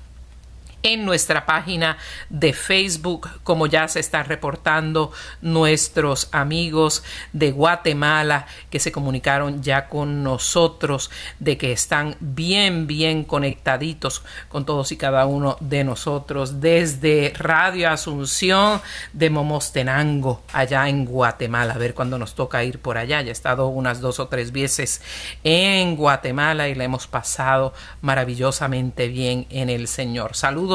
en 0.83 1.05
nuestra 1.05 1.45
página 1.45 1.97
de 2.29 2.53
Facebook, 2.53 3.29
como 3.43 3.67
ya 3.67 3.87
se 3.87 3.99
están 3.99 4.25
reportando 4.25 5.11
nuestros 5.41 6.29
amigos 6.31 7.03
de 7.33 7.51
Guatemala 7.51 8.45
que 8.69 8.79
se 8.79 8.91
comunicaron 8.91 9.63
ya 9.63 9.87
con 9.87 10.23
nosotros 10.23 11.09
de 11.39 11.57
que 11.57 11.71
están 11.71 12.15
bien, 12.19 12.87
bien 12.87 13.23
conectaditos 13.23 14.23
con 14.49 14.65
todos 14.65 14.91
y 14.91 14.97
cada 14.97 15.25
uno 15.25 15.57
de 15.59 15.83
nosotros 15.83 16.61
desde 16.61 17.33
Radio 17.37 17.89
Asunción 17.89 18.81
de 19.13 19.29
Momostenango, 19.29 20.43
allá 20.53 20.87
en 20.89 21.05
Guatemala. 21.05 21.73
A 21.73 21.77
ver 21.77 21.93
cuando 21.93 22.17
nos 22.17 22.35
toca 22.35 22.63
ir 22.63 22.79
por 22.79 22.97
allá. 22.97 23.21
Ya 23.21 23.29
he 23.29 23.31
estado 23.31 23.67
unas 23.67 23.99
dos 23.99 24.19
o 24.19 24.27
tres 24.27 24.51
veces 24.51 25.01
en 25.43 25.95
Guatemala 25.95 26.67
y 26.69 26.75
la 26.75 26.83
hemos 26.83 27.07
pasado 27.07 27.73
maravillosamente 28.01 29.07
bien 29.07 29.47
en 29.49 29.69
el 29.69 29.87
Señor. 29.87 30.35
Saludos 30.35 30.66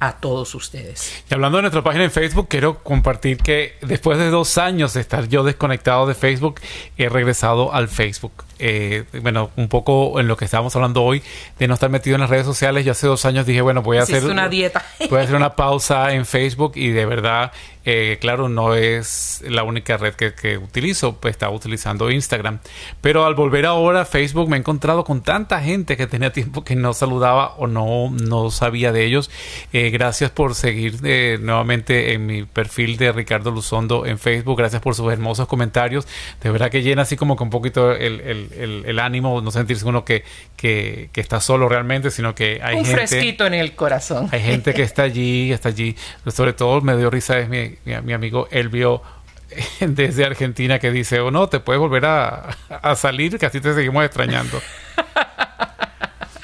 a 0.00 0.12
todos 0.16 0.54
ustedes. 0.54 1.24
Y 1.30 1.34
hablando 1.34 1.58
de 1.58 1.62
nuestra 1.62 1.82
página 1.82 2.04
en 2.04 2.10
Facebook, 2.10 2.48
quiero 2.48 2.82
compartir 2.82 3.38
que 3.38 3.76
después 3.82 4.18
de 4.18 4.30
dos 4.30 4.58
años 4.58 4.94
de 4.94 5.00
estar 5.00 5.28
yo 5.28 5.44
desconectado 5.44 6.06
de 6.06 6.14
Facebook, 6.14 6.60
he 6.96 7.08
regresado 7.08 7.72
al 7.72 7.88
Facebook. 7.88 8.44
Eh, 8.58 9.04
bueno, 9.20 9.50
un 9.56 9.68
poco 9.68 10.18
en 10.18 10.28
lo 10.28 10.36
que 10.36 10.46
estábamos 10.46 10.74
hablando 10.76 11.02
hoy, 11.02 11.22
de 11.58 11.68
no 11.68 11.74
estar 11.74 11.90
metido 11.90 12.16
en 12.16 12.22
las 12.22 12.30
redes 12.30 12.46
sociales. 12.46 12.84
Yo 12.84 12.92
hace 12.92 13.06
dos 13.06 13.24
años 13.26 13.46
dije, 13.46 13.60
bueno, 13.60 13.82
voy 13.82 13.98
a 13.98 14.02
hacer 14.02 14.24
una 14.24 14.48
dieta. 14.48 14.84
voy 15.10 15.20
a 15.20 15.22
hacer 15.22 15.36
una 15.36 15.54
pausa 15.54 16.12
en 16.12 16.24
Facebook 16.24 16.72
y 16.74 16.88
de 16.88 17.04
verdad, 17.06 17.52
eh, 17.88 18.18
claro, 18.20 18.48
no 18.48 18.74
es 18.74 19.44
la 19.48 19.62
única 19.62 19.96
red 19.96 20.14
que, 20.14 20.34
que, 20.34 20.58
utilizo, 20.58 21.18
pues 21.20 21.32
estaba 21.32 21.54
utilizando 21.54 22.10
Instagram. 22.10 22.58
Pero 23.00 23.24
al 23.24 23.36
volver 23.36 23.64
ahora 23.64 24.02
a 24.02 24.04
Facebook 24.04 24.48
me 24.48 24.56
he 24.56 24.58
encontrado 24.58 25.04
con 25.04 25.22
tanta 25.22 25.60
gente 25.60 25.96
que 25.96 26.08
tenía 26.08 26.32
tiempo 26.34 26.64
que 26.64 26.74
no 26.74 26.92
saludaba 26.92 27.54
o 27.56 27.68
no, 27.68 28.10
no 28.10 28.50
sabía 28.50 28.90
de 28.90 29.04
ellos. 29.04 29.30
Eh, 29.72 29.90
gracias 29.90 30.30
por 30.30 30.54
seguir 30.56 30.98
eh, 31.04 31.38
nuevamente 31.40 32.12
en 32.12 32.26
mi 32.26 32.42
perfil 32.42 32.96
de 32.96 33.12
Ricardo 33.12 33.52
Luzondo 33.52 34.04
en 34.04 34.18
Facebook. 34.18 34.58
Gracias 34.58 34.82
por 34.82 34.96
sus 34.96 35.12
hermosos 35.12 35.46
comentarios. 35.46 36.08
De 36.42 36.50
verdad 36.50 36.70
que 36.70 36.82
llena 36.82 37.02
así 37.02 37.16
como 37.16 37.36
que 37.36 37.44
un 37.44 37.50
poquito 37.50 37.92
el, 37.92 38.20
el 38.20 38.36
el, 38.56 38.84
el, 38.86 38.98
ánimo, 38.98 39.40
no 39.40 39.50
sentirse 39.50 39.84
uno 39.86 40.04
que, 40.04 40.24
que, 40.56 41.08
que, 41.12 41.20
está 41.20 41.40
solo 41.40 41.68
realmente, 41.68 42.10
sino 42.10 42.34
que 42.34 42.60
hay 42.62 42.76
un 42.76 42.84
gente... 42.84 43.06
fresquito 43.06 43.46
en 43.46 43.54
el 43.54 43.74
corazón. 43.74 44.28
Hay 44.32 44.40
gente 44.40 44.74
que 44.74 44.82
está 44.82 45.02
allí, 45.02 45.52
está 45.52 45.68
allí. 45.68 45.96
Sobre 46.26 46.52
todo 46.52 46.80
me 46.80 46.96
dio 46.96 47.10
risa 47.10 47.38
es 47.38 47.48
mi, 47.48 47.75
mi, 47.84 48.00
mi 48.02 48.12
amigo 48.12 48.48
Elvio 48.50 49.02
desde 49.80 50.24
Argentina 50.24 50.78
que 50.78 50.90
dice, 50.90 51.20
o 51.20 51.26
oh, 51.26 51.30
no, 51.30 51.48
te 51.48 51.60
puedes 51.60 51.80
volver 51.80 52.06
a, 52.06 52.56
a 52.68 52.96
salir, 52.96 53.38
que 53.38 53.46
así 53.46 53.60
te 53.60 53.74
seguimos 53.74 54.04
extrañando. 54.04 54.60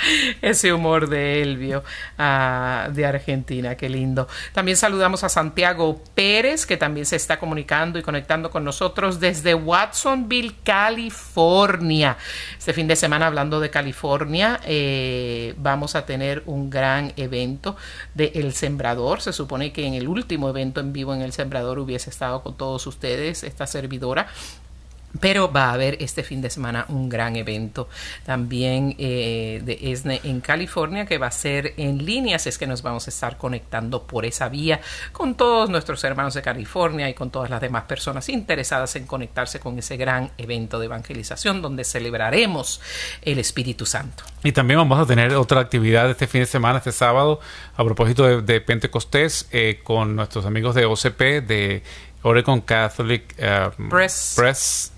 ese 0.43 0.73
humor 0.73 1.09
de 1.09 1.43
Elvio 1.43 1.83
uh, 2.19 2.93
de 2.93 3.07
Argentina, 3.07 3.77
qué 3.77 3.89
lindo. 3.89 4.29
También 4.53 4.77
saludamos 4.77 5.25
a 5.25 5.29
Santiago 5.29 6.03
Pérez, 6.15 6.67
que 6.67 6.77
también 6.77 7.07
se 7.07 7.17
está 7.17 7.39
comunicando 7.39 7.99
y 7.99 8.03
conectando 8.03 8.51
con 8.51 8.65
nosotros 8.65 9.21
desde 9.21 9.55
Watsonville, 9.55 10.55
California. 10.65 12.17
Este 12.59 12.73
fin 12.73 12.89
de 12.89 12.97
semana, 12.97 13.27
hablando 13.27 13.61
de 13.61 13.71
California, 13.71 14.61
eh, 14.65 15.55
vamos 15.59 15.95
a 15.95 16.07
tener 16.07 16.43
un 16.47 16.71
gran 16.71 17.13
evento 17.17 17.77
de 18.15 18.33
El 18.35 18.53
Sembrador. 18.53 19.21
Se 19.21 19.33
supone 19.33 19.73
que 19.73 19.87
en 19.87 19.95
el 19.95 20.09
último 20.09 20.49
evento 20.49 20.81
en 20.81 20.93
vivo 20.93 21.15
en 21.15 21.23
El 21.23 21.33
Sembrador 21.33 21.79
hubiese 21.79 22.11
estado 22.11 22.43
con 22.43 22.57
todos 22.57 22.87
ustedes 22.87 23.43
esta 23.45 23.67
servidora 23.67 24.29
pero 25.21 25.53
va 25.53 25.71
a 25.71 25.73
haber 25.75 25.99
este 26.01 26.23
fin 26.23 26.41
de 26.41 26.51
semana 26.51 26.87
un 26.89 27.09
gran 27.09 27.37
evento 27.37 27.89
también 28.25 28.95
eh, 28.99 29.61
de 29.65 29.79
ESNE 29.93 30.21
en 30.25 30.41
California 30.41 31.07
que 31.07 31.19
va 31.19 31.29
a 31.29 31.31
ser 31.31 31.75
en 31.77 32.05
línea, 32.05 32.37
así 32.37 32.49
es 32.49 32.59
que 32.59 32.67
nos 32.67 32.83
vamos 32.83 33.07
a 33.07 33.11
estar 33.11 33.37
conectando 33.37 34.07
por 34.07 34.25
esa 34.25 34.49
vía 34.49 34.81
con 35.13 35.35
todos 35.35 35.71
nuestros 35.71 36.03
hermanos 36.05 36.35
de 36.35 36.43
California 36.43 37.09
y 37.09 37.15
con 37.15 37.31
todas 37.31 37.51
las 37.51 37.61
demás 37.61 37.85
personas 37.85 38.29
interesadas 38.29 38.97
en 38.97 39.07
conectarse 39.07 39.61
con 39.61 39.79
ese 39.79 39.97
gran 39.97 40.31
evento 40.39 40.79
de 40.79 40.87
evangelización 40.87 41.63
donde 41.63 41.85
celebraremos 41.85 42.81
el 43.23 43.39
Espíritu 43.39 43.87
Santo. 43.87 44.25
Y 44.45 44.53
también 44.53 44.79
vamos 44.79 44.99
a 44.99 45.07
tener 45.07 45.35
otra 45.35 45.61
actividad 45.61 46.11
este 46.11 46.27
fin 46.27 46.41
de 46.41 46.47
semana, 46.47 46.79
este 46.79 46.93
sábado, 46.93 47.41
a 47.77 47.85
propósito 47.85 48.25
de, 48.25 48.43
de 48.43 48.61
Pentecostés, 48.61 49.49
eh, 49.53 49.81
con 49.83 50.17
nuestros 50.17 50.47
amigos 50.47 50.75
de 50.75 50.85
OCP, 50.85 51.47
de 51.47 51.83
Oregon 52.23 52.61
Catholic 52.61 53.35
uh, 53.39 53.89
Press. 53.89 54.35
Press 54.37 54.93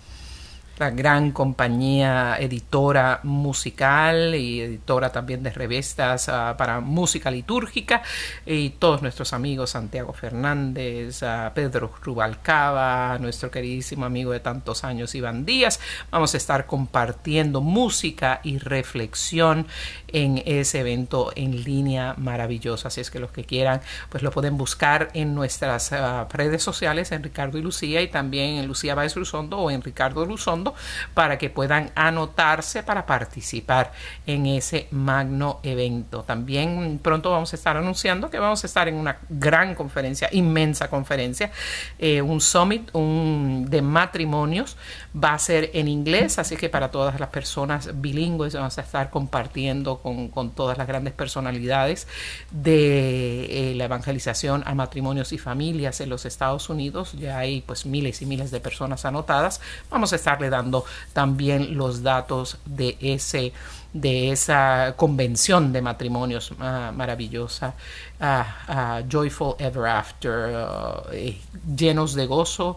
la 0.78 0.90
gran 0.90 1.30
compañía 1.30 2.36
editora 2.38 3.20
musical 3.22 4.34
y 4.34 4.60
editora 4.60 5.12
también 5.12 5.42
de 5.42 5.50
revistas 5.50 6.28
uh, 6.28 6.56
para 6.56 6.80
música 6.80 7.30
litúrgica 7.30 8.02
y 8.44 8.70
todos 8.70 9.02
nuestros 9.02 9.32
amigos 9.32 9.70
Santiago 9.70 10.12
Fernández, 10.12 11.22
uh, 11.22 11.52
Pedro 11.54 11.92
Rubalcaba, 12.02 13.18
nuestro 13.18 13.50
queridísimo 13.50 14.04
amigo 14.04 14.32
de 14.32 14.40
tantos 14.40 14.84
años 14.84 15.14
Iván 15.14 15.44
Díaz. 15.44 15.78
Vamos 16.10 16.34
a 16.34 16.36
estar 16.36 16.66
compartiendo 16.66 17.60
música 17.60 18.40
y 18.42 18.58
reflexión 18.58 19.66
en 20.14 20.42
ese 20.46 20.80
evento 20.80 21.32
en 21.34 21.64
línea 21.64 22.14
maravilloso. 22.16 22.86
Así 22.86 23.00
es 23.00 23.10
que 23.10 23.18
los 23.18 23.32
que 23.32 23.44
quieran, 23.44 23.80
pues 24.08 24.22
lo 24.22 24.30
pueden 24.30 24.56
buscar 24.56 25.10
en 25.12 25.34
nuestras 25.34 25.90
uh, 25.90 26.26
redes 26.32 26.62
sociales 26.62 27.10
en 27.10 27.22
Ricardo 27.22 27.58
y 27.58 27.62
Lucía 27.62 28.00
y 28.00 28.08
también 28.08 28.54
en 28.58 28.66
Lucía 28.66 28.94
Báez 28.94 29.16
Luzondo 29.16 29.58
o 29.58 29.70
en 29.72 29.82
Ricardo 29.82 30.24
Luzondo 30.24 30.74
para 31.14 31.36
que 31.36 31.50
puedan 31.50 31.90
anotarse 31.96 32.84
para 32.84 33.06
participar 33.06 33.92
en 34.24 34.46
ese 34.46 34.86
magno 34.92 35.58
evento. 35.64 36.22
También 36.22 37.00
pronto 37.02 37.32
vamos 37.32 37.52
a 37.52 37.56
estar 37.56 37.76
anunciando 37.76 38.30
que 38.30 38.38
vamos 38.38 38.62
a 38.62 38.68
estar 38.68 38.86
en 38.86 38.94
una 38.94 39.18
gran 39.28 39.74
conferencia, 39.74 40.28
inmensa 40.30 40.88
conferencia, 40.88 41.50
eh, 41.98 42.22
un 42.22 42.40
summit 42.40 42.94
un, 42.94 43.66
de 43.68 43.82
matrimonios. 43.82 44.76
Va 45.16 45.34
a 45.34 45.38
ser 45.38 45.70
en 45.74 45.88
inglés, 45.88 46.38
así 46.38 46.56
que 46.56 46.68
para 46.68 46.90
todas 46.90 47.18
las 47.18 47.30
personas 47.30 47.90
bilingües 48.00 48.54
vamos 48.54 48.78
a 48.78 48.82
estar 48.82 49.10
compartiendo 49.10 50.00
con, 50.04 50.50
todas 50.50 50.76
las 50.76 50.86
grandes 50.86 51.14
personalidades 51.14 52.06
de 52.50 53.70
eh, 53.70 53.74
la 53.74 53.86
evangelización 53.86 54.62
a 54.66 54.74
matrimonios 54.74 55.32
y 55.32 55.38
familias 55.38 56.00
en 56.00 56.10
los 56.10 56.26
Estados 56.26 56.68
Unidos. 56.68 57.14
Ya 57.18 57.38
hay 57.38 57.62
pues 57.62 57.86
miles 57.86 58.20
y 58.20 58.26
miles 58.26 58.50
de 58.50 58.60
personas 58.60 59.04
anotadas. 59.06 59.60
Vamos 59.90 60.12
a 60.12 60.16
estarle 60.16 60.50
dando 60.50 60.84
también 61.14 61.76
los 61.76 62.02
datos 62.02 62.58
de 62.66 62.96
ese 63.00 63.52
de 63.94 64.32
esa 64.32 64.94
convención 64.96 65.72
de 65.72 65.80
matrimonios 65.80 66.50
uh, 66.50 66.92
maravillosa, 66.92 67.74
uh, 68.20 68.72
uh, 68.72 69.08
Joyful 69.08 69.54
Ever 69.56 69.86
After, 69.86 70.66
eh, 71.12 71.40
llenos 71.76 72.14
de 72.14 72.26
gozo 72.26 72.76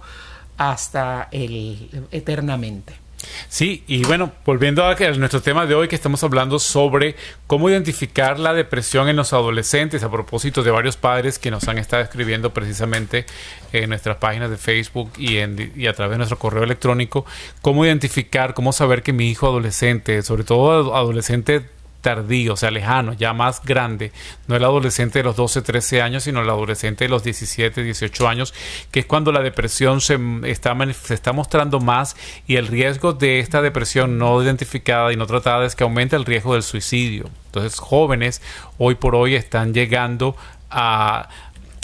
hasta 0.57 1.28
el 1.32 2.07
eternamente. 2.11 3.07
Sí, 3.49 3.84
y 3.88 4.03
bueno, 4.03 4.32
volviendo 4.45 4.86
a 4.86 4.95
nuestro 4.95 5.41
tema 5.41 5.65
de 5.65 5.74
hoy 5.74 5.88
que 5.88 5.95
estamos 5.95 6.24
hablando 6.24 6.59
sobre 6.59 7.15
cómo 7.47 7.70
identificar 7.70 8.39
la 8.39 8.53
depresión 8.53 9.09
en 9.09 9.15
los 9.15 9.34
adolescentes 9.34 10.03
a 10.03 10.11
propósito 10.11 10.63
de 10.63 10.72
varios 10.72 10.97
padres 10.97 11.39
que 11.39 11.49
nos 11.49 11.68
han 11.68 11.78
estado 11.78 12.03
escribiendo 12.03 12.53
precisamente 12.53 13.26
en 13.74 13.89
nuestras 13.89 14.18
páginas 14.18 14.49
de 14.49 14.57
Facebook 14.57 15.11
y, 15.18 15.38
en, 15.38 15.72
y 15.76 15.88
a 15.88 15.93
través 15.93 16.13
de 16.13 16.18
nuestro 16.18 16.38
correo 16.38 16.63
electrónico, 16.63 17.26
cómo 17.61 17.86
identificar, 17.86 18.53
cómo 18.53 18.72
saber 18.72 19.01
que 19.01 19.13
mi 19.13 19.30
hijo 19.30 19.47
adolescente, 19.47 20.22
sobre 20.22 20.43
todo 20.43 20.95
adolescente 20.95 21.65
tardío, 22.08 22.53
o 22.53 22.55
sea, 22.55 22.72
lejano, 22.72 23.12
ya 23.12 23.34
más 23.34 23.62
grande, 23.66 24.14
no 24.47 24.55
el 24.55 24.64
adolescente 24.64 25.20
de 25.20 25.24
los 25.24 25.36
12, 25.36 25.62
13 25.62 26.01
años, 26.01 26.24
sino 26.24 26.41
el 26.41 26.49
adolescente 26.49 27.03
de 27.03 27.10
los 27.10 27.22
17, 27.22 27.84
18 27.84 28.28
años, 28.30 28.53
que 28.91 29.01
es 29.01 29.05
cuando 29.05 29.34
la 29.34 29.41
depresión 29.41 29.99
se 29.99 30.18
está, 30.45 30.74
se 30.93 31.14
está 31.14 31.34
mostrando 31.34 31.82
más 31.82 32.16
y 32.47 32.55
el 32.55 32.68
riesgo 32.68 33.12
de 33.12 33.39
esta 33.39 33.62
depresión 33.62 34.18
no 34.18 34.41
identificada 34.41 35.12
y 35.12 35.18
no 35.18 35.28
tratada 35.28 35.66
es 35.66 35.76
que 35.76 35.84
aumenta 35.84 36.16
el 36.16 36.24
riesgo 36.24 36.53
del 36.53 36.64
suicidio. 36.64 37.30
Entonces, 37.47 37.78
jóvenes 37.78 38.41
hoy 38.78 38.95
por 38.95 39.14
hoy 39.14 39.36
están 39.36 39.74
llegando 39.74 40.38
a, 40.70 41.28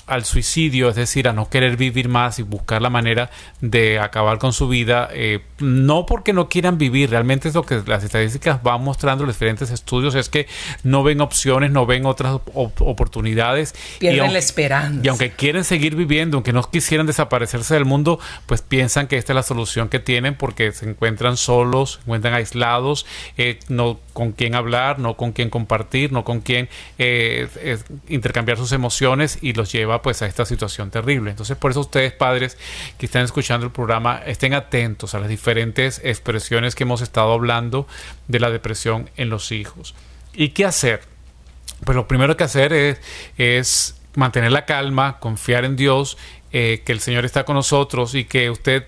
al 0.08 0.26
suicidio, 0.26 0.90
es 0.90 0.96
decir, 0.96 1.28
a 1.28 1.34
no 1.34 1.50
querer 1.50 1.78
vivir 1.78 2.10
más 2.10 2.40
y 2.40 2.44
buscar 2.44 2.82
la 2.82 2.90
manera 2.90 3.30
de 3.62 4.00
acabar 4.00 4.38
con 4.38 4.52
su 4.52 4.68
vida, 4.68 5.10
eh, 5.14 5.42
no 5.60 6.06
porque 6.06 6.34
no 6.34 6.50
quieran 6.50 6.78
vivir, 6.78 7.10
realmente 7.10 7.48
es 7.48 7.56
lo 7.56 7.64
que 7.64 7.82
las 7.86 8.04
estadísticas 8.04 8.62
van 8.62 8.84
mostrando, 8.84 9.26
los 9.26 9.36
diferentes 9.36 9.72
estudios, 9.72 10.16
es 10.16 10.30
que 10.30 10.48
no 10.84 11.04
ven 11.04 11.22
opciones, 11.22 11.72
no 11.72 11.86
ven 11.86 12.06
otras 12.06 12.40
op 12.54 12.82
oportunidades. 12.82 13.74
Pierden 14.00 14.18
y 14.18 14.20
aunque, 14.20 14.34
la 14.34 14.40
esperanza. 14.40 15.02
Y 15.04 15.08
aunque 15.08 15.32
quieren 15.32 15.64
seguir 15.64 15.96
viviendo, 15.96 16.38
aunque 16.38 16.54
no 16.54 16.64
quisieran 16.70 17.08
desaparecerse 17.08 17.74
del 17.74 17.86
mundo, 17.86 18.20
pues 18.46 18.62
piensan 18.62 19.08
que 19.08 19.18
esta 19.18 19.34
es 19.34 19.36
la 19.36 19.44
solución 19.44 19.90
que 19.90 20.00
tienen 20.00 20.36
porque 20.36 20.72
se 20.72 20.90
encuentran 20.90 21.38
solos, 21.38 21.94
se 21.94 22.00
encuentran 22.02 22.34
aislados, 22.34 23.06
eh, 23.38 23.60
no 23.70 24.00
con 24.14 24.32
quién 24.32 24.56
hablar, 24.56 25.00
no 25.00 25.18
con 25.18 25.32
quién 25.32 25.50
compartir, 25.50 26.12
no 26.12 26.24
con 26.24 26.42
quién 26.42 26.70
eh, 26.98 27.48
intercambiar 28.08 28.58
sus 28.58 28.72
emociones 28.72 29.40
y 29.42 29.54
los 29.54 29.72
lleva 29.72 30.02
pues 30.02 30.22
a 30.22 30.28
esta 30.28 30.46
situación 30.46 30.92
terrible. 30.92 31.32
Entonces 31.32 31.58
por 31.58 31.72
eso 31.72 31.82
ustedes 31.82 32.14
padres 32.14 32.58
que 32.98 33.08
están 33.08 33.24
escuchando 33.24 33.66
el 33.66 33.72
programa 33.72 34.22
estén 34.26 34.54
atentos 34.54 35.16
a 35.16 35.20
las 35.20 35.30
diferentes 35.30 36.00
expresiones 36.04 36.76
que 36.76 36.84
hemos 36.84 37.02
estado 37.02 37.34
hablando 37.34 37.88
de 38.28 38.40
la 38.40 38.50
depresión 38.50 39.10
en 39.18 39.30
los 39.30 39.52
hijos. 39.52 39.96
¿Y 40.34 40.50
qué 40.50 40.66
hacer? 40.66 41.02
Pues 41.84 41.96
lo 41.96 42.08
primero 42.08 42.38
que 42.38 42.44
hacer 42.44 42.72
es, 42.72 43.02
es 43.38 43.96
mantener 44.16 44.52
la 44.52 44.66
calma, 44.66 45.20
confiar 45.20 45.66
en 45.66 45.76
Dios, 45.76 46.18
eh, 46.52 46.82
que 46.86 46.92
el 46.92 47.00
Señor 47.00 47.26
está 47.26 47.46
con 47.46 47.56
nosotros 47.56 48.16
y 48.16 48.26
que 48.26 48.50
usted 48.50 48.86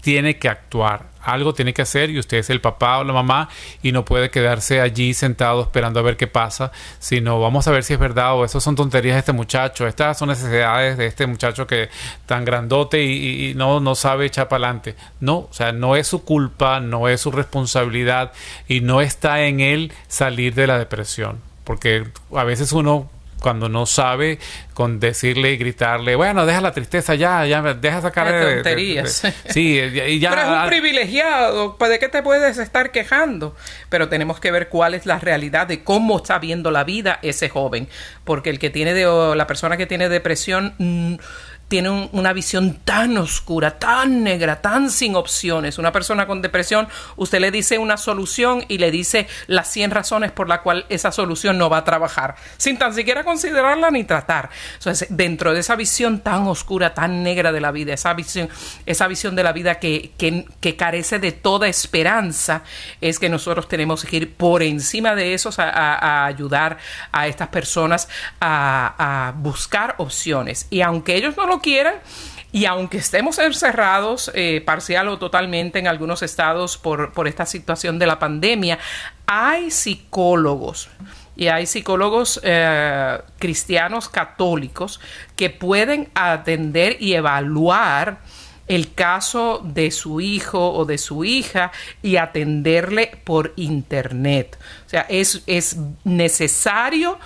tiene 0.00 0.38
que 0.38 0.48
actuar, 0.48 1.06
algo 1.22 1.54
tiene 1.54 1.72
que 1.72 1.82
hacer 1.82 2.10
y 2.10 2.18
usted 2.18 2.38
es 2.38 2.50
el 2.50 2.60
papá 2.60 2.98
o 2.98 3.04
la 3.04 3.12
mamá 3.12 3.48
y 3.82 3.92
no 3.92 4.04
puede 4.04 4.30
quedarse 4.30 4.80
allí 4.80 5.14
sentado 5.14 5.62
esperando 5.62 6.00
a 6.00 6.02
ver 6.02 6.16
qué 6.16 6.26
pasa, 6.26 6.72
sino 6.98 7.40
vamos 7.40 7.66
a 7.68 7.70
ver 7.70 7.84
si 7.84 7.92
es 7.92 7.98
verdad 7.98 8.34
o 8.34 8.44
eso 8.44 8.60
son 8.60 8.76
tonterías 8.76 9.14
de 9.14 9.20
este 9.20 9.32
muchacho, 9.32 9.86
estas 9.86 10.18
son 10.18 10.28
necesidades 10.28 10.96
de 10.96 11.06
este 11.06 11.26
muchacho 11.26 11.66
que 11.66 11.88
tan 12.26 12.44
grandote 12.44 13.02
y, 13.02 13.50
y 13.50 13.54
no, 13.54 13.80
no 13.80 13.94
sabe 13.94 14.26
echar 14.26 14.48
para 14.48 14.66
adelante. 14.66 14.96
No, 15.20 15.38
o 15.38 15.52
sea, 15.52 15.72
no 15.72 15.96
es 15.96 16.06
su 16.06 16.24
culpa, 16.24 16.80
no 16.80 17.08
es 17.08 17.20
su 17.20 17.30
responsabilidad 17.30 18.32
y 18.68 18.80
no 18.80 19.00
está 19.00 19.42
en 19.42 19.60
él 19.60 19.92
salir 20.08 20.54
de 20.54 20.66
la 20.66 20.78
depresión, 20.78 21.40
porque 21.64 22.06
a 22.34 22.44
veces 22.44 22.72
uno 22.72 23.10
cuando 23.42 23.68
no 23.68 23.86
sabe 23.86 24.38
con 24.72 25.00
decirle 25.00 25.52
y 25.52 25.56
gritarle, 25.56 26.14
bueno, 26.16 26.46
deja 26.46 26.60
la 26.60 26.72
tristeza 26.72 27.14
ya, 27.14 27.44
ya 27.44 27.60
deja 27.74 28.00
sacar 28.00 28.32
de- 28.32 28.54
tonterías. 28.54 29.22
de- 29.22 29.32
sí, 29.52 29.78
y 29.78 30.18
ya 30.20 30.30
Pero 30.30 30.42
es 30.42 30.48
un 30.62 30.66
privilegiado, 30.68 31.76
pues, 31.76 31.90
¿de 31.90 31.98
qué 31.98 32.08
te 32.08 32.22
puedes 32.22 32.58
estar 32.58 32.90
quejando? 32.92 33.54
Pero 33.88 34.08
tenemos 34.08 34.40
que 34.40 34.50
ver 34.50 34.68
cuál 34.68 34.94
es 34.94 35.04
la 35.06 35.18
realidad 35.18 35.66
de 35.66 35.82
cómo 35.84 36.16
está 36.18 36.38
viendo 36.38 36.70
la 36.70 36.84
vida 36.84 37.18
ese 37.22 37.48
joven, 37.48 37.88
porque 38.24 38.50
el 38.50 38.58
que 38.58 38.70
tiene 38.70 38.94
de, 38.94 39.06
o 39.06 39.34
la 39.34 39.46
persona 39.46 39.76
que 39.76 39.86
tiene 39.86 40.08
depresión 40.08 40.74
mm, 40.78 41.14
tiene 41.72 41.88
un- 41.88 42.10
una 42.12 42.34
visión 42.34 42.80
tan 42.84 43.16
oscura, 43.16 43.78
tan 43.78 44.22
negra, 44.22 44.60
tan 44.60 44.90
sin 44.90 45.16
opciones. 45.16 45.78
Una 45.78 45.90
persona 45.90 46.26
con 46.26 46.42
depresión, 46.42 46.86
usted 47.16 47.40
le 47.40 47.50
dice 47.50 47.78
una 47.78 47.96
solución 47.96 48.62
y 48.68 48.76
le 48.76 48.90
dice 48.90 49.26
las 49.46 49.72
100 49.72 49.90
razones 49.90 50.32
por 50.32 50.50
la 50.50 50.60
cual 50.60 50.84
esa 50.90 51.12
solución 51.12 51.56
no 51.56 51.70
va 51.70 51.78
a 51.78 51.84
trabajar, 51.84 52.34
sin 52.58 52.76
tan 52.76 52.92
siquiera 52.92 53.24
considerarla 53.24 53.90
ni 53.90 54.04
tratar. 54.04 54.50
Entonces, 54.74 55.08
dentro 55.08 55.54
de 55.54 55.60
esa 55.60 55.74
visión 55.74 56.20
tan 56.20 56.46
oscura, 56.46 56.92
tan 56.92 57.22
negra 57.22 57.52
de 57.52 57.62
la 57.62 57.70
vida, 57.70 57.94
esa 57.94 58.12
visión, 58.12 58.50
esa 58.84 59.08
visión 59.08 59.34
de 59.34 59.42
la 59.42 59.52
vida 59.52 59.78
que, 59.78 60.12
carece 60.76 61.18
de 61.20 61.32
toda 61.32 61.68
esperanza, 61.68 62.64
es 63.00 63.18
que 63.18 63.30
nosotros 63.30 63.66
tenemos 63.66 64.04
que 64.04 64.16
ir 64.18 64.34
por 64.34 64.62
encima 64.62 65.14
de 65.14 65.32
eso 65.32 65.48
a, 65.56 66.26
ayudar 66.26 66.76
a 67.12 67.28
estas 67.28 67.48
personas 67.48 68.10
a 68.42 69.32
buscar 69.38 69.94
opciones. 69.96 70.66
Y 70.68 70.82
aunque 70.82 71.16
ellos 71.16 71.34
no 71.34 71.46
lo 71.46 71.61
quieran, 71.62 71.94
y 72.52 72.66
aunque 72.66 72.98
estemos 72.98 73.38
encerrados 73.38 74.30
eh, 74.34 74.62
parcial 74.64 75.08
o 75.08 75.18
totalmente 75.18 75.78
en 75.78 75.88
algunos 75.88 76.22
estados 76.22 76.76
por, 76.76 77.12
por 77.12 77.26
esta 77.26 77.46
situación 77.46 77.98
de 77.98 78.06
la 78.06 78.18
pandemia, 78.18 78.78
hay 79.26 79.70
psicólogos 79.70 80.90
y 81.34 81.48
hay 81.48 81.66
psicólogos 81.66 82.40
eh, 82.42 83.18
cristianos 83.38 84.10
católicos 84.10 85.00
que 85.34 85.48
pueden 85.48 86.10
atender 86.14 86.98
y 87.00 87.14
evaluar 87.14 88.18
el 88.68 88.92
caso 88.94 89.60
de 89.64 89.90
su 89.90 90.20
hijo 90.20 90.72
o 90.72 90.84
de 90.84 90.98
su 90.98 91.24
hija 91.24 91.72
y 92.02 92.16
atenderle 92.16 93.18
por 93.24 93.54
internet. 93.56 94.58
O 94.86 94.88
sea, 94.88 95.06
es, 95.08 95.42
es 95.46 95.76
necesario 96.04 97.18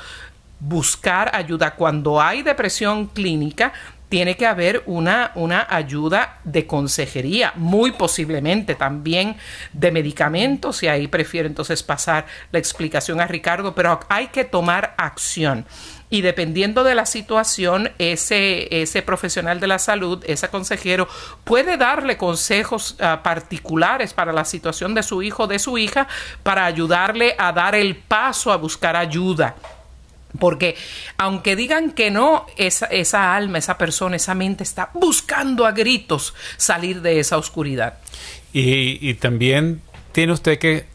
buscar 0.61 1.35
ayuda. 1.35 1.75
Cuando 1.75 2.21
hay 2.21 2.43
depresión 2.43 3.07
clínica, 3.07 3.73
tiene 4.09 4.37
que 4.37 4.47
haber 4.47 4.83
una, 4.87 5.33
una 5.35 5.67
ayuda 5.69 6.39
de 6.45 6.67
consejería, 6.67 7.53
muy 7.57 7.93
posiblemente 7.93 8.75
también 8.75 9.37
de 9.73 9.91
medicamentos, 9.91 10.83
y 10.83 10.89
ahí 10.89 11.09
prefiero 11.09 11.49
entonces 11.49 11.83
pasar 11.83 12.27
la 12.53 12.59
explicación 12.59 13.21
a 13.21 13.27
Ricardo, 13.27 13.75
pero 13.75 14.01
hay 14.09 14.29
que 14.29 14.45
tomar 14.45 14.95
acción. 14.97 15.67
Y 16.09 16.21
dependiendo 16.21 16.85
de 16.85 16.95
la 16.95 17.05
situación, 17.05 17.91
ese, 17.99 18.83
ese 18.83 19.03
profesional 19.03 19.59
de 19.59 19.67
la 19.67 19.81
salud, 19.81 20.23
ese 20.27 20.49
consejero, 20.49 21.09
puede 21.43 21.77
darle 21.77 22.17
consejos 22.17 22.97
ah, 23.01 23.23
particulares 23.25 24.15
para 24.15 24.33
la 24.33 24.45
situación 24.45 24.95
de 24.95 25.03
su 25.03 25.21
hijo 25.23 25.45
o 25.45 25.47
de 25.49 25.59
su 25.59 25.79
hija 25.79 26.07
para 26.45 26.65
ayudarle 26.65 27.35
a 27.39 27.51
dar 27.51 27.75
el 27.75 27.97
paso 27.97 28.53
a 28.53 28.57
buscar 28.57 28.95
ayuda. 28.95 29.57
Porque 30.37 30.77
aunque 31.17 31.57
digan 31.57 31.93
que 31.93 32.11
no, 32.11 32.47
esa, 32.57 32.87
esa 32.87 33.35
alma, 33.35 33.59
esa 33.59 33.79
persona, 33.79 34.17
esa 34.17 34.35
mente 34.35 34.63
está 34.63 34.91
buscando 34.95 35.67
a 35.67 35.73
gritos 35.73 36.35
salir 36.57 37.03
de 37.03 37.21
esa 37.21 37.37
oscuridad. 37.37 37.99
Y, 38.53 38.99
y 39.01 39.15
también 39.15 39.81
tiene 40.13 40.33
usted 40.33 40.59
que 40.59 40.87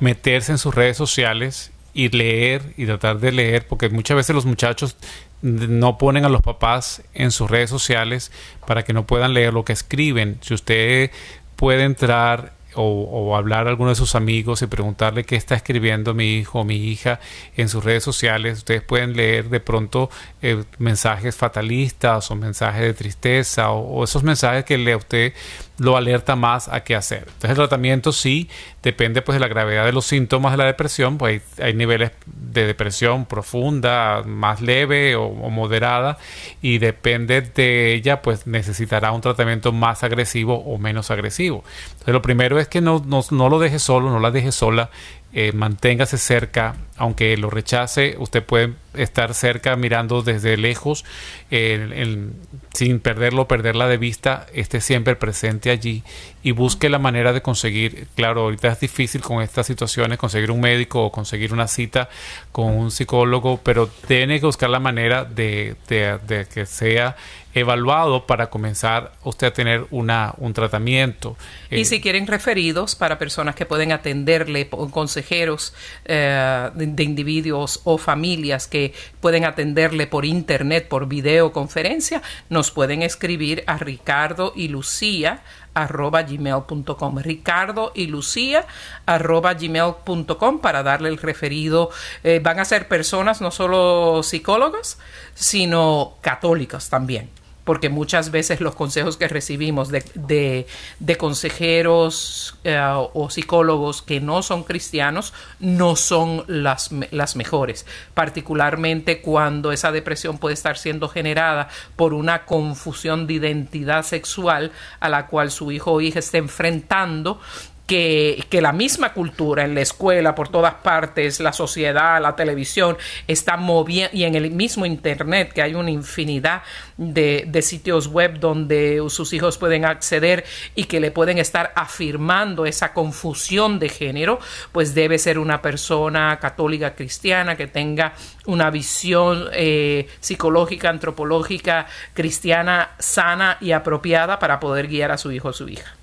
meterse 0.00 0.52
en 0.52 0.58
sus 0.58 0.74
redes 0.74 0.96
sociales 0.96 1.70
y 1.94 2.08
leer 2.08 2.74
y 2.76 2.86
tratar 2.86 3.20
de 3.20 3.32
leer, 3.32 3.66
porque 3.68 3.88
muchas 3.88 4.16
veces 4.16 4.34
los 4.34 4.44
muchachos 4.44 4.96
no 5.42 5.98
ponen 5.98 6.24
a 6.24 6.28
los 6.28 6.42
papás 6.42 7.02
en 7.12 7.30
sus 7.30 7.50
redes 7.50 7.70
sociales 7.70 8.32
para 8.66 8.82
que 8.82 8.92
no 8.92 9.06
puedan 9.06 9.34
leer 9.34 9.52
lo 9.52 9.64
que 9.64 9.72
escriben. 9.72 10.38
Si 10.40 10.54
usted 10.54 11.10
puede 11.56 11.84
entrar 11.84 12.54
o, 12.76 13.36
hablar 13.36 13.66
a 13.66 13.70
alguno 13.70 13.90
de 13.90 13.96
sus 13.96 14.14
amigos 14.14 14.62
y 14.62 14.66
preguntarle 14.66 15.24
qué 15.24 15.36
está 15.36 15.54
escribiendo 15.54 16.14
mi 16.14 16.38
hijo 16.38 16.60
o 16.60 16.64
mi 16.64 16.76
hija 16.76 17.20
en 17.56 17.68
sus 17.68 17.84
redes 17.84 18.04
sociales, 18.04 18.58
ustedes 18.58 18.82
pueden 18.82 19.16
leer 19.16 19.48
de 19.48 19.60
pronto 19.60 20.10
eh, 20.42 20.64
mensajes 20.78 21.36
fatalistas 21.36 22.30
o 22.30 22.36
mensajes 22.36 22.82
de 22.82 22.94
tristeza 22.94 23.70
o, 23.70 24.00
o 24.00 24.04
esos 24.04 24.22
mensajes 24.22 24.64
que 24.64 24.78
le 24.78 24.92
a 24.92 24.96
usted 24.96 25.32
lo 25.78 25.96
alerta 25.96 26.36
más 26.36 26.68
a 26.68 26.84
qué 26.84 26.94
hacer. 26.94 27.24
Entonces 27.26 27.50
el 27.50 27.56
tratamiento 27.56 28.12
sí 28.12 28.48
depende 28.82 29.22
pues 29.22 29.34
de 29.36 29.40
la 29.40 29.48
gravedad 29.48 29.84
de 29.84 29.92
los 29.92 30.06
síntomas 30.06 30.52
de 30.52 30.58
la 30.58 30.64
depresión, 30.64 31.18
pues 31.18 31.42
hay, 31.60 31.74
niveles 31.74 32.12
de 32.26 32.66
depresión 32.66 33.26
profunda, 33.26 34.22
más 34.24 34.60
leve 34.60 35.16
o, 35.16 35.30
moderada 35.50 36.18
y 36.62 36.78
depende 36.78 37.40
de 37.40 37.94
ella 37.94 38.22
pues 38.22 38.46
necesitará 38.46 39.12
un 39.12 39.20
tratamiento 39.20 39.72
más 39.72 40.04
agresivo 40.04 40.56
o 40.60 40.78
menos 40.78 41.10
agresivo. 41.10 41.64
Entonces 41.92 42.14
lo 42.14 42.22
primero 42.22 42.58
es 42.58 42.68
que 42.68 42.80
no, 42.80 43.02
no, 43.04 43.22
no 43.30 43.48
lo 43.48 43.58
deje 43.58 43.78
solo, 43.78 44.10
no 44.10 44.20
la 44.20 44.30
deje 44.30 44.52
sola, 44.52 44.90
eh, 45.36 45.50
manténgase 45.52 46.16
cerca, 46.16 46.76
aunque 46.96 47.36
lo 47.36 47.50
rechace, 47.50 48.14
usted 48.18 48.44
puede 48.44 48.74
estar 48.94 49.34
cerca 49.34 49.74
mirando 49.74 50.22
desde 50.22 50.56
lejos, 50.56 51.04
eh, 51.50 52.30
sin 52.72 53.00
perderlo, 53.00 53.48
perderla 53.48 53.88
de 53.88 53.96
vista, 53.96 54.46
esté 54.54 54.80
siempre 54.80 55.16
presente 55.16 55.70
allí 55.70 56.04
y 56.44 56.52
busque 56.52 56.88
la 56.88 57.00
manera 57.00 57.32
de 57.32 57.42
conseguir, 57.42 58.06
claro, 58.14 58.42
ahorita 58.42 58.68
es 58.68 58.78
difícil 58.78 59.22
con 59.22 59.42
estas 59.42 59.66
situaciones 59.66 60.18
conseguir 60.18 60.52
un 60.52 60.60
médico 60.60 61.02
o 61.02 61.10
conseguir 61.10 61.52
una 61.52 61.66
cita 61.66 62.08
con 62.52 62.66
un 62.66 62.92
psicólogo, 62.92 63.58
pero 63.60 63.88
tiene 63.88 64.38
que 64.38 64.46
buscar 64.46 64.70
la 64.70 64.78
manera 64.78 65.24
de 65.24 65.74
que 65.88 66.66
sea 66.66 67.16
evaluado 67.54 68.26
para 68.26 68.50
comenzar 68.50 69.12
usted 69.22 69.46
a 69.46 69.52
tener 69.52 69.86
una, 69.90 70.34
un 70.38 70.52
tratamiento. 70.52 71.36
Y 71.70 71.82
eh, 71.82 71.84
si 71.84 72.00
quieren 72.00 72.26
referidos 72.26 72.96
para 72.96 73.18
personas 73.18 73.54
que 73.54 73.64
pueden 73.64 73.92
atenderle, 73.92 74.68
consejeros 74.68 75.74
eh, 76.04 76.70
de, 76.74 76.86
de, 76.86 77.04
individuos 77.04 77.80
o 77.84 77.96
familias 77.96 78.66
que 78.66 78.92
pueden 79.20 79.44
atenderle 79.44 80.06
por 80.06 80.24
internet, 80.24 80.88
por 80.88 81.06
videoconferencia, 81.06 82.22
nos 82.48 82.70
pueden 82.70 83.02
escribir 83.02 83.62
a 83.66 83.78
Ricardo 83.78 84.52
y 84.56 84.68
Lucía 84.68 85.42
arroba 85.74 86.22
gmail.com 86.22 87.18
ricardo 87.18 87.90
y 87.94 88.06
lucía 88.06 88.64
arroba 89.06 89.54
gmail.com 89.54 90.60
para 90.60 90.82
darle 90.84 91.08
el 91.08 91.18
referido. 91.18 91.90
Eh, 92.22 92.40
van 92.42 92.60
a 92.60 92.64
ser 92.64 92.86
personas 92.86 93.40
no 93.40 93.50
solo 93.50 94.22
psicólogas 94.22 94.98
sino 95.34 96.14
católicas 96.20 96.88
también 96.88 97.28
porque 97.64 97.88
muchas 97.88 98.30
veces 98.30 98.60
los 98.60 98.74
consejos 98.74 99.16
que 99.16 99.28
recibimos 99.28 99.88
de, 99.88 100.66
de, 100.98 101.16
consejeros 101.16 102.56
eh, 102.64 102.78
o 102.80 103.30
psicólogos 103.30 104.02
que 104.02 104.20
no 104.20 104.42
son 104.42 104.64
cristianos 104.64 105.32
no 105.60 105.96
son 105.96 106.44
las, 106.46 106.90
las 107.10 107.36
mejores, 107.36 107.86
particularmente 108.12 109.20
cuando 109.20 109.72
esa 109.72 109.92
depresión 109.92 110.38
puede 110.38 110.54
estar 110.54 110.76
siendo 110.76 111.08
generada 111.08 111.68
por 111.96 112.14
una 112.14 112.44
confusión 112.44 113.26
de 113.26 113.34
identidad 113.34 114.04
sexual 114.04 114.72
a 115.00 115.08
la 115.08 115.26
cual 115.26 115.50
su 115.50 115.72
hijo 115.72 115.92
o 115.92 116.00
hija 116.00 116.18
está 116.18 116.38
enfrentando 116.38 117.40
que, 117.86 118.46
la 118.62 118.72
misma 118.72 119.12
cultura 119.12 119.64
en 119.64 119.74
la 119.74 119.82
escuela, 119.82 120.34
por 120.34 120.48
todas 120.48 120.74
partes, 120.74 121.40
la 121.40 121.52
sociedad, 121.52 122.20
la 122.20 122.34
televisión, 122.34 122.96
está 123.26 123.56
moviendo, 123.56 124.16
y 124.16 124.24
en 124.24 124.34
el 124.34 124.50
mismo 124.50 124.86
Internet, 124.86 125.52
que 125.52 125.60
hay 125.60 125.74
una 125.74 125.90
infinidad 125.90 126.62
de, 126.96 127.44
de, 127.46 127.62
sitios 127.62 128.06
web 128.06 128.38
donde 128.38 129.02
sus 129.08 129.32
hijos 129.32 129.58
pueden 129.58 129.84
acceder 129.84 130.44
y 130.74 130.84
que 130.84 131.00
le 131.00 131.10
pueden 131.10 131.38
estar 131.38 131.72
afirmando 131.76 132.64
esa 132.64 132.94
confusión 132.94 133.78
de 133.78 133.88
género, 133.88 134.38
pues 134.72 134.94
debe 134.94 135.18
ser 135.18 135.38
una 135.38 135.60
persona 135.60 136.38
católica 136.40 136.94
cristiana 136.94 137.56
que 137.56 137.66
tenga 137.66 138.14
una 138.46 138.70
visión 138.70 139.48
eh, 139.52 140.08
psicológica, 140.20 140.88
antropológica, 140.88 141.86
cristiana 142.14 142.90
sana 142.98 143.58
y 143.60 143.72
apropiada 143.72 144.38
para 144.38 144.60
poder 144.60 144.88
guiar 144.88 145.10
a 145.10 145.18
su 145.18 145.32
hijo 145.32 145.48
o 145.48 145.52
su 145.52 145.68
hija. 145.68 145.96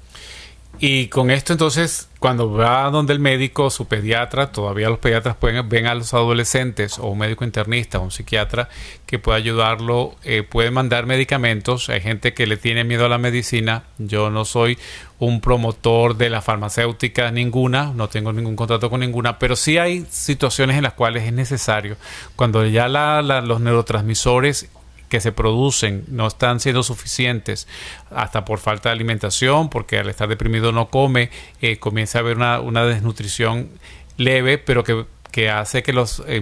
Y 0.83 1.09
con 1.09 1.29
esto 1.29 1.53
entonces, 1.53 2.09
cuando 2.17 2.51
va 2.51 2.89
donde 2.89 3.13
el 3.13 3.19
médico, 3.19 3.69
su 3.69 3.85
pediatra, 3.85 4.51
todavía 4.51 4.89
los 4.89 4.97
pediatras 4.97 5.35
pueden 5.35 5.69
ven 5.69 5.85
a 5.85 5.93
los 5.93 6.11
adolescentes 6.15 6.97
o 6.97 7.05
un 7.09 7.19
médico 7.19 7.43
internista 7.43 7.99
o 7.99 8.01
un 8.01 8.09
psiquiatra 8.09 8.67
que 9.05 9.19
pueda 9.19 9.37
ayudarlo, 9.37 10.15
eh, 10.23 10.41
puede 10.41 10.71
mandar 10.71 11.05
medicamentos. 11.05 11.89
Hay 11.89 12.01
gente 12.01 12.33
que 12.33 12.47
le 12.47 12.57
tiene 12.57 12.83
miedo 12.83 13.05
a 13.05 13.09
la 13.09 13.19
medicina. 13.19 13.83
Yo 13.99 14.31
no 14.31 14.43
soy 14.43 14.79
un 15.19 15.39
promotor 15.39 16.17
de 16.17 16.31
la 16.31 16.41
farmacéutica 16.41 17.29
ninguna, 17.29 17.93
no 17.93 18.09
tengo 18.09 18.33
ningún 18.33 18.55
contrato 18.55 18.89
con 18.89 19.01
ninguna, 19.01 19.37
pero 19.37 19.55
sí 19.55 19.77
hay 19.77 20.07
situaciones 20.09 20.77
en 20.77 20.83
las 20.83 20.93
cuales 20.93 21.25
es 21.25 21.33
necesario. 21.33 21.95
Cuando 22.35 22.65
ya 22.65 22.87
la, 22.87 23.21
los 23.21 23.61
neurotransmisores 23.61 24.67
que 25.11 25.19
se 25.19 25.33
producen 25.33 26.05
no 26.07 26.25
están 26.25 26.61
siendo 26.61 26.83
suficientes 26.83 27.67
hasta 28.11 28.45
por 28.45 28.59
falta 28.59 28.87
de 28.87 28.93
alimentación, 28.93 29.69
porque 29.69 29.99
al 29.99 30.07
estar 30.07 30.29
deprimido 30.29 30.71
no 30.71 30.87
come, 30.89 31.29
eh, 31.61 31.79
comienza 31.79 32.17
a 32.17 32.21
haber 32.21 32.37
una, 32.37 32.61
una, 32.61 32.85
desnutrición 32.85 33.69
leve, 34.15 34.57
pero 34.57 34.85
que, 34.85 35.05
que 35.29 35.49
hace 35.49 35.83
que 35.83 35.91
los, 35.91 36.23
eh, 36.27 36.41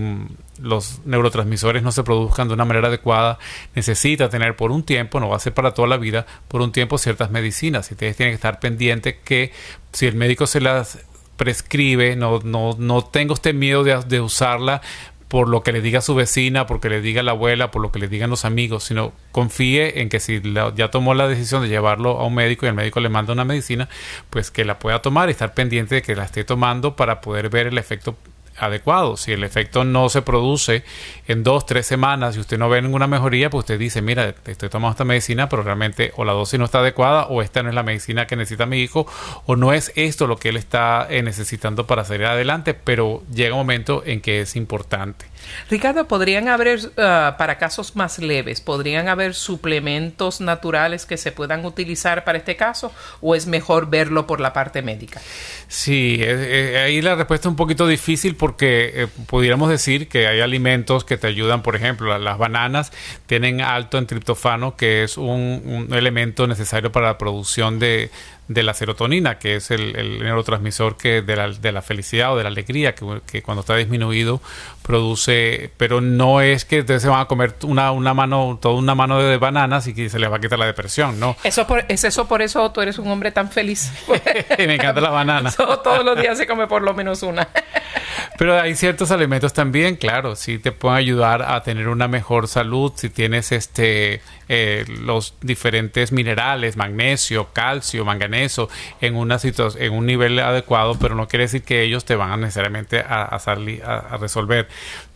los 0.61 0.99
neurotransmisores 1.03 1.81
no 1.81 1.91
se 1.91 2.03
produzcan 2.03 2.47
de 2.47 2.53
una 2.53 2.63
manera 2.63 2.89
adecuada, 2.89 3.39
necesita 3.73 4.29
tener 4.29 4.55
por 4.55 4.71
un 4.71 4.83
tiempo, 4.83 5.19
no 5.19 5.29
va 5.29 5.37
a 5.37 5.39
ser 5.39 5.55
para 5.55 5.73
toda 5.73 5.87
la 5.87 5.97
vida, 5.97 6.27
por 6.47 6.61
un 6.61 6.71
tiempo 6.71 6.99
ciertas 6.99 7.31
medicinas. 7.31 7.89
Y 7.89 7.95
ustedes 7.95 8.17
tienen 8.17 8.33
que 8.33 8.35
estar 8.35 8.59
pendientes 8.59 9.15
que 9.23 9.51
si 9.93 10.05
el 10.05 10.13
médico 10.13 10.45
se 10.45 10.61
las 10.61 10.99
prescribe, 11.37 12.15
no, 12.15 12.39
no, 12.43 12.75
no 12.77 13.01
tenga 13.01 13.33
usted 13.33 13.55
miedo 13.55 13.83
de, 13.83 13.99
de 14.05 14.21
usarla 14.21 14.81
por 15.29 15.47
lo 15.47 15.61
que 15.61 15.71
le 15.71 15.81
diga 15.81 16.01
su 16.01 16.15
vecina, 16.15 16.65
porque 16.65 16.89
le 16.89 17.01
diga 17.01 17.21
la 17.21 17.31
abuela, 17.31 17.69
por 17.69 17.83
lo 17.83 17.91
que 17.91 17.99
le 17.99 18.07
digan 18.07 18.31
los 18.31 18.45
amigos, 18.45 18.83
sino 18.83 19.13
confíe 19.31 20.01
en 20.01 20.09
que 20.09 20.19
si 20.19 20.41
la, 20.41 20.73
ya 20.75 20.89
tomó 20.89 21.13
la 21.13 21.27
decisión 21.27 21.61
de 21.61 21.69
llevarlo 21.69 22.19
a 22.19 22.25
un 22.25 22.33
médico 22.33 22.65
y 22.65 22.69
el 22.69 22.75
médico 22.75 22.99
le 22.99 23.09
manda 23.09 23.31
una 23.31 23.45
medicina, 23.45 23.87
pues 24.31 24.49
que 24.49 24.65
la 24.65 24.79
pueda 24.79 25.03
tomar 25.03 25.29
y 25.29 25.31
estar 25.31 25.53
pendiente 25.53 25.95
de 25.95 26.01
que 26.01 26.15
la 26.15 26.23
esté 26.23 26.43
tomando 26.43 26.95
para 26.95 27.21
poder 27.21 27.49
ver 27.49 27.67
el 27.67 27.77
efecto 27.77 28.17
adecuado. 28.59 29.17
Si 29.17 29.31
el 29.31 29.43
efecto 29.43 29.83
no 29.83 30.09
se 30.09 30.21
produce 30.21 30.83
en 31.27 31.43
dos, 31.43 31.65
tres 31.65 31.85
semanas 31.85 32.35
y 32.35 32.39
usted 32.39 32.57
no 32.57 32.69
ve 32.69 32.81
ninguna 32.81 33.07
mejoría, 33.07 33.49
pues 33.49 33.63
usted 33.63 33.79
dice, 33.79 34.01
mira, 34.01 34.33
estoy 34.45 34.69
tomando 34.69 34.91
esta 34.91 35.05
medicina, 35.05 35.49
pero 35.49 35.63
realmente 35.63 36.11
o 36.15 36.25
la 36.25 36.33
dosis 36.33 36.59
no 36.59 36.65
está 36.65 36.79
adecuada 36.79 37.27
o 37.27 37.41
esta 37.41 37.63
no 37.63 37.69
es 37.69 37.75
la 37.75 37.83
medicina 37.83 38.27
que 38.27 38.35
necesita 38.35 38.65
mi 38.65 38.79
hijo 38.79 39.07
o 39.45 39.55
no 39.55 39.73
es 39.73 39.91
esto 39.95 40.27
lo 40.27 40.37
que 40.37 40.49
él 40.49 40.57
está 40.57 41.07
eh, 41.09 41.23
necesitando 41.23 41.87
para 41.87 42.05
salir 42.05 42.25
adelante, 42.25 42.73
pero 42.73 43.23
llega 43.33 43.53
un 43.53 43.61
momento 43.61 44.03
en 44.05 44.21
que 44.21 44.41
es 44.41 44.55
importante. 44.55 45.25
Ricardo, 45.69 46.07
¿podrían 46.07 46.47
haber, 46.47 46.79
uh, 46.79 47.37
para 47.37 47.57
casos 47.57 47.95
más 47.95 48.19
leves, 48.19 48.61
podrían 48.61 49.07
haber 49.07 49.35
suplementos 49.35 50.41
naturales 50.41 51.05
que 51.05 51.17
se 51.17 51.31
puedan 51.31 51.65
utilizar 51.65 52.23
para 52.23 52.37
este 52.37 52.55
caso 52.55 52.91
o 53.21 53.35
es 53.35 53.47
mejor 53.47 53.89
verlo 53.89 54.27
por 54.27 54.39
la 54.39 54.53
parte 54.53 54.81
médica? 54.81 55.21
Sí, 55.67 56.17
eh, 56.19 56.73
eh, 56.73 56.77
ahí 56.79 57.01
la 57.01 57.15
respuesta 57.15 57.47
es 57.47 57.51
un 57.51 57.55
poquito 57.55 57.87
difícil 57.87 58.35
porque 58.35 58.91
eh, 58.93 59.07
pudiéramos 59.27 59.69
decir 59.69 60.07
que 60.07 60.27
hay 60.27 60.41
alimentos 60.41 61.03
que 61.03 61.17
te 61.17 61.27
ayudan, 61.27 61.61
por 61.61 61.75
ejemplo, 61.75 62.17
las 62.17 62.37
bananas 62.37 62.91
tienen 63.27 63.61
alto 63.61 63.97
en 63.97 64.07
triptofano, 64.07 64.75
que 64.75 65.03
es 65.03 65.17
un, 65.17 65.61
un 65.89 65.93
elemento 65.93 66.47
necesario 66.47 66.91
para 66.91 67.07
la 67.07 67.17
producción 67.17 67.79
de, 67.79 68.09
de 68.49 68.63
la 68.63 68.73
serotonina, 68.73 69.37
que 69.37 69.55
es 69.57 69.69
el, 69.69 69.95
el 69.95 70.19
neurotransmisor 70.23 70.97
que 70.97 71.21
de, 71.21 71.35
la, 71.35 71.49
de 71.49 71.71
la 71.71 71.83
felicidad 71.83 72.33
o 72.33 72.37
de 72.37 72.43
la 72.43 72.49
alegría, 72.49 72.95
que, 72.95 73.21
que, 73.31 73.43
cuando 73.43 73.61
está 73.61 73.75
disminuido 73.75 74.41
produce, 74.81 75.69
pero 75.77 76.01
no 76.01 76.41
es 76.41 76.65
que 76.65 76.79
ustedes 76.79 77.03
se 77.03 77.09
van 77.09 77.21
a 77.21 77.25
comer 77.25 77.53
una, 77.61 77.91
una 77.91 78.15
mano, 78.15 78.57
toda 78.59 78.73
una 78.73 78.95
mano 78.95 79.19
de 79.19 79.37
bananas 79.37 79.85
y 79.85 79.93
que 79.93 80.09
se 80.09 80.17
les 80.17 80.31
va 80.31 80.37
a 80.37 80.39
quitar 80.39 80.57
la 80.57 80.65
depresión, 80.65 81.19
¿no? 81.19 81.37
Eso 81.43 81.67
por, 81.67 81.85
es 81.87 82.03
eso 82.03 82.27
por 82.27 82.41
eso 82.41 82.71
tú 82.71 82.81
eres 82.81 82.97
un 82.97 83.07
hombre 83.11 83.31
tan 83.31 83.51
feliz. 83.51 83.91
Me 84.57 84.75
encanta 84.75 84.99
la 84.99 85.11
banana. 85.11 85.51
Todos 85.51 86.03
los 86.03 86.19
días 86.19 86.35
se 86.37 86.47
come 86.47 86.65
por 86.65 86.81
lo 86.81 86.95
menos 86.95 87.21
una. 87.21 87.47
Pero 88.39 88.59
hay 88.59 88.73
ciertos 88.75 89.11
alimentos 89.11 89.53
también, 89.53 89.95
claro, 89.95 90.35
sí 90.35 90.57
te 90.57 90.71
pueden 90.71 90.97
ayudar 90.97 91.43
a 91.43 91.61
tener 91.61 91.87
una 91.87 92.07
mejor 92.07 92.47
salud 92.47 92.91
si 92.95 93.09
tienes 93.09 93.51
este 93.51 94.21
eh, 94.49 94.83
los 94.87 95.35
diferentes 95.41 96.11
minerales, 96.11 96.75
magnesio, 96.75 97.53
calcio, 97.53 98.03
manganeso, 98.03 98.67
en 98.99 99.15
una 99.15 99.39
situación, 99.39 99.83
en 99.83 99.93
un 99.93 100.05
nivel 100.05 100.39
adecuado, 100.39 100.97
pero 100.99 101.15
no 101.15 101.27
quiere 101.27 101.43
decir 101.43 101.63
que 101.63 101.83
ellos 101.83 102.03
te 102.03 102.15
van 102.15 102.31
a 102.31 102.37
necesariamente 102.37 102.99
a, 102.99 103.23
a, 103.23 103.39
salir, 103.39 103.83
a, 103.83 103.99
a 103.99 104.17
resolver. 104.17 104.67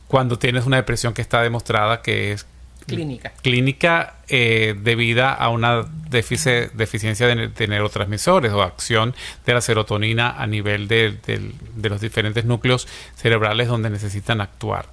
Cuando 0.07 0.37
tienes 0.37 0.65
una 0.65 0.77
depresión 0.77 1.13
que 1.13 1.21
está 1.23 1.41
demostrada 1.41 2.01
que 2.01 2.31
es 2.31 2.45
clínica. 2.85 3.33
Clínica 3.41 4.15
eh, 4.27 4.75
debida 4.79 5.33
a 5.33 5.49
una 5.49 5.83
defici 6.09 6.49
deficiencia 6.73 7.27
de, 7.27 7.47
de, 7.47 7.67
neurotransmisores 7.67 8.51
o 8.51 8.61
acción 8.61 9.15
de 9.45 9.53
la 9.53 9.61
serotonina 9.61 10.31
a 10.31 10.47
nivel 10.47 10.87
de, 10.87 11.17
de, 11.25 11.51
de, 11.75 11.89
los 11.89 12.01
diferentes 12.01 12.45
núcleos 12.45 12.87
cerebrales 13.15 13.67
donde 13.67 13.89
necesitan 13.89 14.41
actuar. 14.41 14.87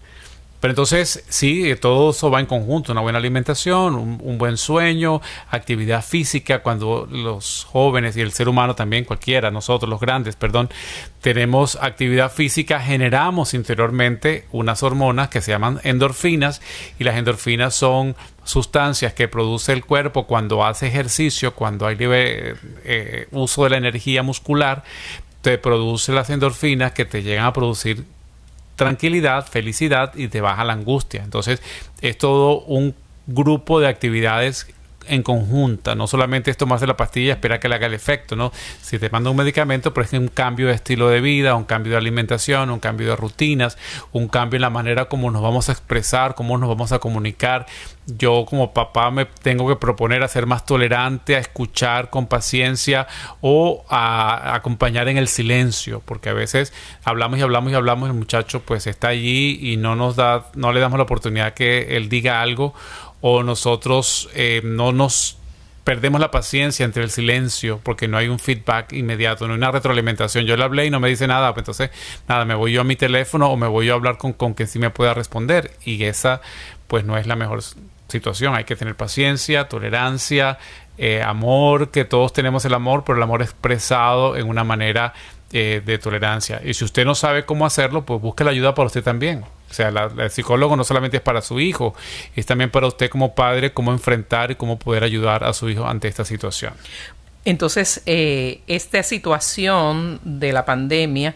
Pero 0.61 0.73
entonces, 0.73 1.25
sí, 1.29 1.75
todo 1.81 2.11
eso 2.11 2.31
va 2.31 2.39
en 2.39 2.47
conjunto, 2.47 2.93
una 2.93 3.01
buena 3.01 3.19
alimentación, 3.19 3.95
un, 3.95 4.21
un, 4.23 4.39
buen 4.39 4.59
sueño, 4.59 5.23
actividad 5.51 6.05
física, 6.05 6.63
cuando 6.63 7.09
los 7.11 7.65
jóvenes 7.65 8.17
y 8.17 8.21
el 8.21 8.33
ser 8.33 8.49
humano 8.49 8.75
también, 8.75 9.05
cualquiera, 9.05 9.51
nosotros 9.51 9.89
los 9.89 10.01
grandes, 10.01 10.37
perdón, 10.37 10.69
tenemos 11.21 11.77
actividad 11.81 12.31
física, 12.31 12.81
generamos 12.81 13.55
interiormente 13.55 14.47
unas 14.53 14.83
hormonas 14.83 15.29
que 15.29 15.41
se 15.41 15.51
llaman 15.51 15.81
endorfinas 15.83 16.61
y 16.99 17.05
las 17.05 17.17
endorfinas 17.17 17.75
son 17.75 18.15
sustancias 18.45 19.13
que 19.13 19.29
produce 19.29 19.73
el 19.73 19.85
cuerpo 19.85 20.27
cuando 20.27 20.65
hace 20.65 20.89
ejercicio, 20.89 21.55
cuando 21.55 21.87
hay 21.87 21.97
eh, 22.01 23.27
uso 23.31 23.65
de 23.65 23.71
la 23.71 23.77
energía 23.77 24.23
muscular, 24.23 24.83
te 25.43 25.59
produce 25.59 26.13
las 26.13 26.31
endorfinas 26.31 26.93
que 26.93 27.05
te 27.05 27.23
llegan 27.23 27.47
a 27.47 27.53
producir 27.53 28.05
tranquilidad, 28.81 29.47
felicidad 29.47 30.15
y 30.15 30.29
te 30.29 30.41
baja 30.41 30.65
la 30.65 30.73
angustia. 30.73 31.23
Entonces 31.23 31.63
es 32.01 32.17
todo 32.17 32.63
un 32.63 32.95
grupo 33.27 33.79
de 33.79 33.89
actividades 33.89 34.73
en 35.07 35.23
conjunta, 35.23 35.95
no 35.95 36.07
solamente 36.07 36.51
es 36.51 36.57
tomarse 36.57 36.87
la 36.87 36.97
pastilla, 36.97 37.33
espera 37.33 37.59
que 37.59 37.69
le 37.69 37.75
haga 37.75 37.87
el 37.87 37.95
efecto, 37.95 38.37
¿no? 38.37 38.53
Si 38.81 38.99
te 38.99 39.11
manda 39.11 39.31
un 39.31 39.37
medicamento, 39.37 39.93
pero 39.93 40.05
es 40.05 40.13
un 40.13 40.29
cambio 40.29 40.69
de 40.69 40.75
estilo 40.75 41.09
de 41.09 41.21
vida, 41.21 41.55
un 41.55 41.65
cambio 41.65 41.93
de 41.93 41.99
alimentación, 41.99 42.71
un 42.71 42.81
cambio 42.81 43.09
de 43.09 43.17
rutinas, 43.17 43.79
un 44.13 44.29
cambio 44.29 44.57
en 44.57 44.63
la 44.63 44.71
manera 44.71 45.07
como 45.07 45.31
nos 45.31 45.43
vamos 45.43 45.69
a 45.69 45.73
expresar, 45.73 46.35
cómo 46.35 46.59
nos 46.59 46.69
vamos 46.69 46.93
a 46.93 46.99
comunicar. 46.99 47.67
Yo 48.07 48.45
como 48.49 48.73
papá 48.73 49.11
me 49.11 49.25
tengo 49.25 49.69
que 49.69 49.77
proponer 49.77 50.23
a 50.23 50.29
ser 50.29 50.47
más 50.47 50.67
tolerante, 50.67 51.37
a 51.37 51.39
escuchar 51.39 52.11
con 52.11 52.27
paciencia 52.27 53.07
o 53.41 53.85
a, 53.89 54.55
acompañar 54.55 55.09
en 55.09 55.17
el 55.17 55.29
silencio, 55.29 56.03
porque 56.05 56.29
a 56.29 56.33
veces 56.33 56.73
hablamos 57.05 57.39
y 57.39 57.43
hablamos 57.43 57.73
y 57.73 57.75
hablamos, 57.75 58.09
el 58.09 58.17
muchacho 58.17 58.61
pues 58.61 58.87
está 58.87 59.09
allí 59.09 59.59
y 59.63 59.77
no 59.77 59.97
nos 59.97 60.17
da, 60.17 60.51
no 60.55 60.73
le 60.73 60.81
damos 60.81 60.99
la 60.99 61.05
oportunidad 61.05 61.55
que 61.55 61.97
él 61.97 62.09
diga 62.09 62.43
algo 62.43 62.75
o 63.21 63.43
nosotros 63.43 64.29
eh, 64.35 64.63
no 64.65 64.93
nos 64.93 65.37
perdemos 65.85 66.21
la 66.21 66.31
paciencia 66.31 66.85
entre 66.85 67.03
el 67.03 67.11
silencio 67.11 67.81
porque 67.83 68.07
no 68.07 68.17
hay 68.17 68.29
un 68.29 68.39
feedback 68.39 68.93
inmediato, 68.93 69.47
no 69.47 69.55
hay 69.55 69.59
una 69.59 69.71
retroalimentación. 69.71 70.45
Yo 70.45 70.57
le 70.57 70.65
hablé 70.65 70.87
y 70.87 70.91
no 70.91 71.01
me 71.01 71.09
dice 71.09 71.27
nada, 71.27 71.53
pues 71.53 71.63
entonces 71.63 71.91
nada, 72.29 72.45
me 72.45 72.55
voy 72.55 72.73
yo 72.73 72.83
a 72.83 72.85
mi 72.85 72.97
teléfono 72.97 73.51
o 73.51 73.57
me 73.57 73.67
voy 73.67 73.87
yo 73.87 73.95
a 73.95 73.97
hablar 73.97 74.19
con, 74.19 74.33
con 74.33 74.55
quien 74.55 74.69
sí 74.69 74.79
me 74.79 74.91
pueda 74.91 75.15
responder 75.15 75.73
y 75.85 76.05
esa 76.05 76.41
pues 76.87 77.05
no 77.05 77.17
es 77.17 77.27
la 77.27 77.37
mejor 77.37 77.63
situación. 78.09 78.55
Hay 78.55 78.65
que 78.65 78.77
tener 78.77 78.95
paciencia, 78.97 79.69
tolerancia, 79.69 80.59
eh, 80.99 81.23
amor, 81.23 81.91
que 81.91 82.05
todos 82.05 82.33
tenemos 82.33 82.65
el 82.65 82.75
amor, 82.75 83.05
pero 83.07 83.17
el 83.17 83.23
amor 83.23 83.43
expresado 83.43 84.37
en 84.37 84.49
una 84.49 84.65
manera 84.65 85.15
eh, 85.53 85.83
de 85.85 85.99
tolerancia. 85.99 86.61
Y 86.65 86.75
si 86.75 86.85
usted 86.85 87.05
no 87.05 87.15
sabe 87.15 87.45
cómo 87.45 87.67
hacerlo, 87.67 88.05
pues 88.05 88.21
busque 88.21 88.45
la 88.45 88.51
ayuda 88.51 88.75
para 88.75 88.87
usted 88.87 89.03
también. 89.03 89.45
O 89.71 89.75
sea, 89.75 89.91
la, 89.91 90.11
el 90.19 90.31
psicólogo 90.31 90.77
no 90.77 90.85
solamente 90.85 91.19
es 91.19 91.23
para 91.23 91.43
su 91.43 91.61
hijo, 91.61 91.95
es 92.35 92.47
también 92.47 92.71
para 92.71 92.87
usted 92.87 93.09
como 93.11 93.35
padre, 93.35 93.73
cómo 93.73 93.93
enfrentar 93.93 94.51
y 94.51 94.57
cómo 94.57 94.79
poder 94.79 95.05
ayudar 95.05 95.45
a 95.45 95.53
su 95.53 95.69
hijo 95.69 95.87
ante 95.87 96.09
esta 96.09 96.25
situación. 96.25 96.75
Entonces, 97.45 98.03
eh, 98.07 98.61
esta 98.67 99.03
situación 99.03 100.21
de 100.25 100.53
la 100.53 100.65
pandemia 100.65 101.35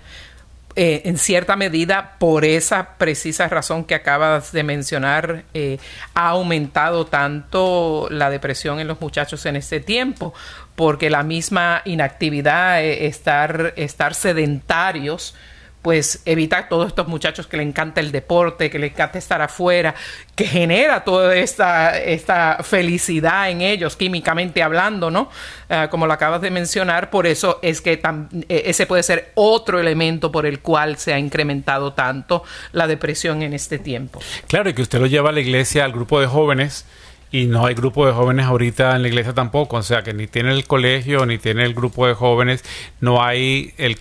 eh, 0.77 1.03
en 1.05 1.18
cierta 1.18 1.55
medida, 1.55 2.16
por 2.18 2.45
esa 2.45 2.97
precisa 2.99 3.47
razón 3.47 3.85
que 3.85 3.95
acabas 3.95 4.51
de 4.51 4.64
mencionar, 4.64 5.45
eh, 5.55 5.79
ha 6.14 6.31
aumentado 6.31 7.07
tanto 7.07 8.09
la 8.11 8.29
depresión 8.29 8.81
en 8.81 8.89
los 8.89 9.01
muchachos 9.01 9.47
en 9.47 9.55
este 9.55 9.79
tiempo, 9.79 10.35
porque 10.75 11.11
la 11.11 11.22
misma 11.22 11.83
inactividad, 11.85 12.83
eh, 12.83 13.07
estar, 13.07 13.72
estar 13.77 14.14
sedentarios, 14.14 15.37
pues 15.85 16.22
evita 16.24 16.57
a 16.57 16.68
todos 16.70 16.87
estos 16.87 17.09
muchachos 17.09 17.47
que 17.47 17.59
le 17.59 17.62
encanta 17.62 18.01
el 18.01 18.11
deporte, 18.11 18.70
que 18.70 18.78
le 18.78 18.87
encanta 18.87 19.18
estar 19.18 19.43
afuera, 19.43 19.95
que 20.35 20.47
genera 20.47 21.05
toda 21.05 21.37
esta, 21.37 21.99
esta 21.99 22.61
felicidad 22.62 23.51
en 23.51 23.61
ellos, 23.61 23.95
químicamente 23.95 24.62
hablando, 24.62 25.11
¿no? 25.11 25.28
Uh, 25.68 25.91
como 25.91 26.07
lo 26.07 26.14
acabas 26.14 26.41
de 26.41 26.51
mencionar, 26.51 27.11
por 27.11 27.26
eso 27.26 27.59
es 27.61 27.82
que 27.82 28.01
eh, 28.49 28.62
ese 28.64 28.87
puede 28.87 29.03
ser 29.03 29.32
otro 29.35 29.78
elemento 29.78 30.32
por 30.32 30.47
el 30.47 30.61
cual 30.61 30.97
se 30.97 31.12
ha 31.12 31.18
incrementado 31.18 31.93
tanto 31.93 32.45
la 32.72 32.87
depresión 32.87 33.43
en 33.43 33.53
este 33.53 33.78
tiempo. 33.78 34.20
Claro, 34.49 34.70
y 34.70 34.72
que 34.72 34.80
usted 34.80 34.99
lo 34.99 35.07
lleva 35.07 35.28
a 35.28 35.32
la 35.32 35.41
iglesia, 35.41 35.85
al 35.85 35.93
grupo 35.93 36.18
de 36.18 36.26
jóvenes, 36.26 36.87
y 37.30 37.45
no 37.45 37.66
hay 37.66 37.74
grupo 37.74 38.07
de 38.07 38.14
jóvenes 38.14 38.47
ahorita 38.47 38.97
en 38.97 39.03
la 39.03 39.09
iglesia 39.09 39.35
tampoco, 39.35 39.76
o 39.76 39.82
sea 39.82 40.03
que 40.03 40.14
ni 40.14 40.28
tiene 40.28 40.53
el 40.53 40.66
colegio, 40.66 41.26
ni 41.26 41.37
tiene 41.37 41.66
el 41.66 41.74
grupo 41.74 42.07
de 42.07 42.14
jóvenes, 42.14 42.64
no 43.01 43.22
hay 43.22 43.74
el, 43.76 43.99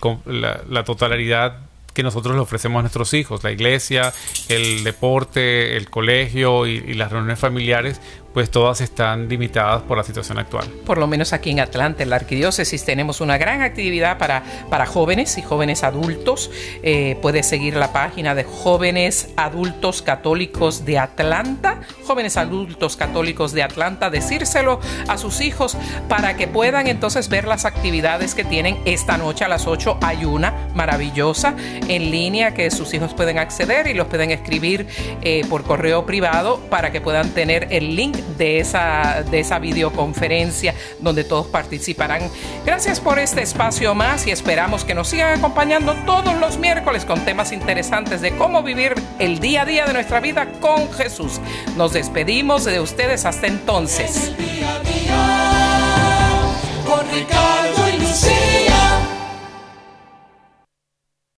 la 0.70 0.84
totalidad 0.84 1.63
que 1.94 2.02
nosotros 2.02 2.34
le 2.34 2.42
ofrecemos 2.42 2.80
a 2.80 2.82
nuestros 2.82 3.14
hijos, 3.14 3.42
la 3.44 3.52
iglesia, 3.52 4.12
el 4.48 4.84
deporte, 4.84 5.76
el 5.76 5.88
colegio 5.88 6.66
y, 6.66 6.72
y 6.86 6.94
las 6.94 7.10
reuniones 7.10 7.38
familiares, 7.38 8.00
pues 8.34 8.50
todas 8.50 8.80
están 8.80 9.28
limitadas 9.28 9.82
por 9.82 9.96
la 9.96 10.02
situación 10.02 10.38
actual. 10.38 10.66
Por 10.84 10.98
lo 10.98 11.06
menos 11.06 11.32
aquí 11.32 11.50
en 11.50 11.60
Atlanta, 11.60 12.02
en 12.02 12.10
la 12.10 12.16
arquidiócesis, 12.16 12.84
tenemos 12.84 13.20
una 13.20 13.38
gran 13.38 13.62
actividad 13.62 14.18
para, 14.18 14.42
para 14.68 14.86
jóvenes 14.86 15.38
y 15.38 15.42
jóvenes 15.42 15.84
adultos. 15.84 16.50
Eh, 16.82 17.16
puedes 17.22 17.46
seguir 17.46 17.76
la 17.76 17.92
página 17.92 18.34
de 18.34 18.42
Jóvenes 18.42 19.28
Adultos 19.36 20.02
Católicos 20.02 20.84
de 20.84 20.98
Atlanta, 20.98 21.80
Jóvenes 22.04 22.36
Adultos 22.36 22.96
Católicos 22.96 23.52
de 23.52 23.62
Atlanta, 23.62 24.10
decírselo 24.10 24.80
a 25.06 25.16
sus 25.16 25.40
hijos 25.40 25.76
para 26.08 26.36
que 26.36 26.48
puedan 26.48 26.88
entonces 26.88 27.28
ver 27.28 27.46
las 27.46 27.64
actividades 27.64 28.34
que 28.34 28.42
tienen 28.42 28.78
esta 28.84 29.16
noche 29.16 29.44
a 29.44 29.48
las 29.48 29.68
8. 29.68 29.98
Hay 30.02 30.24
una 30.24 30.68
maravillosa 30.74 31.54
en 31.86 32.10
línea 32.10 32.52
que 32.52 32.68
sus 32.72 32.92
hijos 32.94 33.14
pueden 33.14 33.38
acceder 33.38 33.86
y 33.86 33.94
los 33.94 34.08
pueden 34.08 34.32
escribir 34.32 34.88
eh, 35.22 35.46
por 35.48 35.62
correo 35.62 36.04
privado 36.04 36.58
para 36.68 36.90
que 36.90 37.00
puedan 37.00 37.30
tener 37.30 37.68
el 37.70 37.94
link 37.94 38.23
de 38.36 38.60
esa, 38.60 39.22
de 39.30 39.40
esa 39.40 39.58
videoconferencia 39.58 40.74
donde 41.00 41.24
todos 41.24 41.46
participarán. 41.46 42.30
Gracias 42.64 43.00
por 43.00 43.18
este 43.18 43.42
espacio 43.42 43.94
más 43.94 44.26
y 44.26 44.30
esperamos 44.30 44.84
que 44.84 44.94
nos 44.94 45.08
sigan 45.08 45.38
acompañando 45.38 45.94
todos 46.06 46.34
los 46.38 46.58
miércoles 46.58 47.04
con 47.04 47.24
temas 47.24 47.52
interesantes 47.52 48.20
de 48.20 48.36
cómo 48.36 48.62
vivir 48.62 48.94
el 49.18 49.38
día 49.38 49.62
a 49.62 49.64
día 49.64 49.86
de 49.86 49.92
nuestra 49.92 50.20
vida 50.20 50.52
con 50.60 50.92
Jesús. 50.92 51.40
Nos 51.76 51.92
despedimos 51.92 52.64
de 52.64 52.80
ustedes 52.80 53.24
hasta 53.24 53.46
entonces. 53.46 54.32